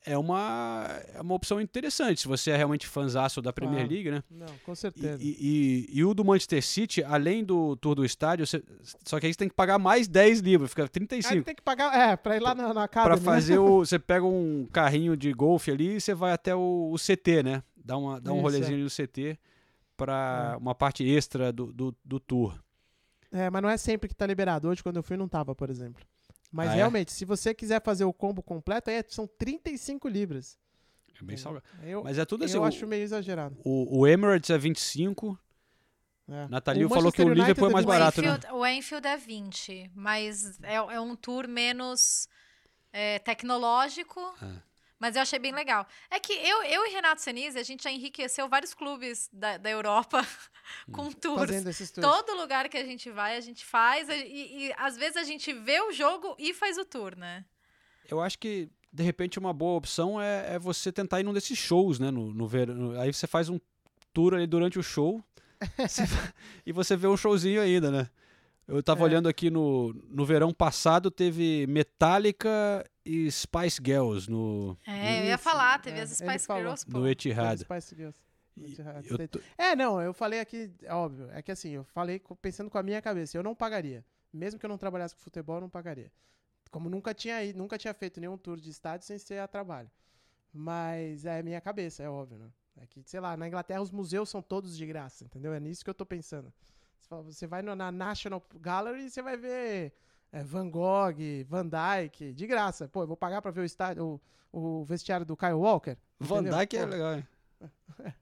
é 0.07 0.17
uma, 0.17 0.85
é 1.13 1.21
uma 1.21 1.33
opção 1.35 1.59
interessante, 1.61 2.21
se 2.21 2.27
você 2.27 2.51
é 2.51 2.55
realmente 2.57 2.87
fãzaço 2.87 3.41
da 3.41 3.51
Premier 3.53 3.79
Claro. 3.87 3.93
League, 3.93 4.11
né? 4.11 4.23
Não, 4.29 4.47
com 4.65 4.73
certeza. 4.73 5.21
e- 5.21 5.87
e- 5.91 5.97
e 5.99 6.03
o 6.05 6.13
do 6.13 6.23
Manchester 6.25 6.63
City, 6.63 7.03
além 7.03 7.43
do 7.43 7.75
tour 7.75 7.93
do 7.95 8.03
estádio, 8.05 8.45
você- 8.47 8.63
só 9.05 9.19
que 9.19 9.25
aí 9.25 9.33
você 9.33 9.37
tem 9.39 9.49
que 9.49 9.55
pagar 9.55 9.77
mais 9.77 10.07
10 10.07 10.39
libras, 10.39 10.69
fica 10.69 10.83
Aí 10.83 10.89
35. 10.89 11.43
tem 11.43 11.55
que 11.55 11.61
pagar, 11.61 11.93
é, 11.95 12.15
pra 12.15 12.35
ir 12.35 12.39
lá 12.39 12.55
na, 12.55 12.73
na 12.73 12.87
casa. 12.87 13.07
Pra 13.09 13.17
fazer 13.17 13.57
o. 13.59 13.79
Você 13.85 13.99
pega 13.99 14.25
um 14.25 14.65
carrinho 14.71 15.15
de 15.17 15.31
golfe 15.33 15.69
ali 15.71 15.95
e 15.97 16.01
você 16.01 16.13
vai 16.13 16.31
até 16.31 16.55
o, 16.55 16.91
o 16.91 16.97
CT, 16.97 17.43
né? 17.43 17.63
Dá, 17.75 17.97
uma, 17.97 18.19
dá 18.19 18.31
um 18.31 18.35
Isso, 18.35 18.43
rolezinho 18.43 18.79
é. 18.79 18.83
no 18.83 18.89
CT 18.89 19.37
pra 19.95 20.53
É. 20.53 20.57
uma 20.57 20.75
parte 20.75 21.03
extra 21.07 21.51
do, 21.51 21.71
do, 21.71 21.95
do 22.03 22.19
tour. 22.19 22.57
É, 23.31 23.49
mas 23.49 23.61
não 23.61 23.69
é 23.69 23.77
sempre 23.77 24.07
que 24.07 24.15
tá 24.15 24.25
liberado. 24.25 24.67
Hoje, 24.69 24.81
quando 24.83 24.97
eu 24.97 25.03
fui, 25.03 25.17
não 25.17 25.27
tava, 25.27 25.53
por 25.55 25.69
exemplo. 25.69 26.03
Mas 26.57 26.69
Ah, 26.71 26.73
é? 26.73 26.75
realmente, 26.77 27.11
se 27.11 27.23
você 27.23 27.53
quiser 27.53 27.79
fazer 27.83 28.03
o 28.03 28.11
combo 28.11 28.41
completo, 28.41 28.89
aí 28.89 28.95
é- 28.95 29.05
são 29.07 29.27
35 29.27 30.07
libras. 30.07 30.57
É 31.21 31.23
bem 31.23 31.37
salgado. 31.37 31.63
Eu, 31.83 32.03
Mas 32.03 32.17
é 32.17 32.25
tudo 32.25 32.45
assim. 32.45 32.55
eu 32.55 32.61
o- 32.63 32.65
acho 32.65 32.87
meio 32.87 33.03
exagerado. 33.03 33.55
o, 33.63 33.99
o 33.99 34.07
Emirates 34.07 34.49
é 34.49 34.57
25. 34.57 35.37
É. 36.27 36.47
Natalio 36.47 36.87
O 36.87 36.89
falou 36.89 37.11
que 37.11 37.21
o 37.21 37.25
Manchester 37.27 37.47
Liverpool 37.47 37.69
é 37.69 37.73
mais 37.73 37.85
United 37.85 37.99
barato, 37.99 38.21
né? 38.23 38.27
Enfield, 38.29 38.55
o 38.57 38.65
Enfield 38.65 39.07
é 39.07 39.17
20, 39.17 39.91
mas 39.93 40.59
é, 40.63 40.73
é 40.75 40.99
um 40.99 41.15
tour 41.15 41.47
menos 41.47 42.27
é, 42.91 43.19
tecnológico. 43.19 44.19
É. 44.41 44.61
Mas 44.99 45.15
eu 45.15 45.21
achei 45.21 45.37
bem 45.37 45.53
legal. 45.53 45.85
É 46.09 46.19
que 46.19 46.33
eu, 46.33 46.63
eu 46.63 46.85
e 46.87 46.89
Renato 46.89 47.21
Senise, 47.21 47.59
a 47.59 47.63
gente 47.63 47.83
já 47.83 47.91
enriqueceu 47.91 48.49
vários 48.49 48.73
clubes 48.73 49.29
da, 49.31 49.57
da 49.57 49.69
Europa 49.69 50.25
com 50.91 51.11
tours. 51.11 51.39
Fazendo 51.41 51.69
esses 51.69 51.91
tours. 51.91 52.07
Todo 52.07 52.35
lugar 52.35 52.67
que 52.67 52.77
a 52.77 52.83
gente 52.85 53.09
vai, 53.11 53.37
a 53.37 53.41
gente 53.41 53.63
faz. 53.63 54.09
E, 54.09 54.13
e 54.67 54.73
às 54.77 54.97
vezes 54.97 55.17
a 55.17 55.23
gente 55.23 55.53
vê 55.53 55.79
o 55.81 55.91
jogo 55.91 56.35
e 56.39 56.53
faz 56.53 56.77
o 56.77 56.85
tour, 56.85 57.15
né? 57.15 57.45
Eu 58.09 58.19
acho 58.21 58.39
que, 58.39 58.69
de 58.91 59.03
repente, 59.03 59.37
uma 59.37 59.53
boa 59.53 59.77
opção 59.77 60.19
é, 60.19 60.55
é 60.55 60.59
você 60.59 60.91
tentar 60.91 61.19
ir 61.19 61.23
num 61.23 61.33
desses 61.33 61.57
shows, 61.57 61.99
né? 61.99 62.09
No, 62.09 62.33
no 62.33 62.47
verão. 62.47 62.99
Aí 62.99 63.13
você 63.13 63.27
faz 63.27 63.49
um 63.49 63.59
tour 64.13 64.33
ali 64.33 64.47
durante 64.47 64.79
o 64.79 64.83
show 64.83 65.23
você 65.77 66.03
e 66.65 66.71
você 66.71 66.95
vê 66.95 67.07
um 67.07 67.17
showzinho 67.17 67.61
ainda, 67.61 67.91
né? 67.91 68.09
Eu 68.67 68.83
tava 68.83 69.01
É. 69.01 69.03
olhando 69.03 69.29
aqui 69.29 69.49
no, 69.49 69.93
no 70.09 70.25
verão 70.25 70.53
passado, 70.53 71.09
teve 71.09 71.65
Metallica 71.67 72.83
e 73.07 73.31
Spice 73.31 73.79
Girls 73.83 74.29
no, 74.29 74.77
É, 74.85 75.21
eu 75.21 75.25
ia 75.25 75.37
falar, 75.37 75.79
teve 75.81 75.99
é, 75.99 76.01
as 76.03 76.09
Spice. 76.11 76.45
Girls, 76.53 76.85
pô. 76.85 76.99
no 76.99 77.07
Etihad. 77.07 77.59
Spice 77.61 77.95
Girls. 77.95 78.17
Tô- 79.31 79.39
É, 79.57 79.75
não, 79.75 80.01
eu 80.01 80.13
falei 80.13 80.39
aqui, 80.39 80.71
óbvio, 80.89 81.29
é 81.31 81.41
que 81.43 81.51
assim, 81.51 81.69
eu 81.71 81.83
falei 81.83 82.19
pensando 82.41 82.69
com 82.71 82.77
a 82.77 82.83
minha 82.83 83.01
cabeça, 83.01 83.37
eu 83.37 83.43
não 83.43 83.53
pagaria. 83.55 84.03
Mesmo 84.33 84.59
que 84.59 84.65
eu 84.65 84.69
não 84.69 84.77
trabalhasse 84.77 85.15
com 85.15 85.21
futebol, 85.21 85.55
eu 85.57 85.61
não 85.61 85.69
pagaria. 85.69 86.11
Como 86.71 86.89
nunca 86.89 87.13
tinha 87.13 87.43
ido, 87.43 87.57
nunca 87.57 87.77
tinha 87.77 87.93
feito 87.93 88.19
nenhum 88.19 88.37
tour 88.37 88.57
de 88.59 88.69
estádio 88.69 89.05
sem 89.05 89.17
ser 89.17 89.39
a 89.39 89.47
trabalho. 89.47 89.89
Mas 90.53 91.25
é 91.25 91.39
a 91.39 91.43
minha 91.43 91.61
cabeça, 91.61 92.03
é 92.03 92.09
óbvio, 92.09 92.37
né? 92.39 92.49
É 92.81 92.85
que, 92.87 93.01
sei 93.05 93.19
lá, 93.19 93.35
na 93.37 93.47
Inglaterra 93.47 93.81
os 93.81 93.91
museus 93.91 94.29
são 94.29 94.41
todos 94.41 94.75
de 94.77 94.85
graça, 94.85 95.23
entendeu? 95.23 95.53
É 95.53 95.59
nisso 95.59 95.83
que 95.83 95.89
eu 95.89 95.93
tô 95.95 96.05
pensando. 96.05 96.51
Você, 96.99 97.07
fala- 97.07 97.23
você 97.23 97.47
vai 97.47 97.61
na 97.61 97.91
National 97.91 98.43
Gallery 98.59 99.05
e 99.05 99.09
você 99.09 99.21
vai 99.21 99.37
ver 99.37 99.93
é, 100.31 100.43
Van 100.43 100.69
Gogh, 100.69 101.15
Van 101.47 101.65
Dyke, 101.67 102.33
de 102.33 102.47
graça. 102.47 102.87
Pô, 102.87 103.03
eu 103.03 103.07
vou 103.07 103.17
pagar 103.17 103.41
pra 103.41 103.51
ver 103.51 103.61
o 103.61 103.65
estádio, 103.65 104.19
o, 104.51 104.79
o 104.81 104.83
vestiário 104.85 105.25
do 105.25 105.35
Kyle 105.37 105.53
Walker. 105.53 105.97
Van 106.19 106.41
entendeu? 106.41 106.57
Dyke 106.59 106.77
é 106.77 106.83
Pô, 106.85 106.91
legal. 106.91 107.15
hein? 107.15 107.27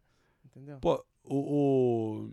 Entendeu? 0.45 0.78
Pô, 0.80 1.03
o, 1.24 1.36
o- 1.36 2.32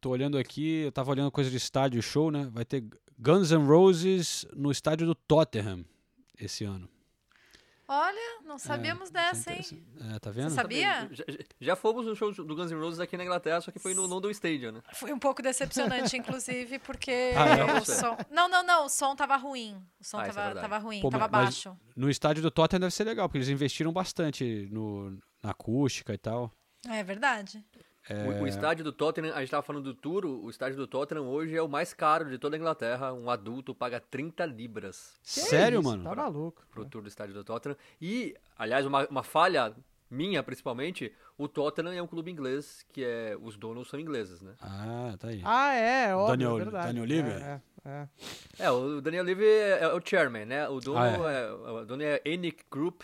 Tô 0.00 0.10
olhando 0.10 0.38
aqui, 0.38 0.82
eu 0.84 0.92
tava 0.92 1.10
olhando 1.10 1.30
coisa 1.30 1.50
de 1.50 1.56
estádio 1.58 2.02
show, 2.02 2.30
né? 2.30 2.48
Vai 2.52 2.64
ter 2.64 2.82
Guns 3.18 3.50
N' 3.52 3.66
Roses 3.66 4.46
no 4.56 4.70
estádio 4.70 5.06
do 5.06 5.14
Tottenham 5.14 5.84
esse 6.40 6.64
ano. 6.64 6.88
Olha, 7.92 8.42
não 8.44 8.56
sabíamos 8.56 9.08
É, 9.08 9.12
dessa, 9.12 9.52
hein? 9.52 9.84
é. 10.12 10.14
É, 10.14 10.18
tá 10.20 10.30
vendo? 10.30 10.50
Você 10.50 10.54
sabia? 10.54 11.08
Já, 11.10 11.24
já- 11.60 11.74
fomos 11.76 12.06
no 12.06 12.14
show 12.14 12.32
do 12.32 12.54
Guns 12.54 12.70
N' 12.70 12.78
Roses 12.78 13.00
aqui 13.00 13.16
na 13.16 13.24
Inglaterra, 13.24 13.60
só 13.60 13.72
que 13.72 13.80
foi 13.80 13.94
no 13.94 14.06
London 14.06 14.30
Stadium, 14.30 14.70
né? 14.70 14.80
Foi 14.94 15.12
um 15.12 15.18
pouco 15.18 15.42
decepcionante, 15.42 16.16
inclusive, 16.16 16.78
porque 16.78 17.32
Ah, 17.36 17.48
é? 17.48 17.80
o 17.80 17.84
som. 17.84 18.16
Não, 18.30 18.48
não, 18.48 18.62
não, 18.62 18.84
o 18.84 18.88
som 18.88 19.16
tava 19.16 19.34
ruim. 19.36 19.74
O 20.00 20.04
som 20.04 20.20
Ah, 20.20 20.26
é 20.26 20.30
tava, 20.30 20.60
tava 20.60 20.78
ruim, 20.78 21.00
Pô, 21.00 21.10
tava 21.10 21.26
mas- 21.26 21.44
baixo. 21.46 21.76
No 21.96 22.08
estádio 22.08 22.42
do 22.44 22.50
Tottenham 22.52 22.80
deve 22.82 22.94
ser 22.94 23.02
legal, 23.02 23.28
porque 23.28 23.38
eles 23.38 23.48
investiram 23.48 23.92
bastante 23.92 24.68
no, 24.70 25.10
na 25.42 25.50
acústica 25.50 26.14
e 26.14 26.18
tal. 26.18 26.52
É 26.88 27.02
verdade. 27.02 27.64
O, 28.08 28.42
o 28.42 28.46
estádio 28.46 28.82
do 28.82 28.92
Tottenham, 28.92 29.34
a 29.34 29.40
gente 29.40 29.50
tava 29.50 29.62
falando 29.62 29.84
do 29.84 29.94
tour, 29.94 30.24
o 30.24 30.48
estádio 30.50 30.76
do 30.76 30.86
Tottenham 30.86 31.26
hoje 31.28 31.54
é 31.56 31.62
o 31.62 31.68
mais 31.68 31.92
caro 31.92 32.28
de 32.30 32.38
toda 32.38 32.56
a 32.56 32.58
Inglaterra. 32.58 33.12
Um 33.12 33.28
adulto 33.30 33.74
paga 33.74 34.00
30 34.00 34.44
libras 34.46 35.18
Que 35.22 35.28
Sério, 35.40 35.80
isso, 35.80 35.88
mano? 35.88 36.02
Tá 36.04 36.14
maluco. 36.16 36.64
pro 36.70 36.84
tour 36.86 37.02
do 37.02 37.08
estádio 37.08 37.34
do 37.34 37.44
Tottenham. 37.44 37.76
E, 38.00 38.34
aliás, 38.58 38.84
uma, 38.86 39.06
uma 39.08 39.22
falha 39.22 39.74
minha, 40.10 40.42
principalmente, 40.42 41.12
o 41.38 41.46
Tottenham 41.46 41.92
é 41.92 42.02
um 42.02 42.06
clube 42.06 42.30
inglês, 42.32 42.84
que 42.92 43.04
é 43.04 43.36
os 43.40 43.56
donos 43.56 43.88
são 43.88 44.00
ingleses, 44.00 44.40
né? 44.42 44.54
Ah, 44.60 45.14
tá 45.18 45.28
aí. 45.28 45.40
Ah, 45.44 45.74
é, 45.74 46.14
óbvio, 46.16 46.30
Daniel- 46.36 46.56
é 46.58 46.64
verdade. 46.64 46.86
Daniel 46.88 47.04
Levy? 47.04 47.30
É, 47.30 47.60
é, 47.84 47.90
é. 47.90 48.08
É, 48.64 48.70
o 48.72 49.00
Daniel 49.00 49.22
Levy 49.24 49.44
é, 49.44 49.78
é 49.82 49.94
o 49.94 50.00
chairman, 50.04 50.46
né? 50.46 50.68
O 50.68 50.80
dono 50.80 50.98
Ah, 50.98 51.30
é. 51.30 51.52
o 51.52 51.84
dono 51.84 52.02
é 52.02 52.20
ENIC 52.24 52.64
Group, 52.68 53.02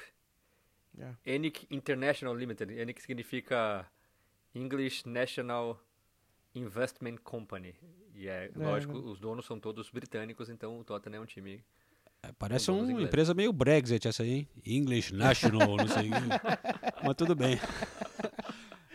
É. 0.98 1.10
ENIC 1.24 1.66
International 1.70 2.34
Limited. 2.34 2.72
ENIC 2.76 3.00
significa 3.00 3.86
English 4.56 5.06
National 5.06 5.78
Investment 6.54 7.18
Company. 7.22 7.74
E 8.14 8.26
é, 8.26 8.50
lógico, 8.56 8.94
né? 8.94 9.00
os 9.00 9.20
donos 9.20 9.44
são 9.44 9.60
todos 9.60 9.90
britânicos, 9.90 10.48
então 10.48 10.80
o 10.80 10.84
Tottenham 10.84 11.18
é 11.18 11.20
um 11.20 11.26
time. 11.26 11.62
É, 12.22 12.32
Parece 12.38 12.70
uma 12.70 12.80
ingleses. 12.80 13.06
empresa 13.06 13.34
meio 13.34 13.52
Brexit 13.52 14.08
essa 14.08 14.22
aí, 14.22 14.30
hein? 14.30 14.48
English 14.64 15.14
National, 15.14 15.76
não 15.76 15.88
sei. 15.88 16.08
Mas 17.04 17.14
tudo 17.14 17.34
bem. 17.34 17.60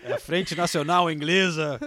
É 0.04 0.14
a 0.14 0.20
Frente 0.20 0.56
Nacional 0.56 1.12
Inglesa. 1.12 1.80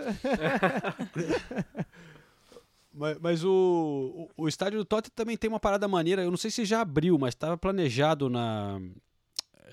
mas 2.95 3.18
mas 3.18 3.45
o, 3.45 4.31
o, 4.37 4.45
o 4.45 4.49
estádio 4.49 4.79
do 4.79 4.85
Tottenham 4.85 5.12
também 5.16 5.37
tem 5.37 5.51
uma 5.51 5.59
parada 5.59 5.89
maneira. 5.89 6.22
Eu 6.22 6.31
não 6.31 6.39
sei 6.39 6.53
se 6.53 6.64
já 6.64 6.81
abriu, 6.81 7.18
mas 7.18 7.35
estava 7.35 7.59
planejado 7.59 8.31
na 8.31 8.81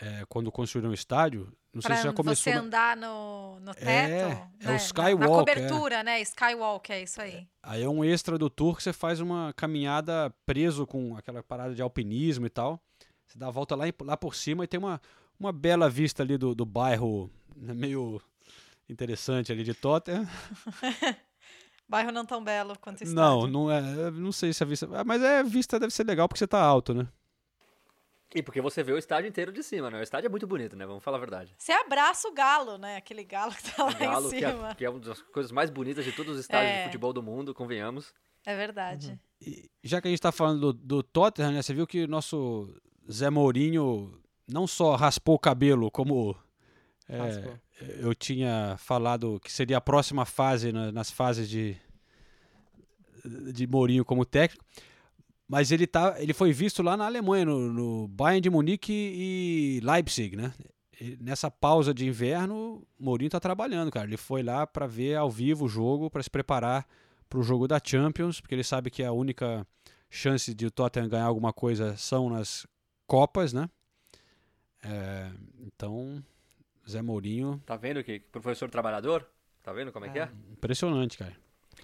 é, 0.02 0.26
quando 0.28 0.52
construíram 0.52 0.90
o 0.90 0.96
estádio. 0.96 1.54
Não 1.74 1.82
sei 1.82 1.88
Pra 1.90 1.98
se 1.98 2.04
já 2.04 2.14
começou. 2.14 2.44
você 2.44 2.54
na- 2.54 2.62
andar 2.62 2.98
no, 2.98 3.60
no 3.62 3.74
teto. 3.74 3.88
É, 3.90 4.26
né? 4.28 4.52
é 4.60 4.68
o 4.68 4.72
Na- 4.72 4.76
Skywalk, 4.76 5.20
Na 5.20 5.26
é. 5.26 5.30
cobertura, 5.30 6.04
né? 6.04 6.22
Skywalk, 6.22 6.92
é 6.92 7.02
isso 7.04 7.22
aí. 7.22 7.48
Aí 7.64 7.82
é 7.82 7.88
um 7.88 8.04
extra 8.04 8.38
do 8.38 8.50
tour 8.50 8.76
que 8.76 8.84
você 8.84 8.92
faz 8.92 9.22
uma 9.22 9.54
caminhada 9.56 10.34
preso 10.46 10.86
com 10.86 11.16
aquela 11.16 11.42
parada 11.42 11.74
de 11.74 11.82
alpinismo 11.82 12.46
e 12.46 12.50
tal. 12.50 12.78
Você 13.26 13.38
dá 13.40 13.48
a 13.48 13.52
volta 13.52 13.76
lá, 13.76 13.86
lá 14.02 14.18
por 14.18 14.36
cima 14.36 14.66
e 14.66 14.68
tem 14.68 14.78
uma, 14.78 15.02
uma 15.40 15.54
bela 15.54 15.90
vista 15.90 16.22
ali 16.24 16.38
do, 16.38 16.54
do 16.54 16.66
bairro 16.66 17.32
né, 17.56 17.74
meio 17.74 18.22
interessante 18.90 19.52
ali 19.54 19.64
de 19.64 19.74
Tottenham. 19.74 20.28
Bairro 21.88 22.12
não 22.12 22.26
tão 22.26 22.42
belo 22.44 22.78
quanto 22.80 23.04
o 23.04 23.08
Não, 23.14 23.48
não 23.48 23.70
é. 23.70 24.12
Não 24.12 24.32
sei 24.32 24.54
se 24.54 24.64
a 24.64 24.66
vista. 24.66 24.88
ah, 24.94 25.04
Mas 25.04 25.22
é, 25.22 25.40
a 25.40 25.44
vista 25.44 25.78
deve 25.80 25.94
ser 25.94 26.06
legal 26.06 26.28
porque 26.28 26.40
você 26.40 26.48
tá 26.48 26.62
alto, 26.62 26.94
né? 26.94 27.06
E 28.34 28.42
porque 28.42 28.62
você 28.62 28.82
vê 28.82 28.94
o 28.94 28.98
estádio 28.98 29.28
inteiro 29.28 29.52
de 29.52 29.62
cima, 29.62 29.90
né? 29.92 30.00
O 30.00 30.04
estádio 30.04 30.28
é 30.28 30.30
muito 30.30 30.48
bonito, 30.48 30.76
né? 30.76 30.86
Vamos 30.86 31.04
falar 31.04 31.18
a 31.18 31.20
verdade. 31.20 31.54
Você 31.58 31.72
abraça 31.74 32.28
o 32.30 32.34
galo, 32.34 32.78
né? 32.78 32.96
Aquele 32.96 33.24
galo 33.26 33.54
que 33.54 33.64
tá 33.64 33.84
lá 33.84 33.90
O 33.92 33.98
Galo, 34.00 34.28
em 34.34 34.40
que 34.40 34.46
é, 34.46 34.52
cima. 34.52 34.76
que 34.76 34.86
é 34.86 34.90
uma 34.90 35.00
das 35.00 35.22
coisas 35.22 35.52
mais 35.52 35.70
bonitas 35.70 36.06
de 36.06 36.12
todos 36.14 36.36
os 36.36 36.40
estádios 36.42 36.72
É. 36.72 36.78
de 36.80 36.84
futebol 36.86 37.12
do 37.12 37.22
mundo, 37.22 37.54
convenhamos. 37.54 38.14
É 38.46 38.56
verdade. 38.56 39.20
E 39.42 39.70
já 39.84 40.00
que 40.02 40.08
a 40.08 40.12
gente 40.12 40.22
tá 40.22 40.32
falando 40.32 40.72
do, 40.72 40.74
do 40.74 41.04
Tottenham, 41.04 41.52
né? 41.52 41.62
Você 41.62 41.74
viu 41.74 41.86
que 41.86 42.04
o 42.04 42.08
nosso 42.08 42.74
Zé 43.12 43.30
Mourinho 43.30 44.18
não 44.48 44.66
só 44.66 44.96
raspou 44.96 45.36
o 45.36 45.40
cabelo, 45.40 45.92
como 45.92 46.36
é, 47.10 47.58
eu 48.00 48.16
tinha 48.16 48.76
falado 48.78 49.40
que 49.44 49.52
seria 49.52 49.78
a 49.78 49.82
próxima 49.82 50.24
fase 50.26 50.72
na- 50.72 50.92
nas 50.92 51.12
fases 51.12 51.50
de 51.50 51.76
de 53.54 53.68
Mourinho 53.68 54.04
como 54.04 54.26
técnico, 54.26 54.66
mas 55.52 55.70
ele 55.70 55.86
tá, 55.86 56.16
ele 56.18 56.34
foi 56.34 56.54
visto 56.54 56.82
lá 56.82 56.96
na 56.96 57.06
Alemanha 57.06 57.44
no, 57.46 57.74
no 57.74 58.08
Bayern 58.08 58.40
de 58.40 58.50
Munique 58.50 58.94
e 58.94 59.82
Leipzig, 59.84 60.38
né? 60.38 60.54
E 61.00 61.18
nessa 61.20 61.52
pausa 61.52 61.94
de 61.94 62.08
inverno, 62.08 62.88
Mourinho 62.98 63.30
tá 63.30 63.38
trabalhando, 63.40 63.92
cara. 63.92 64.08
Ele 64.08 64.16
foi 64.16 64.42
lá 64.44 64.66
para 64.66 64.88
ver 64.88 65.16
ao 65.18 65.30
vivo 65.30 65.66
o 65.66 65.68
jogo, 65.68 66.10
para 66.10 66.24
se 66.24 66.30
preparar 66.30 66.88
para 67.28 67.38
o 67.38 67.44
jogo 67.44 67.68
da 67.68 67.82
Champions, 67.84 68.40
porque 68.40 68.56
ele 68.56 68.64
sabe 68.64 68.90
que 68.90 69.04
a 69.04 69.12
única 69.12 69.68
chance 70.10 70.54
de 70.54 70.66
o 70.68 70.72
Tottenham 70.72 71.10
ganhar 71.10 71.26
alguma 71.26 71.52
coisa 71.52 71.98
são 71.98 72.30
nas 72.30 72.66
Copas, 73.06 73.52
né? 73.52 73.70
É, 74.84 75.30
então, 75.60 76.24
Zé 76.90 77.02
Mourinho, 77.02 77.62
Tá 77.66 77.76
vendo 77.76 78.02
que 78.06 78.20
professor 78.22 78.70
trabalhador? 78.70 79.28
Tá 79.62 79.74
vendo 79.74 79.92
como 79.92 80.06
é 80.06 80.10
que 80.10 80.18
é? 80.20 80.30
impressionante, 80.50 81.18
cara. 81.18 81.36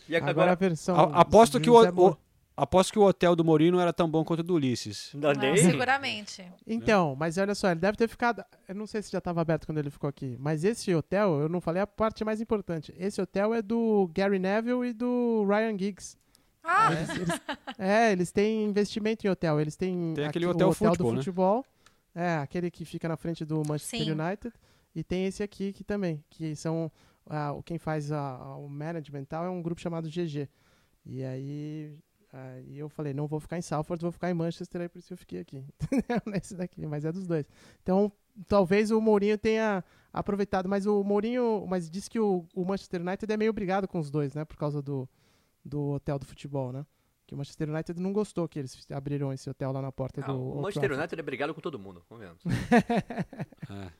E 0.07 0.15
Agora, 0.15 0.31
agora, 0.31 0.51
a 0.53 0.55
versão. 0.55 0.95
A- 0.95 1.21
aposto 1.21 1.59
que 1.59 1.69
o, 1.69 1.75
o- 1.75 2.17
aposto 2.57 2.91
que 2.91 2.99
o 2.99 3.03
hotel 3.03 3.35
do 3.35 3.45
Mourinho 3.45 3.71
não 3.73 3.79
era 3.79 3.93
tão 3.93 4.09
bom 4.09 4.23
quanto 4.25 4.39
o 4.39 4.43
do 4.43 4.55
Ulisses. 4.55 5.11
Não, 5.13 5.31
Não, 5.31 5.55
seguramente. 5.57 6.43
Então, 6.65 7.15
mas 7.15 7.37
olha 7.37 7.53
só, 7.55 7.69
ele 7.71 7.79
deve 7.79 7.95
ter 7.97 8.07
ficado. 8.07 8.43
Eu 8.67 8.73
não 8.75 8.87
sei 8.87 9.01
se 9.01 9.11
já 9.11 9.19
estava 9.19 9.39
aberto 9.41 9.65
quando 9.65 9.77
ele 9.77 9.89
ficou 9.91 10.09
aqui, 10.09 10.35
mas 10.39 10.63
esse 10.63 10.93
hotel, 10.93 11.39
eu 11.41 11.47
não 11.49 11.61
falei 11.61 11.81
a 11.81 11.87
parte 11.87 12.25
mais 12.25 12.41
importante. 12.41 12.93
Esse 12.97 13.21
hotel 13.21 13.53
é 13.53 13.61
do 13.61 14.09
Gary 14.13 14.39
Neville 14.39 14.87
e 14.89 14.93
do 14.93 15.45
Ryan 15.47 15.77
Giggs. 15.77 16.17
Ah, 16.63 16.91
Eles- 16.91 17.09
eles- 17.15 17.41
é, 17.77 18.11
eles 18.11 18.31
têm 18.31 18.65
investimento 18.65 19.25
em 19.25 19.29
hotel. 19.29 19.61
Eles 19.61 19.75
têm 19.77 20.13
Tem 20.15 20.25
aquele 20.25 20.45
aqui 20.45 20.53
hotel 20.55 20.67
o 20.67 20.71
hotel 20.71 20.89
futebol, 20.89 21.11
do 21.11 21.15
né? 21.15 21.19
futebol. 21.19 21.65
É, 22.13 22.35
aquele 22.37 22.69
que 22.71 22.83
fica 22.83 23.07
na 23.07 23.15
frente 23.15 23.45
do 23.45 23.57
Manchester 23.65 24.01
Sim. 24.03 24.11
United. 24.11 24.53
E 24.95 25.03
tem 25.03 25.25
esse 25.27 25.43
aqui 25.43 25.71
que 25.71 25.83
também, 25.83 26.23
que 26.29 26.55
são 26.55 26.91
o 27.55 27.61
quem 27.63 27.77
faz 27.77 28.11
a- 28.11 28.55
o 28.57 28.67
management 28.67 29.25
tal 29.25 29.45
é 29.45 29.49
um 29.49 29.61
grupo 29.61 29.79
chamado 29.79 30.09
GG. 30.09 30.49
E 31.05 31.23
aí, 31.23 31.93
aí 32.31 32.77
eu 32.77 32.89
falei, 32.89 33.13
não 33.13 33.27
vou 33.27 33.39
ficar 33.39 33.57
em 33.57 33.61
Salford, 33.61 34.01
vou 34.01 34.11
ficar 34.11 34.29
em 34.29 34.33
Manchester, 34.33 34.81
aí 34.81 34.89
por 34.89 34.99
isso 34.99 35.13
eu 35.13 35.17
fiquei 35.17 35.39
aqui. 35.39 35.63
Nesse 36.25 36.55
daqui, 36.55 36.85
mas 36.85 37.05
é 37.05 37.11
dos 37.11 37.25
dois. 37.27 37.45
Então, 37.81 38.11
talvez 38.47 38.91
o 38.91 38.99
Mourinho 39.01 39.37
tenha 39.37 39.83
aproveitado, 40.11 40.67
mas 40.67 40.85
o 40.85 41.03
Mourinho, 41.03 41.65
mas 41.67 41.89
disse 41.89 42.09
que 42.09 42.19
o, 42.19 42.45
o 42.53 42.65
Manchester 42.65 43.01
United 43.01 43.31
é 43.31 43.37
meio 43.37 43.51
obrigado 43.51 43.87
com 43.87 43.99
os 43.99 44.09
dois, 44.11 44.33
né, 44.33 44.43
por 44.45 44.57
causa 44.57 44.81
do, 44.81 45.07
do 45.63 45.91
hotel 45.91 46.17
do 46.19 46.25
futebol, 46.25 46.71
né? 46.71 46.85
Que 47.25 47.33
o 47.33 47.37
Manchester 47.37 47.69
United 47.69 47.99
não 48.01 48.13
gostou 48.13 48.47
que 48.47 48.57
eles 48.57 48.85
abriram 48.89 49.33
esse 49.33 49.49
hotel 49.49 49.73
lá 49.73 49.81
na 49.81 49.91
porta 49.91 50.21
Ah, 50.23 50.27
do 50.27 50.41
o 50.41 50.61
Manchester. 50.61 50.93
United 50.93 51.19
é 51.19 51.23
brigado 51.23 51.53
com 51.53 51.59
todo 51.59 51.77
mundo, 51.77 52.01
convenhamos. 52.07 52.41
É. 53.69 53.91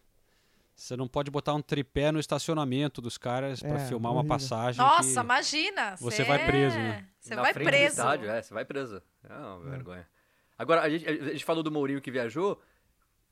Você 0.78 0.96
não 0.96 1.08
pode 1.08 1.32
botar 1.32 1.56
um 1.56 1.62
tripé 1.62 2.12
no 2.12 2.20
estacionamento 2.20 3.02
dos 3.02 3.18
caras 3.18 3.62
pra 3.62 3.80
É, 3.82 3.88
filmar 3.88 4.12
uma 4.14 4.24
passagem. 4.24 4.80
Nossa, 4.80 5.20
que... 5.22 5.26
imagina! 5.26 5.98
você 5.98 6.18
cê 6.18 6.24
vai 6.24 6.46
preso, 6.46 6.78
é- 6.78 6.80
né? 6.80 7.08
Você 7.20 7.36
vai 7.36 7.54
preso. 7.54 7.86
estádio, 8.00 8.30
é, 8.30 8.42
você 8.44 8.54
vai 8.54 8.64
preso. 8.64 9.02
É 9.28 9.34
uma 9.34 9.60
vergonha. 9.72 10.08
Agora, 10.56 10.82
a 10.84 10.90
gente, 10.90 11.08
a 11.10 11.32
gente 11.32 11.44
falou 11.44 11.64
do 11.64 11.72
Mourinho 11.72 12.00
que 12.00 12.12
viajou. 12.12 12.62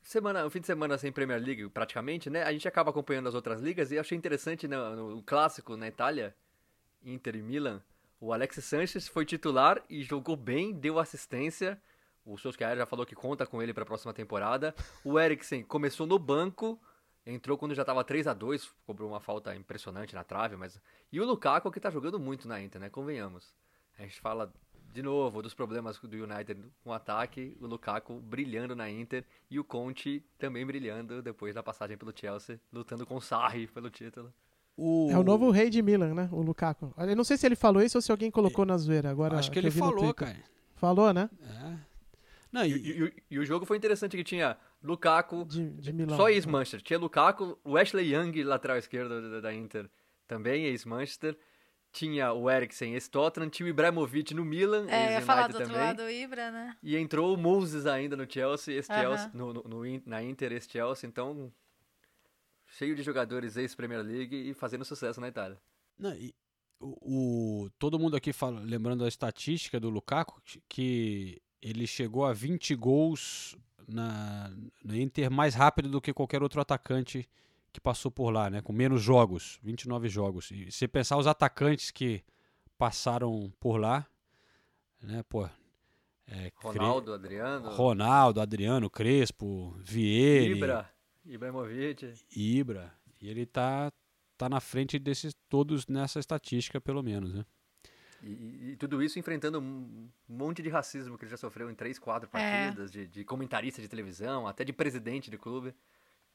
Semana, 0.02 0.44
um 0.46 0.50
fim 0.50 0.60
de 0.60 0.66
semana 0.68 0.98
sem 0.98 1.12
Premier 1.12 1.40
League, 1.40 1.70
praticamente, 1.70 2.30
né? 2.32 2.44
A 2.44 2.52
gente 2.52 2.68
acaba 2.68 2.90
acompanhando 2.90 3.28
as 3.30 3.36
outras 3.36 3.62
ligas 3.62 3.92
e 3.92 3.96
eu 3.96 4.02
achei 4.02 4.18
interessante 4.18 4.68
no, 4.68 5.14
no 5.16 5.24
clássico 5.24 5.78
na 5.78 5.88
Itália, 5.88 6.36
Inter 7.04 7.36
e 7.36 7.42
Milan, 7.44 7.82
o 8.20 8.34
Alex 8.34 8.56
Sanches 8.64 9.08
foi 9.08 9.24
titular 9.24 9.82
e 9.88 10.02
jogou 10.02 10.36
bem, 10.36 10.74
deu 10.74 10.98
assistência. 11.00 11.80
O 12.26 12.38
Solskjaer 12.38 12.76
já 12.78 12.86
falou 12.88 13.06
que 13.06 13.14
conta 13.16 13.46
com 13.46 13.62
ele 13.62 13.72
para 13.74 13.84
a 13.84 13.86
próxima 13.86 14.14
temporada. 14.14 14.74
O 15.04 15.20
Eriksen 15.20 15.64
começou 15.64 16.08
no 16.08 16.18
banco, 16.18 16.80
entrou 17.26 17.58
quando 17.58 17.74
já 17.74 17.82
estava 17.82 18.04
3 18.04 18.28
a 18.28 18.34
2 18.34 18.72
cobrou 18.86 19.10
uma 19.10 19.20
falta 19.20 19.56
impressionante 19.56 20.14
na 20.14 20.24
trave, 20.24 20.56
mas 20.56 20.80
e 21.12 21.20
o 21.20 21.26
Lukaku 21.26 21.72
que 21.72 21.80
tá 21.80 21.90
jogando 21.90 22.20
muito 22.20 22.48
na 22.48 22.62
Inter, 22.62 22.80
né? 22.80 22.90
Convenhamos. 22.90 23.54
A 23.98 24.04
gente 24.04 24.20
fala 24.20 24.54
de 24.94 25.02
novo 25.02 25.42
dos 25.42 25.54
problemas 25.54 26.00
do 26.00 26.16
United 26.16 26.62
com 26.84 26.90
o 26.90 26.94
ataque, 26.94 27.58
o 27.60 27.68
Lukaku 27.68 28.20
brilhando 28.20 28.76
na 28.76 28.90
Inter 28.90 29.26
e 29.50 29.60
o 29.60 29.64
Conte 29.64 30.24
também 30.38 30.66
brilhando 30.66 31.22
depois 31.22 31.54
da 31.54 31.62
passagem 31.62 31.98
pelo 31.98 32.14
Chelsea, 32.16 32.60
lutando 32.72 33.06
com 33.06 33.16
o 33.16 33.22
Sarri 33.22 33.68
pelo 33.68 33.90
título. 33.90 34.34
O... 34.78 35.10
É 35.10 35.18
o 35.18 35.24
novo 35.24 35.52
rei 35.52 35.70
de 35.70 35.82
Milan, 35.82 36.14
né? 36.14 36.30
O 36.32 36.42
Lukaku. 36.42 36.94
Eu 36.98 37.16
não 37.16 37.24
sei 37.24 37.38
se 37.38 37.46
ele 37.46 37.56
falou 37.56 37.82
isso 37.82 37.98
ou 37.98 38.02
se 38.02 38.12
alguém 38.12 38.30
colocou 38.30 38.66
na 38.66 38.78
zoeira. 38.78 39.10
Agora, 39.10 39.38
Acho 39.38 39.52
que 39.52 39.60
eu 39.60 39.64
ele 39.64 39.72
falou, 39.72 40.14
cara. 40.14 40.38
Falou, 40.76 41.14
né? 41.14 41.30
É. 41.42 41.95
Não, 42.56 42.66
E, 42.66 42.72
e, 42.74 43.04
e- 43.06 43.14
e 43.32 43.40
o 43.40 43.46
jogo 43.46 43.66
foi 43.66 43.78
interessante 43.78 44.16
que 44.18 44.24
tinha 44.24 44.58
Lukaku, 44.82 45.46
De, 45.46 45.70
de 45.70 45.92
Milão. 45.94 46.16
só 46.18 46.30
ex-Manchester. 46.30 46.82
Tinha 46.82 46.98
Lukaku, 47.00 47.60
o 47.64 47.78
Ashley 47.78 48.14
Young, 48.14 48.44
lateral 48.44 48.78
esquerdo 48.78 49.30
da, 49.32 49.42
da 49.42 49.54
Inter, 49.54 49.90
também 50.28 50.66
ex-Manchester. 50.66 51.38
Tinha 51.92 52.34
o 52.34 52.50
Eriksen, 52.50 52.94
ex-Tottenham. 52.94 53.50
Tinha 53.50 53.66
o 53.68 53.70
Ibrahimovic 53.70 54.34
no 54.34 54.44
Milan, 54.44 54.86
É, 54.90 55.14
ia 55.14 55.22
falar 55.22 55.48
do 55.48 55.58
ex-United 55.58 55.64
outro 55.64 55.74
também. 55.74 55.88
lado, 55.88 56.02
o 56.04 56.10
Ibra, 56.10 56.52
né? 56.52 56.78
E 56.84 56.98
entrou 56.98 57.34
o 57.34 57.38
Moses 57.38 57.86
ainda 57.86 58.18
no 58.18 58.30
Chelsea, 58.30 58.78
esse 58.78 58.92
Aham. 58.92 59.02
Chelsea 59.02 59.32
no, 59.34 59.54
no- 59.54 60.02
na 60.06 60.22
Inter, 60.24 60.52
esse 60.52 60.70
Chelsea. 60.70 61.08
Então, 61.08 61.52
cheio 62.68 62.96
de 62.96 63.02
jogadores 63.04 63.56
ex-Premier 63.58 64.02
League 64.02 64.36
e 64.36 64.54
fazendo 64.54 64.84
sucesso 64.84 65.22
na 65.22 65.28
Itália. 65.30 65.58
não, 65.98 66.14
e 66.16 66.34
o, 66.80 67.64
o- 67.64 67.70
todo 67.80 67.98
mundo 67.98 68.18
aqui 68.18 68.34
fala, 68.34 68.60
lembrando 68.60 69.04
da 69.04 69.08
estatística 69.08 69.80
do 69.80 69.90
Lukaku, 69.90 70.42
que 70.68 71.42
ele 71.70 71.88
chegou 71.88 72.26
a 72.26 72.34
20 72.34 72.76
gols 72.76 73.56
na, 73.88 74.52
na 74.84 74.98
Inter 74.98 75.30
mais 75.32 75.56
rápido 75.56 75.90
do 75.90 76.02
que 76.02 76.14
qualquer 76.14 76.42
outro 76.44 76.62
atacante 76.62 77.28
que 77.72 77.82
passou 77.82 78.10
por 78.12 78.30
lá, 78.32 78.50
né? 78.50 78.62
Com 78.62 78.72
menos 78.72 79.02
jogos, 79.02 79.60
29 79.64 80.08
jogos. 80.08 80.50
E 80.52 80.72
se 80.72 80.88
pensar 80.88 81.18
os 81.18 81.28
atacantes 81.28 81.92
que 81.92 82.24
passaram 82.78 83.52
por 83.60 83.78
lá, 83.78 84.06
né, 85.02 85.24
pô, 85.28 85.46
é, 86.28 86.52
Cre- 86.52 86.54
Ronaldo, 86.78 87.14
Adriano, 87.14 87.70
Ronaldo, 87.70 88.42
Adriano, 88.42 88.90
Crespo, 88.90 89.76
Vieira, 89.80 90.56
Ibra, 90.56 90.92
Ibrahimovic. 91.26 92.14
Ibra. 92.36 92.94
E 93.22 93.30
ele 93.30 93.46
tá, 93.46 93.92
tá 94.38 94.48
na 94.50 94.60
frente 94.60 94.98
desses 95.00 95.34
todos 95.50 95.88
nessa 95.88 96.20
estatística, 96.20 96.80
pelo 96.80 97.02
menos, 97.04 97.34
né? 97.34 97.46
E, 98.28 98.72
e- 98.72 98.76
tudo 98.78 99.04
isso 99.04 99.20
enfrentando 99.20 99.60
um 99.62 100.10
monte 100.28 100.64
de 100.64 100.70
racismo 100.70 101.16
que 101.18 101.24
ele 101.26 101.32
já 101.32 101.38
sofreu 101.38 101.70
em 101.70 101.76
três, 101.76 102.00
quatro 102.00 102.28
É. 102.34 102.66
partidas, 102.66 102.92
de, 102.92 103.06
de 103.08 103.24
comentarista 103.24 103.82
de 103.82 103.88
televisão, 103.88 104.48
até 104.48 104.64
de 104.64 104.74
presidente 104.74 105.30
de 105.30 105.38
clube. 105.38 105.74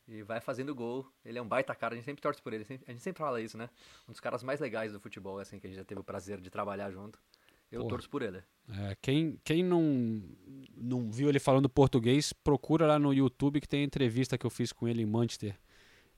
E 0.08 0.22
vai 0.22 0.40
fazendo 0.40 0.74
gol. 0.74 1.06
Ele 1.24 1.38
é 1.38 1.42
um 1.42 1.46
baita 1.48 1.74
cara, 1.74 1.94
a 1.94 1.96
gente 1.96 2.04
sempre 2.04 2.22
torce 2.22 2.40
por 2.40 2.52
ele. 2.52 2.64
sempre- 2.64 2.84
a 2.88 2.92
gente 2.92 3.02
sempre 3.02 3.18
fala 3.18 3.40
isso, 3.40 3.58
né? 3.58 3.68
Um 4.08 4.12
dos 4.12 4.20
caras 4.20 4.42
mais 4.42 4.58
legais 4.60 4.92
do 4.92 5.00
futebol, 5.00 5.38
assim, 5.38 5.58
que 5.58 5.66
a 5.66 5.70
gente 5.70 5.78
já 5.78 5.84
teve 5.84 6.00
o 6.00 6.04
prazer 6.04 6.40
de 6.40 6.48
trabalhar 6.50 6.90
junto. 6.90 7.18
Eu 7.70 7.80
Porra. 7.82 7.90
torço 7.90 8.10
por 8.10 8.22
ele. 8.22 8.42
É, 8.68 8.96
quem 9.00 9.38
quem 9.44 9.62
não, 9.62 10.20
não 10.76 11.10
viu 11.10 11.28
ele 11.28 11.38
falando 11.38 11.68
português, 11.68 12.32
procura 12.32 12.86
lá 12.86 12.98
no 12.98 13.12
YouTube 13.14 13.60
que 13.60 13.68
tem 13.68 13.82
a 13.82 13.84
entrevista 13.84 14.36
que 14.36 14.44
eu 14.44 14.50
fiz 14.50 14.72
com 14.72 14.88
ele 14.88 15.02
em 15.02 15.06
Manchester, 15.06 15.56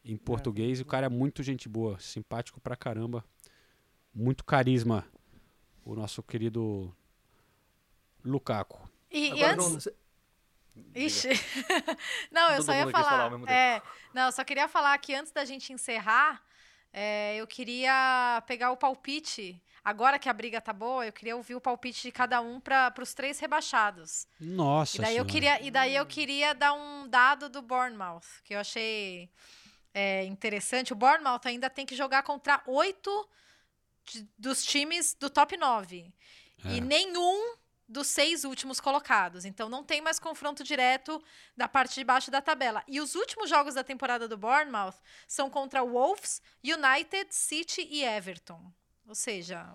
em 0.02 0.16
português. 0.16 0.78
E 0.80 0.82
o 0.82 0.86
cara 0.86 1.06
é 1.06 1.10
muito 1.10 1.42
gente 1.42 1.68
boa, 1.68 1.98
simpático 1.98 2.58
pra 2.60 2.74
caramba. 2.76 3.22
Muito 4.14 4.44
carisma, 4.44 5.04
o 5.84 5.94
nosso 5.94 6.22
querido 6.22 6.94
Lukaku. 8.24 8.78
E, 9.10 9.28
e 9.28 9.32
Agora, 9.32 9.52
antes. 9.52 9.64
João, 9.64 9.80
você- 9.80 9.94
Ixi. 10.94 11.28
não, 12.32 12.50
eu 12.50 12.56
Todo 12.56 12.66
só 12.66 12.74
ia 12.74 12.90
falar 12.90 13.30
falar. 13.30 13.50
é, 13.52 13.82
não, 14.14 14.26
eu 14.26 14.32
só 14.32 14.42
queria 14.42 14.66
falar 14.68 14.96
que 14.98 15.14
antes 15.14 15.30
da 15.30 15.44
gente 15.44 15.70
encerrar, 15.72 16.42
é, 16.92 17.36
eu 17.36 17.46
queria 17.46 18.42
pegar 18.46 18.70
o 18.70 18.76
palpite. 18.76 19.60
Agora 19.84 20.18
que 20.18 20.28
a 20.28 20.32
briga 20.32 20.60
tá 20.60 20.72
boa, 20.72 21.04
eu 21.04 21.12
queria 21.12 21.36
ouvir 21.36 21.56
o 21.56 21.60
palpite 21.60 22.02
de 22.02 22.12
cada 22.12 22.40
um 22.40 22.60
para 22.60 22.94
os 23.02 23.12
três 23.12 23.38
rebaixados. 23.40 24.26
Nossa 24.40 24.96
E 24.96 25.00
daí, 25.00 25.16
eu 25.16 25.26
queria, 25.26 25.60
e 25.60 25.70
daí 25.70 25.96
eu 25.96 26.06
queria 26.06 26.54
dar 26.54 26.72
um 26.72 27.08
dado 27.08 27.48
do 27.48 27.60
Bournemouth, 27.60 28.22
que 28.44 28.54
eu 28.54 28.60
achei 28.60 29.28
é, 29.92 30.24
interessante. 30.24 30.92
O 30.92 30.96
Bournemouth 30.96 31.40
ainda 31.44 31.68
tem 31.68 31.84
que 31.84 31.96
jogar 31.96 32.22
contra 32.22 32.62
oito 32.66 33.28
de- 34.04 34.28
dos 34.38 34.64
times 34.64 35.14
do 35.14 35.28
top 35.30 35.56
9. 35.56 36.12
É. 36.64 36.76
E 36.76 36.80
nenhum 36.80 37.56
dos 37.88 38.06
seis 38.06 38.44
últimos 38.44 38.80
colocados. 38.80 39.44
Então 39.44 39.68
não 39.68 39.84
tem 39.84 40.00
mais 40.00 40.18
confronto 40.18 40.64
direto 40.64 41.22
da 41.56 41.68
parte 41.68 41.94
de 41.94 42.04
baixo 42.04 42.30
da 42.30 42.40
tabela. 42.40 42.82
E 42.88 43.00
os 43.00 43.14
últimos 43.14 43.50
jogos 43.50 43.74
da 43.74 43.84
temporada 43.84 44.26
do 44.26 44.36
Bournemouth 44.38 44.94
são 45.28 45.50
contra 45.50 45.84
Wolves, 45.84 46.40
United, 46.64 47.34
City 47.34 47.86
e 47.90 48.02
Everton. 48.02 48.72
Ou 49.06 49.14
seja, 49.14 49.70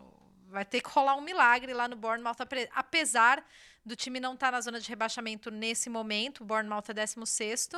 vai 0.48 0.66
ter 0.66 0.82
que 0.82 0.90
rolar 0.90 1.16
um 1.16 1.22
milagre 1.22 1.74
lá 1.74 1.88
no 1.88 1.96
Bournemouth, 1.96 2.38
apesar 2.74 3.46
do 3.86 3.96
time 3.96 4.20
não 4.20 4.34
estar 4.34 4.52
na 4.52 4.62
zona 4.62 4.80
de 4.80 4.90
rebaixamento 4.90 5.52
nesse 5.52 5.90
momento. 5.90 6.42
O 6.42 6.46
Bournemouth 6.46 6.86
é 6.90 6.94
16 6.94 7.70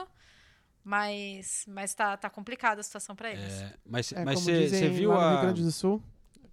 mas 0.83 1.65
mas 1.67 1.93
tá, 1.93 2.15
tá 2.15 2.29
complicada 2.29 2.79
a 2.79 2.83
situação 2.83 3.15
para 3.15 3.31
eles. 3.31 3.53
É, 3.61 3.75
mas 3.85 4.11
É, 4.13 4.23
mas 4.23 4.35
como 4.35 4.45
você 4.45 4.59
dizem 4.61 4.91
viu 4.91 5.09
lá 5.09 5.15
no 5.19 5.21
a, 5.21 5.31
Rio 5.31 5.41
Grande 5.41 5.63
do 5.63 5.71
Sul, 5.71 6.01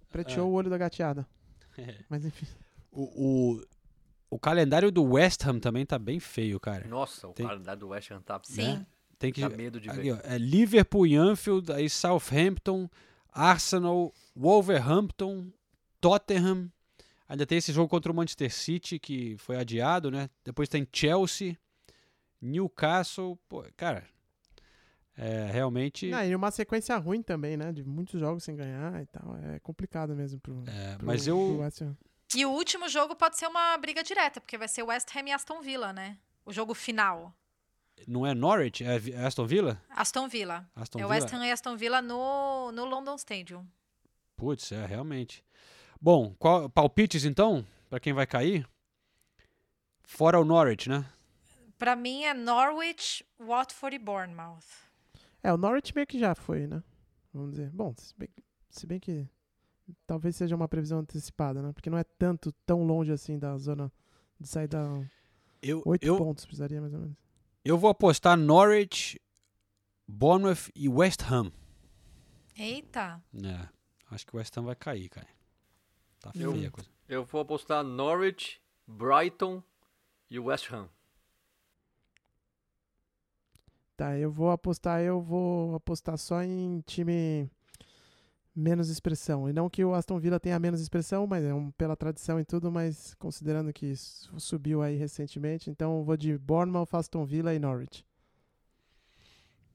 preteou 0.09 0.47
É. 0.47 0.49
o 0.49 0.53
olho 0.53 0.69
da 0.69 0.77
gateada. 0.77 1.25
É. 1.79 1.95
Mas 2.09 2.25
enfim. 2.25 2.47
o, 2.91 3.03
o, 3.59 3.61
o 4.31 4.39
calendário 4.39 4.91
do 4.91 5.03
West 5.03 5.45
Ham 5.45 5.59
também 5.59 5.85
tá 5.85 5.99
bem 5.99 6.19
feio, 6.19 6.59
cara. 6.59 6.87
Nossa, 6.87 7.27
o 7.27 7.33
Tem- 7.33 7.45
calendário 7.45 7.79
do 7.81 7.89
West 7.89 8.09
Ham 8.09 8.19
tá... 8.21 8.39
Sim. 8.43 8.83
Tem 9.19 9.31
que 9.31 9.41
Dá 9.41 9.49
medo 9.49 9.79
de 9.79 9.87
aqui, 9.89 10.01
ver. 10.01 10.13
ó, 10.13 10.19
é 10.23 10.37
Liverpool 10.39 11.05
e 11.05 11.15
Anfield, 11.15 11.71
aí 11.71 11.87
Southampton, 11.89 12.89
Arsenal, 13.31 14.11
Wolverhampton, 14.35 15.51
Tottenham. 16.01 16.71
Ainda 17.29 17.45
tem 17.45 17.57
esse 17.59 17.71
jogo 17.71 17.87
contra 17.89 18.11
o 18.11 18.15
Manchester 18.15 18.51
City 18.51 18.97
que 18.97 19.35
foi 19.37 19.57
adiado, 19.57 20.09
né? 20.09 20.29
Depois 20.43 20.67
tem 20.69 20.87
Chelsea, 20.91 21.55
Newcastle, 22.41 23.37
pô, 23.49 23.63
cara. 23.75 24.03
É, 25.17 25.49
realmente 25.51 26.09
Não, 26.09 26.23
e 26.23 26.35
uma 26.35 26.51
sequência 26.51 26.95
ruim 26.97 27.23
também, 27.23 27.57
né? 27.57 27.71
De 27.71 27.83
muitos 27.83 28.19
jogos 28.19 28.43
sem 28.43 28.55
ganhar 28.55 29.01
e 29.01 29.05
tal. 29.07 29.35
É 29.37 29.59
complicado 29.59 30.15
mesmo 30.15 30.39
pro, 30.39 30.63
é, 30.67 30.95
pro, 30.95 31.05
mas 31.07 31.25
eu 31.27 31.57
West 31.57 31.81
Ham. 31.81 31.97
E 32.35 32.45
o 32.45 32.51
último 32.51 32.87
jogo 32.87 33.15
pode 33.15 33.37
ser 33.37 33.47
uma 33.47 33.75
briga 33.77 34.03
direta, 34.03 34.39
porque 34.39 34.57
vai 34.57 34.67
ser 34.67 34.83
West 34.83 35.07
Ham 35.15 35.27
e 35.27 35.31
Aston 35.31 35.61
Villa, 35.61 35.91
né? 35.91 36.17
O 36.45 36.53
jogo 36.53 36.73
final. 36.73 37.33
não 38.07 38.27
é 38.27 38.33
Norwich, 38.35 38.83
é 38.83 38.99
Vi- 38.99 39.15
Aston 39.15 39.45
Villa? 39.47 39.81
Aston 39.89 40.27
Villa. 40.27 40.69
Aston 40.75 40.99
é 40.99 41.01
Villa. 41.01 41.13
West 41.15 41.33
Ham 41.33 41.45
e 41.45 41.51
Aston 41.51 41.75
Villa 41.75 42.01
no, 42.01 42.71
no 42.71 42.85
London 42.85 43.15
Stadium. 43.15 43.65
Putz, 44.35 44.71
é 44.71 44.85
realmente. 44.85 45.43
Bom, 45.99 46.35
qual- 46.37 46.69
palpites 46.69 47.25
então 47.25 47.65
Pra 47.89 47.99
quem 48.01 48.11
vai 48.13 48.27
cair? 48.27 48.67
Fora 50.03 50.39
o 50.39 50.45
Norwich, 50.45 50.89
né? 50.89 51.05
Pra 51.77 51.95
mim 51.95 52.23
é 52.23 52.33
Norwich, 52.33 53.25
Watford 53.39 53.95
e 53.95 53.99
Bournemouth. 53.99 54.86
É, 55.47 55.53
o 55.53 55.57
Norwich 55.57 55.95
meio 55.95 56.05
que 56.05 56.19
já 56.19 56.35
foi, 56.35 56.67
né? 56.67 56.83
Vamos 57.33 57.51
dizer. 57.51 57.69
Bom, 57.71 57.93
se 57.95 58.13
bem, 58.17 58.27
se 58.69 58.85
bem 58.85 58.99
que 58.99 59.25
talvez 60.05 60.35
seja 60.35 60.53
uma 60.53 60.67
previsão 60.67 60.99
antecipada, 60.99 61.61
né? 61.61 61.71
Porque 61.71 61.89
não 61.89 61.97
é 61.97 62.03
tanto, 62.03 62.51
tão 62.65 62.83
longe 62.83 63.13
assim 63.13 63.39
da 63.39 63.57
zona 63.57 63.89
de 64.37 64.45
saída. 64.45 65.09
Eu, 65.61 65.81
Oito 65.85 66.05
eu, 66.05 66.17
pontos 66.17 66.43
precisaria 66.45 66.81
mais 66.81 66.93
ou 66.93 66.99
menos. 66.99 67.15
Eu 67.63 67.77
vou 67.77 67.89
apostar 67.89 68.35
Norwich, 68.35 69.21
Bournemouth 70.05 70.69
e 70.75 70.89
West 70.89 71.21
Ham. 71.31 71.49
Eita. 72.53 73.23
É, 73.33 73.69
acho 74.11 74.25
que 74.27 74.35
o 74.35 74.37
West 74.39 74.57
Ham 74.57 74.63
vai 74.63 74.75
cair, 74.75 75.07
cara. 75.07 75.27
Tá 76.19 76.31
Eu- 76.35 76.51
feia 76.51 76.67
a 76.67 76.71
coisa. 76.71 76.89
Eu 77.07 77.23
vou 77.23 77.39
apostar 77.39 77.85
Norwich, 77.85 78.61
Brighton 78.85 79.63
e 80.29 80.37
West 80.39 80.69
Ham. 80.73 80.89
Tá, 83.97 84.17
eu 84.17 84.31
vou 84.31 84.51
apostar, 84.51 85.01
eu 85.01 85.19
vou 85.21 85.75
apostar 85.75 86.17
só 86.17 86.41
em 86.43 86.81
time 86.85 87.49
menos 88.55 88.89
expressão. 88.89 89.47
E 89.49 89.53
não 89.53 89.69
que 89.69 89.83
o 89.85 89.93
Aston 89.93 90.19
Villa 90.19 90.39
tenha 90.39 90.59
menos 90.59 90.81
expressão, 90.81 91.27
mas 91.27 91.43
é 91.43 91.53
um, 91.53 91.71
pela 91.71 91.95
tradição 91.95 92.39
e 92.39 92.45
tudo, 92.45 92.71
mas 92.71 93.13
considerando 93.15 93.71
que 93.71 93.95
su- 93.95 94.39
subiu 94.39 94.81
aí 94.81 94.95
recentemente, 94.97 95.69
então 95.69 95.99
eu 95.99 96.03
vou 96.03 96.17
de 96.17 96.37
Bournemouth, 96.37 96.89
Aston 96.93 97.25
Villa 97.25 97.53
e 97.53 97.59
Norwich. 97.59 98.06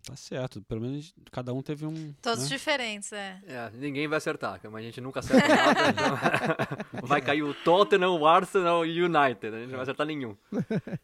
Tá 0.05 0.17
certo, 0.17 0.61
pelo 0.63 0.81
menos 0.81 1.15
cada 1.31 1.55
um 1.55 1.63
teve 1.63 1.87
um. 1.87 2.13
Todos 2.21 2.43
né? 2.43 2.49
diferentes, 2.49 3.13
é. 3.13 3.41
É, 3.47 3.71
ninguém 3.75 4.09
vai 4.09 4.19
acertar, 4.19 4.59
mas 4.65 4.75
a 4.75 4.83
gente 4.83 5.01
nunca 5.01 5.21
acerta 5.21 5.47
nada. 5.47 5.91
então 5.91 7.07
vai 7.07 7.21
cair 7.21 7.45
o 7.45 7.55
Tottenham, 7.55 8.19
o 8.19 8.27
Arsenal 8.27 8.85
e 8.85 9.01
o 9.01 9.05
United. 9.07 9.55
A 9.55 9.61
gente 9.61 9.69
não 9.69 9.77
vai 9.77 9.83
acertar 9.83 10.05
nenhum. 10.05 10.37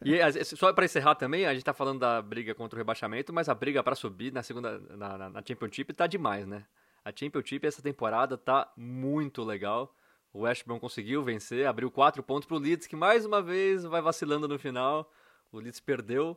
E 0.04 0.44
só 0.44 0.72
para 0.72 0.84
encerrar 0.84 1.14
também, 1.14 1.46
a 1.46 1.54
gente 1.54 1.62
tá 1.62 1.72
falando 1.72 2.00
da 2.00 2.20
briga 2.20 2.56
contra 2.56 2.76
o 2.76 2.78
rebaixamento, 2.78 3.32
mas 3.32 3.48
a 3.48 3.54
briga 3.54 3.84
para 3.84 3.94
subir 3.94 4.32
na 4.32 4.42
segunda 4.42 4.80
na, 4.96 5.16
na, 5.16 5.30
na 5.30 5.42
Championship 5.46 5.92
tá 5.92 6.08
demais, 6.08 6.44
né? 6.44 6.64
A 7.04 7.12
Championship 7.14 7.64
essa 7.64 7.80
temporada 7.80 8.36
tá 8.36 8.72
muito 8.76 9.44
legal. 9.44 9.94
O 10.32 10.40
West 10.40 10.64
Brom 10.66 10.80
conseguiu 10.80 11.22
vencer, 11.22 11.68
abriu 11.68 11.88
quatro 11.88 12.20
pontos 12.20 12.48
pro 12.48 12.58
Leeds, 12.58 12.88
que 12.88 12.96
mais 12.96 13.24
uma 13.24 13.40
vez 13.40 13.84
vai 13.84 14.02
vacilando 14.02 14.48
no 14.48 14.58
final. 14.58 15.08
O 15.52 15.60
Leeds 15.60 15.78
perdeu 15.78 16.36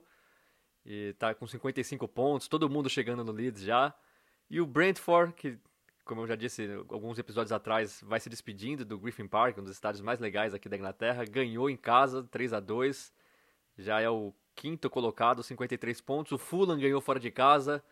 e 0.86 1.14
tá 1.20 1.34
com 1.34 1.48
55 1.48 2.08
pontos, 2.08 2.48
todo 2.48 2.70
mundo 2.70 2.90
chegando 2.90 3.24
no 3.24 3.32
Leeds 3.32 3.62
já. 3.62 3.94
E 4.50 4.60
o 4.60 4.66
Brentford, 4.66 5.34
que, 5.34 5.58
como 6.04 6.22
eu 6.22 6.28
já 6.28 6.36
disse 6.36 6.68
alguns 6.90 7.18
episódios 7.18 7.52
atrás, 7.52 8.02
vai 8.06 8.20
se 8.20 8.30
despedindo 8.30 8.84
do 8.84 8.98
Griffin 8.98 9.28
Park, 9.28 9.58
um 9.58 9.64
dos 9.64 9.72
estádios 9.72 10.02
mais 10.02 10.20
legais 10.20 10.54
aqui 10.54 10.68
da 10.68 10.76
Inglaterra, 10.76 11.24
ganhou 11.26 11.70
em 11.70 11.78
casa 11.78 12.24
3 12.24 12.54
a 12.54 12.60
2 12.60 13.14
já 13.78 14.00
é 14.00 14.10
o 14.10 14.34
quinto 14.56 14.90
colocado, 14.90 15.44
53 15.44 16.02
pontos. 16.02 16.32
O 16.32 16.38
Fulham 16.38 16.78
ganhou 16.78 17.02
fora 17.02 17.20
de 17.20 17.32
casa, 17.32 17.84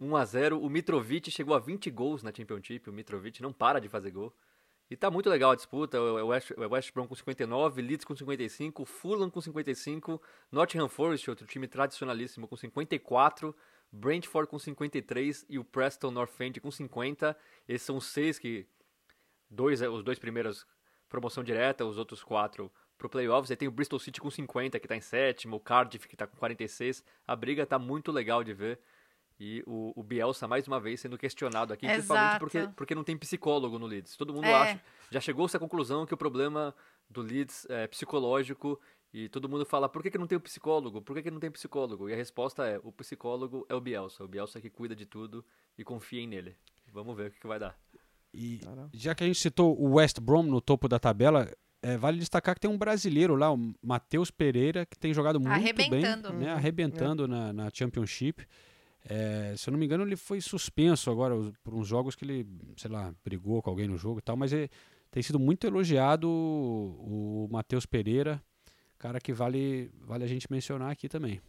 1 0.00 0.16
a 0.16 0.24
0 0.24 0.60
O 0.62 0.70
Mitrovic 0.70 1.30
chegou 1.30 1.54
a 1.54 1.58
20 1.58 1.90
gols 1.90 2.22
na 2.22 2.32
Championship, 2.32 2.88
o 2.88 2.92
Mitrovic 2.92 3.42
não 3.42 3.52
para 3.52 3.80
de 3.80 3.88
fazer 3.88 4.10
gol. 4.10 4.32
E 4.90 4.96
tá 4.96 5.10
muito 5.10 5.28
legal 5.28 5.50
a 5.50 5.54
disputa, 5.54 6.00
o 6.00 6.28
West, 6.28 6.50
West 6.56 6.92
Brom 6.94 7.06
com 7.06 7.14
59, 7.14 7.82
Leeds 7.82 8.04
com 8.04 8.16
55, 8.16 8.84
Fulham 8.86 9.28
com 9.28 9.40
55, 9.40 10.20
Nottingham 10.50 10.88
Forest, 10.88 11.28
outro 11.28 11.46
time 11.46 11.68
tradicionalíssimo, 11.68 12.48
com 12.48 12.56
54, 12.56 13.54
Brentford 13.92 14.48
com 14.48 14.58
53 14.58 15.46
e 15.48 15.58
o 15.58 15.64
Preston 15.64 16.10
North 16.10 16.40
End 16.40 16.60
com 16.60 16.70
50. 16.70 17.36
Esses 17.68 17.86
são 17.86 17.96
os 17.96 18.06
seis 18.06 18.38
que. 18.38 18.66
Dois, 19.50 19.80
os 19.80 20.02
dois 20.02 20.18
primeiros 20.18 20.66
promoção 21.08 21.42
direta, 21.42 21.84
os 21.84 21.96
outros 21.96 22.22
quatro 22.22 22.70
pro 22.98 23.08
playoffs. 23.08 23.50
Aí 23.50 23.56
tem 23.56 23.68
o 23.68 23.70
Bristol 23.70 23.98
City 23.98 24.20
com 24.20 24.30
50, 24.30 24.78
que 24.78 24.88
tá 24.88 24.96
em 24.96 25.00
sétimo, 25.00 25.56
o 25.56 25.60
Cardiff, 25.60 26.06
que 26.06 26.16
tá 26.16 26.26
com 26.26 26.36
46. 26.36 27.02
A 27.26 27.34
briga 27.34 27.64
tá 27.64 27.78
muito 27.78 28.12
legal 28.12 28.44
de 28.44 28.52
ver. 28.52 28.78
E 29.40 29.62
o, 29.66 29.92
o 29.94 30.02
Bielsa, 30.02 30.48
mais 30.48 30.66
uma 30.66 30.80
vez, 30.80 31.00
sendo 31.00 31.16
questionado 31.16 31.72
aqui, 31.72 31.86
principalmente 31.86 32.24
Exato. 32.30 32.40
porque, 32.40 32.68
porque 32.76 32.94
não 32.94 33.04
tem 33.04 33.16
psicólogo 33.16 33.78
no 33.78 33.86
Leeds. 33.86 34.16
Todo 34.16 34.34
mundo 34.34 34.46
É. 34.46 34.52
acha. 34.54 34.82
Já 35.10 35.20
chegou-se 35.20 35.56
à 35.56 35.60
conclusão 35.60 36.04
que 36.04 36.12
o 36.14 36.16
problema 36.16 36.74
do 37.08 37.22
Leeds 37.22 37.66
é 37.70 37.86
psicológico. 37.86 38.80
E 39.14 39.28
todo 39.28 39.48
mundo 39.48 39.64
fala, 39.64 39.88
por 39.88 40.02
que, 40.02 40.10
que 40.10 40.18
não 40.18 40.26
tem 40.26 40.36
o 40.36 40.40
psicólogo? 40.40 41.00
Por 41.00 41.16
que, 41.16 41.22
que 41.22 41.30
não 41.30 41.40
tem 41.40 41.50
psicólogo? 41.50 42.10
E 42.10 42.12
a 42.12 42.16
resposta 42.16 42.66
é, 42.66 42.78
o 42.82 42.92
psicólogo 42.92 43.64
é 43.68 43.74
o 43.74 43.80
Bielsa. 43.80 44.22
O 44.24 44.28
Bielsa 44.28 44.60
que 44.60 44.68
cuida 44.68 44.94
de 44.94 45.06
tudo 45.06 45.42
e 45.78 45.84
confiem 45.84 46.26
nele. 46.26 46.56
Vamos 46.92 47.16
ver 47.16 47.28
o 47.28 47.30
que, 47.30 47.40
que 47.40 47.46
vai 47.46 47.58
dar. 47.58 47.78
E 48.34 48.58
Caramba. 48.58 48.90
já 48.92 49.14
que 49.14 49.24
a 49.24 49.26
gente 49.26 49.38
citou 49.38 49.80
o 49.80 49.94
West 49.94 50.20
Brom 50.20 50.42
no 50.42 50.60
topo 50.60 50.88
da 50.88 50.98
tabela, 50.98 51.50
é, 51.80 51.96
vale 51.96 52.18
destacar 52.18 52.54
que 52.54 52.60
tem 52.60 52.70
um 52.70 52.76
brasileiro 52.76 53.34
lá, 53.34 53.50
o 53.50 53.72
Matheus 53.82 54.30
Pereira, 54.30 54.84
que 54.84 54.98
tem 54.98 55.14
jogado 55.14 55.40
muito 55.40 55.52
Arrebentando. 55.54 56.30
bem, 56.30 56.38
né? 56.40 56.52
Arrebentando 56.52 57.26
na, 57.28 57.52
na 57.52 57.70
Championship. 57.72 58.46
É, 59.10 59.54
se 59.56 59.68
eu 59.68 59.72
não 59.72 59.78
me 59.78 59.86
engano, 59.86 60.04
ele 60.04 60.16
foi 60.16 60.38
suspenso 60.38 61.10
agora 61.10 61.34
por 61.64 61.72
uns 61.74 61.88
jogos 61.88 62.14
que 62.14 62.26
ele, 62.26 62.46
sei 62.76 62.90
lá, 62.90 63.14
brigou 63.24 63.62
com 63.62 63.70
alguém 63.70 63.88
no 63.88 63.96
jogo 63.96 64.18
e 64.18 64.22
tal, 64.22 64.36
mas 64.36 64.52
ele, 64.52 64.70
tem 65.10 65.22
sido 65.22 65.38
muito 65.38 65.66
elogiado 65.66 66.28
o, 66.28 67.46
o 67.46 67.48
Matheus 67.50 67.86
Pereira, 67.86 68.42
cara 68.98 69.18
que 69.18 69.32
vale, 69.32 69.90
vale 70.02 70.24
a 70.24 70.26
gente 70.26 70.46
mencionar 70.50 70.90
aqui 70.90 71.08
também. 71.08 71.40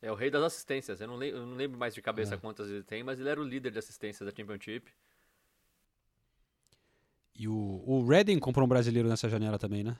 É 0.00 0.12
o 0.12 0.14
rei 0.14 0.30
das 0.30 0.42
assistências. 0.44 1.00
Eu 1.00 1.08
não, 1.08 1.16
lem- 1.16 1.30
eu 1.30 1.44
não 1.44 1.56
lembro 1.56 1.76
mais 1.78 1.94
de 1.94 2.00
cabeça 2.02 2.34
É. 2.34 2.38
quantas 2.38 2.68
ele 2.70 2.84
tem, 2.84 3.02
mas 3.02 3.18
ele 3.18 3.28
era 3.28 3.40
o 3.40 3.44
líder 3.44 3.72
de 3.72 3.78
assistências 3.78 4.24
da 4.28 4.36
Championship. 4.36 4.92
E 7.34 7.48
o, 7.48 7.82
o 7.84 8.06
Reading 8.06 8.38
comprou 8.38 8.64
um 8.64 8.68
brasileiro 8.68 9.08
nessa 9.08 9.28
janela 9.28 9.58
também, 9.58 9.82
né? 9.82 9.96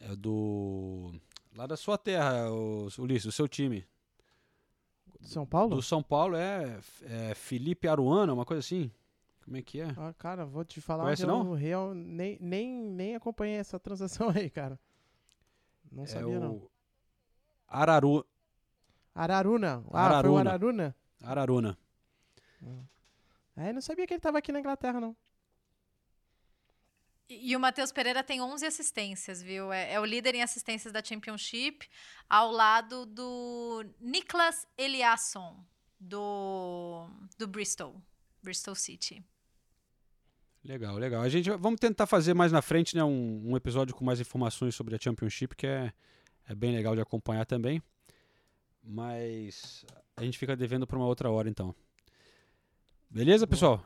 É 0.00 0.16
do. 0.16 1.12
Lá 1.54 1.66
da 1.66 1.76
sua 1.76 1.96
terra, 1.96 2.50
o, 2.50 2.88
Ulisses, 2.98 3.26
do 3.26 3.32
seu 3.32 3.46
time. 3.46 3.86
São 5.20 5.46
Paulo? 5.46 5.74
Do 5.74 5.82
São 5.82 6.02
Paulo 6.02 6.36
é, 6.36 6.78
é 7.02 7.34
Felipe 7.34 7.88
Aruana, 7.88 8.32
uma 8.32 8.44
coisa 8.44 8.60
assim. 8.60 8.90
Como 9.44 9.56
é 9.56 9.62
que 9.62 9.80
é? 9.80 9.88
Ah, 9.96 10.12
cara, 10.18 10.44
vou 10.44 10.64
te 10.64 10.80
falar 10.80 11.04
Conhece, 11.04 11.22
eu 11.22 11.28
não? 11.28 11.52
real, 11.52 11.94
nem, 11.94 12.36
nem, 12.40 12.82
nem 12.82 13.14
acompanhei 13.14 13.56
essa 13.56 13.78
transação 13.78 14.28
aí, 14.34 14.50
cara. 14.50 14.78
Não 15.90 16.02
é 16.02 16.06
sabia, 16.06 16.38
o 16.38 16.40
não. 16.40 16.62
Araru, 17.68 18.24
Araruna. 19.16 19.76
Ah, 19.76 19.82
foi 19.82 19.92
o 19.92 19.96
Araruna. 19.96 20.50
Araruna? 20.50 20.96
Araruna. 21.22 21.78
É, 23.56 23.72
não 23.72 23.80
sabia 23.80 24.06
que 24.06 24.12
ele 24.12 24.20
tava 24.20 24.38
aqui 24.38 24.52
na 24.52 24.60
Inglaterra, 24.60 25.00
não. 25.00 25.16
E, 27.28 27.56
o 27.56 27.60
Matheus 27.60 27.90
Pereira 27.90 28.22
tem 28.22 28.40
11 28.40 28.64
assistências, 28.66 29.42
viu? 29.42 29.72
É, 29.72 29.94
é 29.94 30.00
o 30.00 30.04
líder 30.04 30.34
em 30.36 30.42
assistências 30.42 30.92
da 30.92 31.02
Championship, 31.02 31.88
ao 32.30 32.52
lado 32.52 33.04
do 33.04 33.84
Niklas 34.00 34.66
Eliasson, 34.78 35.64
do, 35.98 37.08
do 37.36 37.48
Bristol, 37.48 38.00
Bristol 38.42 38.76
City. 38.76 39.24
Legal, 40.62 40.96
legal. 40.96 41.22
A 41.22 41.28
gente 41.28 41.50
vamos 41.50 41.80
tentar 41.80 42.06
fazer 42.06 42.34
mais 42.34 42.52
na 42.52 42.62
frente, 42.62 42.96
né, 42.96 43.02
um, 43.02 43.52
um 43.52 43.56
episódio 43.56 43.94
com 43.94 44.04
mais 44.04 44.20
informações 44.20 44.74
sobre 44.74 44.94
a 44.94 44.98
Championship, 45.00 45.54
que 45.56 45.66
é, 45.66 45.92
é 46.48 46.54
bem 46.54 46.74
legal 46.74 46.94
de 46.94 47.00
acompanhar 47.00 47.44
também. 47.44 47.82
Mas 48.82 49.84
a 50.16 50.22
gente 50.22 50.38
fica 50.38 50.56
devendo 50.56 50.86
para 50.86 50.96
uma 50.96 51.06
outra 51.06 51.28
hora, 51.28 51.48
então. 51.48 51.74
Beleza, 53.10 53.46
pessoal? 53.46 53.84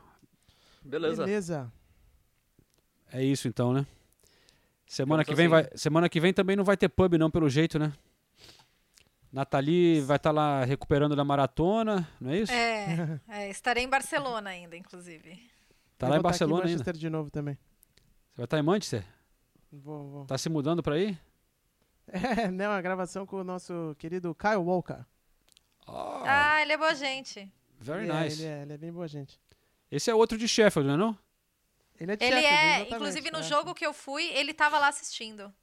Beleza. 0.83 1.25
Beleza. 1.25 1.73
É 3.11 3.23
isso 3.23 3.47
então, 3.47 3.73
né? 3.73 3.85
Semana 4.87 5.23
que 5.23 5.33
vem 5.33 5.45
assim. 5.45 5.51
vai, 5.51 5.69
semana 5.75 6.09
que 6.09 6.19
vem 6.19 6.33
também 6.33 6.55
não 6.55 6.63
vai 6.63 6.75
ter 6.75 6.89
pub 6.89 7.17
não, 7.17 7.31
pelo 7.31 7.49
jeito, 7.49 7.79
né? 7.79 7.93
Nathalie 9.31 10.01
vai 10.01 10.17
estar 10.17 10.31
lá 10.31 10.65
recuperando 10.65 11.15
da 11.15 11.23
maratona, 11.23 12.07
não 12.19 12.31
é 12.31 12.39
isso? 12.39 12.51
É, 12.51 13.19
é, 13.29 13.49
estarei 13.49 13.83
em 13.83 13.89
Barcelona 13.89 14.49
ainda, 14.49 14.75
inclusive. 14.75 15.39
tá 15.97 16.07
Eu 16.07 16.09
lá 16.09 16.15
em 16.17 16.19
tá 16.19 16.23
Barcelona 16.23 16.63
ainda. 16.63 16.71
Manchester 16.71 16.97
de 16.97 17.09
novo 17.09 17.31
também. 17.31 17.55
Você 17.55 18.37
vai 18.37 18.43
estar 18.45 18.59
em 18.59 18.63
Manchester? 18.63 19.05
Vou, 19.71 20.09
vou. 20.09 20.25
Tá 20.25 20.37
se 20.37 20.49
mudando 20.49 20.83
para 20.83 20.95
aí? 20.95 21.17
É, 22.13 22.51
não, 22.51 22.71
a 22.71 22.81
gravação 22.81 23.25
com 23.25 23.37
o 23.37 23.43
nosso 23.43 23.95
querido 23.97 24.35
Kyle 24.35 24.57
Walker. 24.57 25.05
Ah, 25.87 26.61
ele 26.61 26.73
é 26.73 26.77
boa 26.77 26.93
gente. 26.93 27.49
Very 27.79 28.03
Ele 28.03 28.11
é, 28.11 28.23
nice. 28.23 28.41
ele, 28.41 28.51
é, 28.51 28.61
ele 28.63 28.73
é 28.73 28.77
bem 28.77 28.91
boa 28.91 29.07
gente. 29.07 29.39
Esse 29.89 30.11
é 30.11 30.15
outro 30.15 30.37
de 30.37 30.45
Sheffield, 30.45 30.87
não 30.87 30.95
é 30.95 30.97
não? 30.97 31.17
Ele 32.01 32.11
é 32.13 32.17
Ele 32.19 32.41
Sheffield, 32.41 32.47
é, 32.47 32.95
inclusive 32.95 33.31
no 33.31 33.39
é. 33.39 33.43
jogo 33.43 33.75
que 33.75 33.85
eu 33.85 33.93
fui, 33.93 34.23
ele 34.33 34.53
tava 34.55 34.79
lá 34.79 34.87
assistindo. 34.87 35.53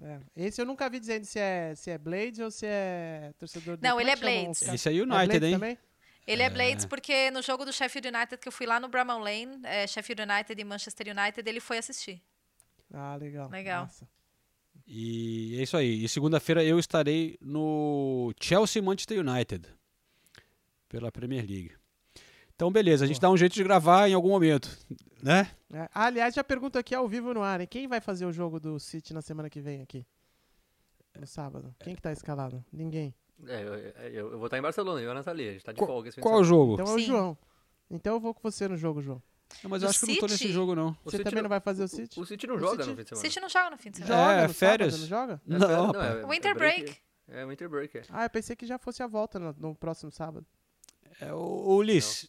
É. 0.00 0.20
Esse 0.34 0.60
eu 0.60 0.64
nunca 0.64 0.88
vi 0.88 0.98
dizendo 0.98 1.24
se 1.26 1.38
é, 1.38 1.74
se 1.74 1.90
é 1.90 1.98
Blades 1.98 2.38
ou 2.38 2.50
se 2.50 2.66
é 2.66 3.32
torcedor 3.38 3.76
do 3.76 3.82
Não, 3.82 4.00
ele 4.00 4.10
é 4.10 4.16
chamam 4.16 4.42
Blades. 4.42 4.62
Esse 4.62 4.88
é 4.88 4.92
É 4.92 5.02
United, 5.02 5.26
Blades 5.28 5.48
hein? 5.48 5.52
também? 5.54 5.78
Ele 6.26 6.42
é 6.42 6.46
É. 6.46 6.50
Blades 6.50 6.86
porque 6.86 7.30
no 7.30 7.42
jogo 7.42 7.64
do 7.64 7.72
Sheffield 7.72 8.08
United 8.08 8.38
que 8.38 8.48
eu 8.48 8.52
fui 8.52 8.66
lá 8.66 8.80
no 8.80 8.88
Bramall 8.88 9.20
Lane, 9.20 9.60
é, 9.64 9.86
Sheffield 9.86 10.22
United 10.22 10.58
e 10.58 10.64
Manchester 10.64 11.08
United, 11.16 11.48
ele 11.48 11.60
foi 11.60 11.76
assistir. 11.76 12.22
Ah, 12.92 13.16
legal. 13.16 13.50
Legal. 13.50 13.82
Massa. 13.82 14.08
E 14.86 15.56
é 15.58 15.62
isso 15.62 15.76
aí. 15.76 16.04
E 16.04 16.08
segunda-feira 16.08 16.64
eu 16.64 16.78
estarei 16.78 17.36
no 17.40 18.32
Chelsea 18.40 18.82
Manchester 18.82 19.18
United 19.20 19.68
pela 20.88 21.12
Premier 21.12 21.44
League. 21.46 21.72
Então, 22.56 22.70
beleza, 22.72 23.04
a 23.04 23.06
gente 23.08 23.20
dá 23.20 23.30
um 23.30 23.36
jeito 23.36 23.52
de 23.52 23.62
gravar 23.62 24.08
em 24.08 24.14
algum 24.14 24.30
momento, 24.30 24.68
né? 25.22 25.50
É, 25.72 25.88
aliás, 25.92 26.34
já 26.34 26.42
pergunto 26.42 26.78
aqui 26.78 26.94
ao 26.94 27.06
vivo 27.06 27.34
no 27.34 27.42
ar, 27.42 27.60
hein? 27.60 27.66
Quem 27.70 27.86
vai 27.86 28.00
fazer 28.00 28.24
o 28.24 28.32
jogo 28.32 28.58
do 28.58 28.80
City 28.80 29.12
na 29.12 29.20
semana 29.20 29.50
que 29.50 29.60
vem 29.60 29.82
aqui? 29.82 30.06
No 31.18 31.26
sábado. 31.26 31.74
Quem 31.80 31.94
que 31.94 32.00
tá 32.00 32.10
escalado? 32.12 32.64
Ninguém. 32.72 33.14
É, 33.46 33.62
eu, 33.62 33.74
eu- 33.74 34.32
eu 34.32 34.38
vou 34.38 34.46
estar 34.46 34.56
em 34.58 34.62
Barcelona, 34.62 35.00
eu 35.02 35.08
e 35.08 35.10
a 35.10 35.14
Nathalie. 35.14 35.48
A 35.48 35.52
gente 35.52 35.64
tá 35.64 35.72
de 35.72 35.78
folga 35.78 36.08
esse 36.08 36.18
Qual 36.20 36.34
o 36.40 36.44
semana. 36.44 36.48
jogo? 36.48 36.74
Então 36.74 36.86
é 36.86 36.94
o 36.94 36.98
Sim. 36.98 37.04
João. 37.06 37.38
Então 37.90 38.14
eu 38.14 38.20
vou 38.20 38.32
com 38.32 38.40
você 38.50 38.66
no 38.66 38.76
jogo, 38.76 39.02
João. 39.02 39.22
Não, 39.62 39.70
mas 39.70 39.82
eu 39.82 39.86
Do 39.88 39.90
acho 39.90 40.00
que 40.00 40.04
eu 40.06 40.08
não 40.08 40.16
tô 40.20 40.26
nesse 40.26 40.38
City? 40.38 40.52
jogo, 40.52 40.74
não. 40.74 40.88
O 40.88 40.96
Você 41.04 41.18
City 41.18 41.24
também 41.24 41.36
não- 41.36 41.42
não 41.42 41.48
vai 41.50 41.60
fazer 41.60 41.84
o 41.84 41.88
City? 41.88 42.18
O 42.18 42.24
City 42.24 42.46
não 42.46 42.56
O 42.56 42.58
joga 42.58 42.82
City- 42.82 42.88
no 42.90 42.96
fim 42.96 43.02
de 43.02 43.08
semana. 43.10 43.28
City 43.28 43.40
não 43.40 43.48
joga 43.50 43.70
no 43.70 43.76
fim 43.78 43.90
de 43.90 43.96
semana. 43.98 44.16
Joga 44.16 44.32
É, 44.42 44.48
no 44.48 44.54
férias. 44.54 44.94
sábado, 44.94 45.00
não 45.02 45.08
joga? 45.08 45.40
É 45.46 45.58
Não, 45.76 45.86
rapaz. 45.88 46.16
é- 46.16 46.26
Winter 46.26 46.50
é 46.50 46.54
break. 46.54 46.96
É 47.28 47.44
Winter 47.46 47.68
Break, 47.68 47.98
é. 47.98 48.02
Ah, 48.10 48.24
eu 48.24 48.30
pensei 48.30 48.54
que 48.56 48.64
já 48.66 48.78
fosse 48.78 49.02
a 49.02 49.06
volta 49.08 49.38
no, 49.38 49.52
no 49.58 49.74
próximo 49.74 50.10
sábado. 50.12 50.46
É, 51.20 51.32
o 51.32 51.76
Ulisses, 51.76 52.28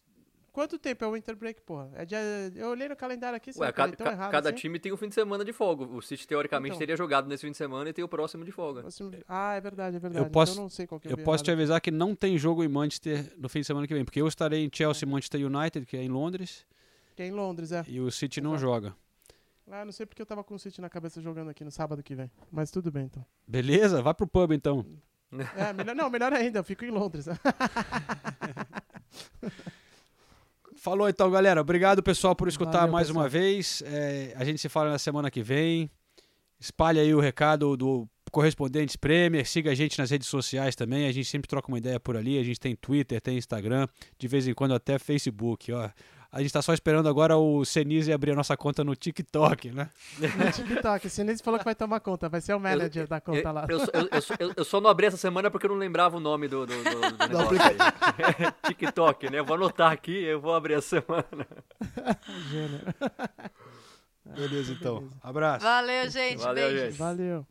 Quanto 0.58 0.76
tempo 0.76 1.04
é 1.04 1.06
o 1.06 1.12
Winter 1.12 1.36
Break, 1.36 1.60
porra? 1.62 1.88
É 1.94 2.04
dia... 2.04 2.18
Eu 2.56 2.70
olhei 2.70 2.88
no 2.88 2.96
calendário 2.96 3.36
aqui, 3.36 3.52
Ué, 3.56 3.70
cada, 3.70 3.92
eu 3.92 3.96
tão 3.96 4.04
ca- 4.08 4.12
errado 4.12 4.30
cada 4.32 4.48
assim? 4.48 4.58
time 4.58 4.80
tem 4.80 4.92
um 4.92 4.96
fim 4.96 5.08
de 5.08 5.14
semana 5.14 5.44
de 5.44 5.52
folga. 5.52 5.84
O 5.84 6.02
City, 6.02 6.26
teoricamente, 6.26 6.70
Então. 6.70 6.78
teria 6.80 6.96
jogado 6.96 7.28
nesse 7.28 7.46
fim 7.46 7.52
de 7.52 7.56
semana 7.56 7.88
e 7.88 7.92
tem 7.92 8.04
o 8.04 8.08
próximo 8.08 8.44
de 8.44 8.50
folga. 8.50 8.80
Próximo- 8.80 9.12
Ah, 9.28 9.54
é 9.54 9.60
verdade, 9.60 9.98
é 9.98 10.00
verdade. 10.00 10.28
posso- 10.30 10.50
Então 10.54 10.62
eu 10.62 10.64
não 10.64 10.68
sei 10.70 10.84
qual 10.88 10.98
que 11.00 11.06
eu, 11.06 11.12
eu 11.12 11.18
posso 11.18 11.44
te 11.44 11.52
avisar 11.52 11.80
que 11.80 11.92
não 11.92 12.12
tem 12.12 12.36
jogo 12.36 12.64
em 12.64 12.68
Manchester 12.68 13.32
no 13.38 13.48
fim 13.48 13.60
de 13.60 13.66
semana 13.68 13.86
que 13.86 13.94
vem, 13.94 14.04
porque 14.04 14.20
eu 14.20 14.26
estarei 14.26 14.64
em 14.64 14.70
Chelsea 14.74 15.08
Manchester 15.08 15.46
United, 15.46 15.86
que 15.86 15.96
é 15.96 16.02
em 16.02 16.08
Londres, 16.08 16.66
Que 17.14 17.22
é 17.22 17.26
em 17.28 17.30
Londres, 17.30 17.70
é. 17.70 17.84
e 17.86 18.00
o 18.00 18.10
City 18.10 18.40
não 18.40 18.58
joga. 18.58 18.96
Ah, 19.70 19.84
não 19.84 19.92
sei 19.92 20.06
porque 20.06 20.20
eu 20.20 20.26
tava 20.26 20.42
com 20.42 20.56
o 20.56 20.58
City 20.58 20.80
na 20.80 20.88
cabeça 20.90 21.20
jogando 21.22 21.50
aqui 21.50 21.62
no 21.62 21.70
sábado 21.70 22.02
que 22.02 22.16
vem. 22.16 22.28
Mas 22.50 22.72
tudo 22.72 22.90
bem, 22.90 23.04
então. 23.04 23.24
Beleza? 23.46 24.02
Vai 24.02 24.12
pro 24.12 24.26
pub 24.26 24.50
então. 24.50 24.84
É, 25.56 25.72
melhor, 25.72 25.94
não, 25.94 26.10
melhor 26.10 26.32
ainda, 26.32 26.58
eu 26.58 26.64
fico 26.64 26.84
em 26.84 26.90
Londres. 26.90 27.26
Falou 30.80 31.08
então, 31.08 31.28
galera. 31.30 31.60
Obrigado, 31.60 32.02
pessoal, 32.02 32.36
por 32.36 32.46
escutar 32.46 32.80
Valeu, 32.80 32.92
mais 32.92 33.08
pessoal. 33.08 33.24
uma 33.24 33.28
vez. 33.28 33.82
É, 33.84 34.32
a 34.36 34.44
gente 34.44 34.60
se 34.60 34.68
fala 34.68 34.90
na 34.90 34.98
semana 34.98 35.30
que 35.30 35.42
vem. 35.42 35.90
Espalhe 36.60 37.00
aí 37.00 37.12
o 37.12 37.20
recado 37.20 37.76
do 37.76 38.08
Correspondentes 38.30 38.94
Premier. 38.94 39.44
Siga 39.46 39.72
a 39.72 39.74
gente 39.74 39.98
nas 39.98 40.10
redes 40.10 40.28
sociais 40.28 40.76
também. 40.76 41.06
A 41.06 41.12
gente 41.12 41.28
sempre 41.28 41.48
troca 41.48 41.68
uma 41.68 41.78
ideia 41.78 41.98
por 41.98 42.16
ali. 42.16 42.38
A 42.38 42.44
gente 42.44 42.60
tem 42.60 42.76
Twitter, 42.76 43.20
tem 43.20 43.36
Instagram, 43.36 43.88
de 44.16 44.28
vez 44.28 44.46
em 44.46 44.54
quando 44.54 44.72
até 44.72 44.98
Facebook. 44.98 45.72
Ó. 45.72 45.88
A 46.30 46.42
gente 46.42 46.52
tá 46.52 46.60
só 46.60 46.74
esperando 46.74 47.08
agora 47.08 47.38
o 47.38 47.64
Senise 47.64 48.12
abrir 48.12 48.32
a 48.32 48.34
nossa 48.34 48.54
conta 48.54 48.84
no 48.84 48.94
TikTok, 48.94 49.70
né? 49.70 49.88
no 50.18 50.52
TikTok, 50.52 51.06
o 51.06 51.10
Sinise 51.10 51.42
falou 51.42 51.58
que 51.58 51.64
vai 51.64 51.74
tomar 51.74 52.00
conta, 52.00 52.28
vai 52.28 52.40
ser 52.42 52.52
o 52.54 52.60
manager 52.60 53.08
da 53.08 53.18
conta 53.18 53.48
eu, 53.48 53.52
lá. 53.52 53.66
eu, 53.66 53.78
só- 53.80 53.90
eu- 53.94 54.08
eu 54.12 54.20
só- 54.22 54.34
eu- 54.38 54.52
eu 54.58 54.64
só 54.64 54.80
não 54.80 54.90
abri 54.90 55.06
essa 55.06 55.16
semana 55.16 55.50
porque 55.50 55.64
eu 55.64 55.70
não 55.70 55.78
lembrava 55.78 56.18
o 56.18 56.20
nome 56.20 56.46
do, 56.46 56.66
do, 56.66 56.74
do, 56.84 56.84
do 56.84 57.16
negócio. 57.18 57.56
TikTok, 58.68 59.30
né? 59.30 59.38
Eu 59.38 59.44
vou 59.46 59.56
anotar 59.56 59.90
aqui 59.90 60.22
eu 60.22 60.38
vou 60.38 60.54
abrir 60.54 60.74
a 60.74 60.82
semana. 60.82 61.24
Gênero. 62.50 62.84
Beleza, 64.26 64.72
então. 64.72 65.08
Abraço. 65.22 65.64
Valeu, 65.64 66.10
gente. 66.10 66.38
Valeu, 66.42 66.68
Beijos. 66.68 66.80
gente. 66.90 66.98
Valeu. 66.98 67.46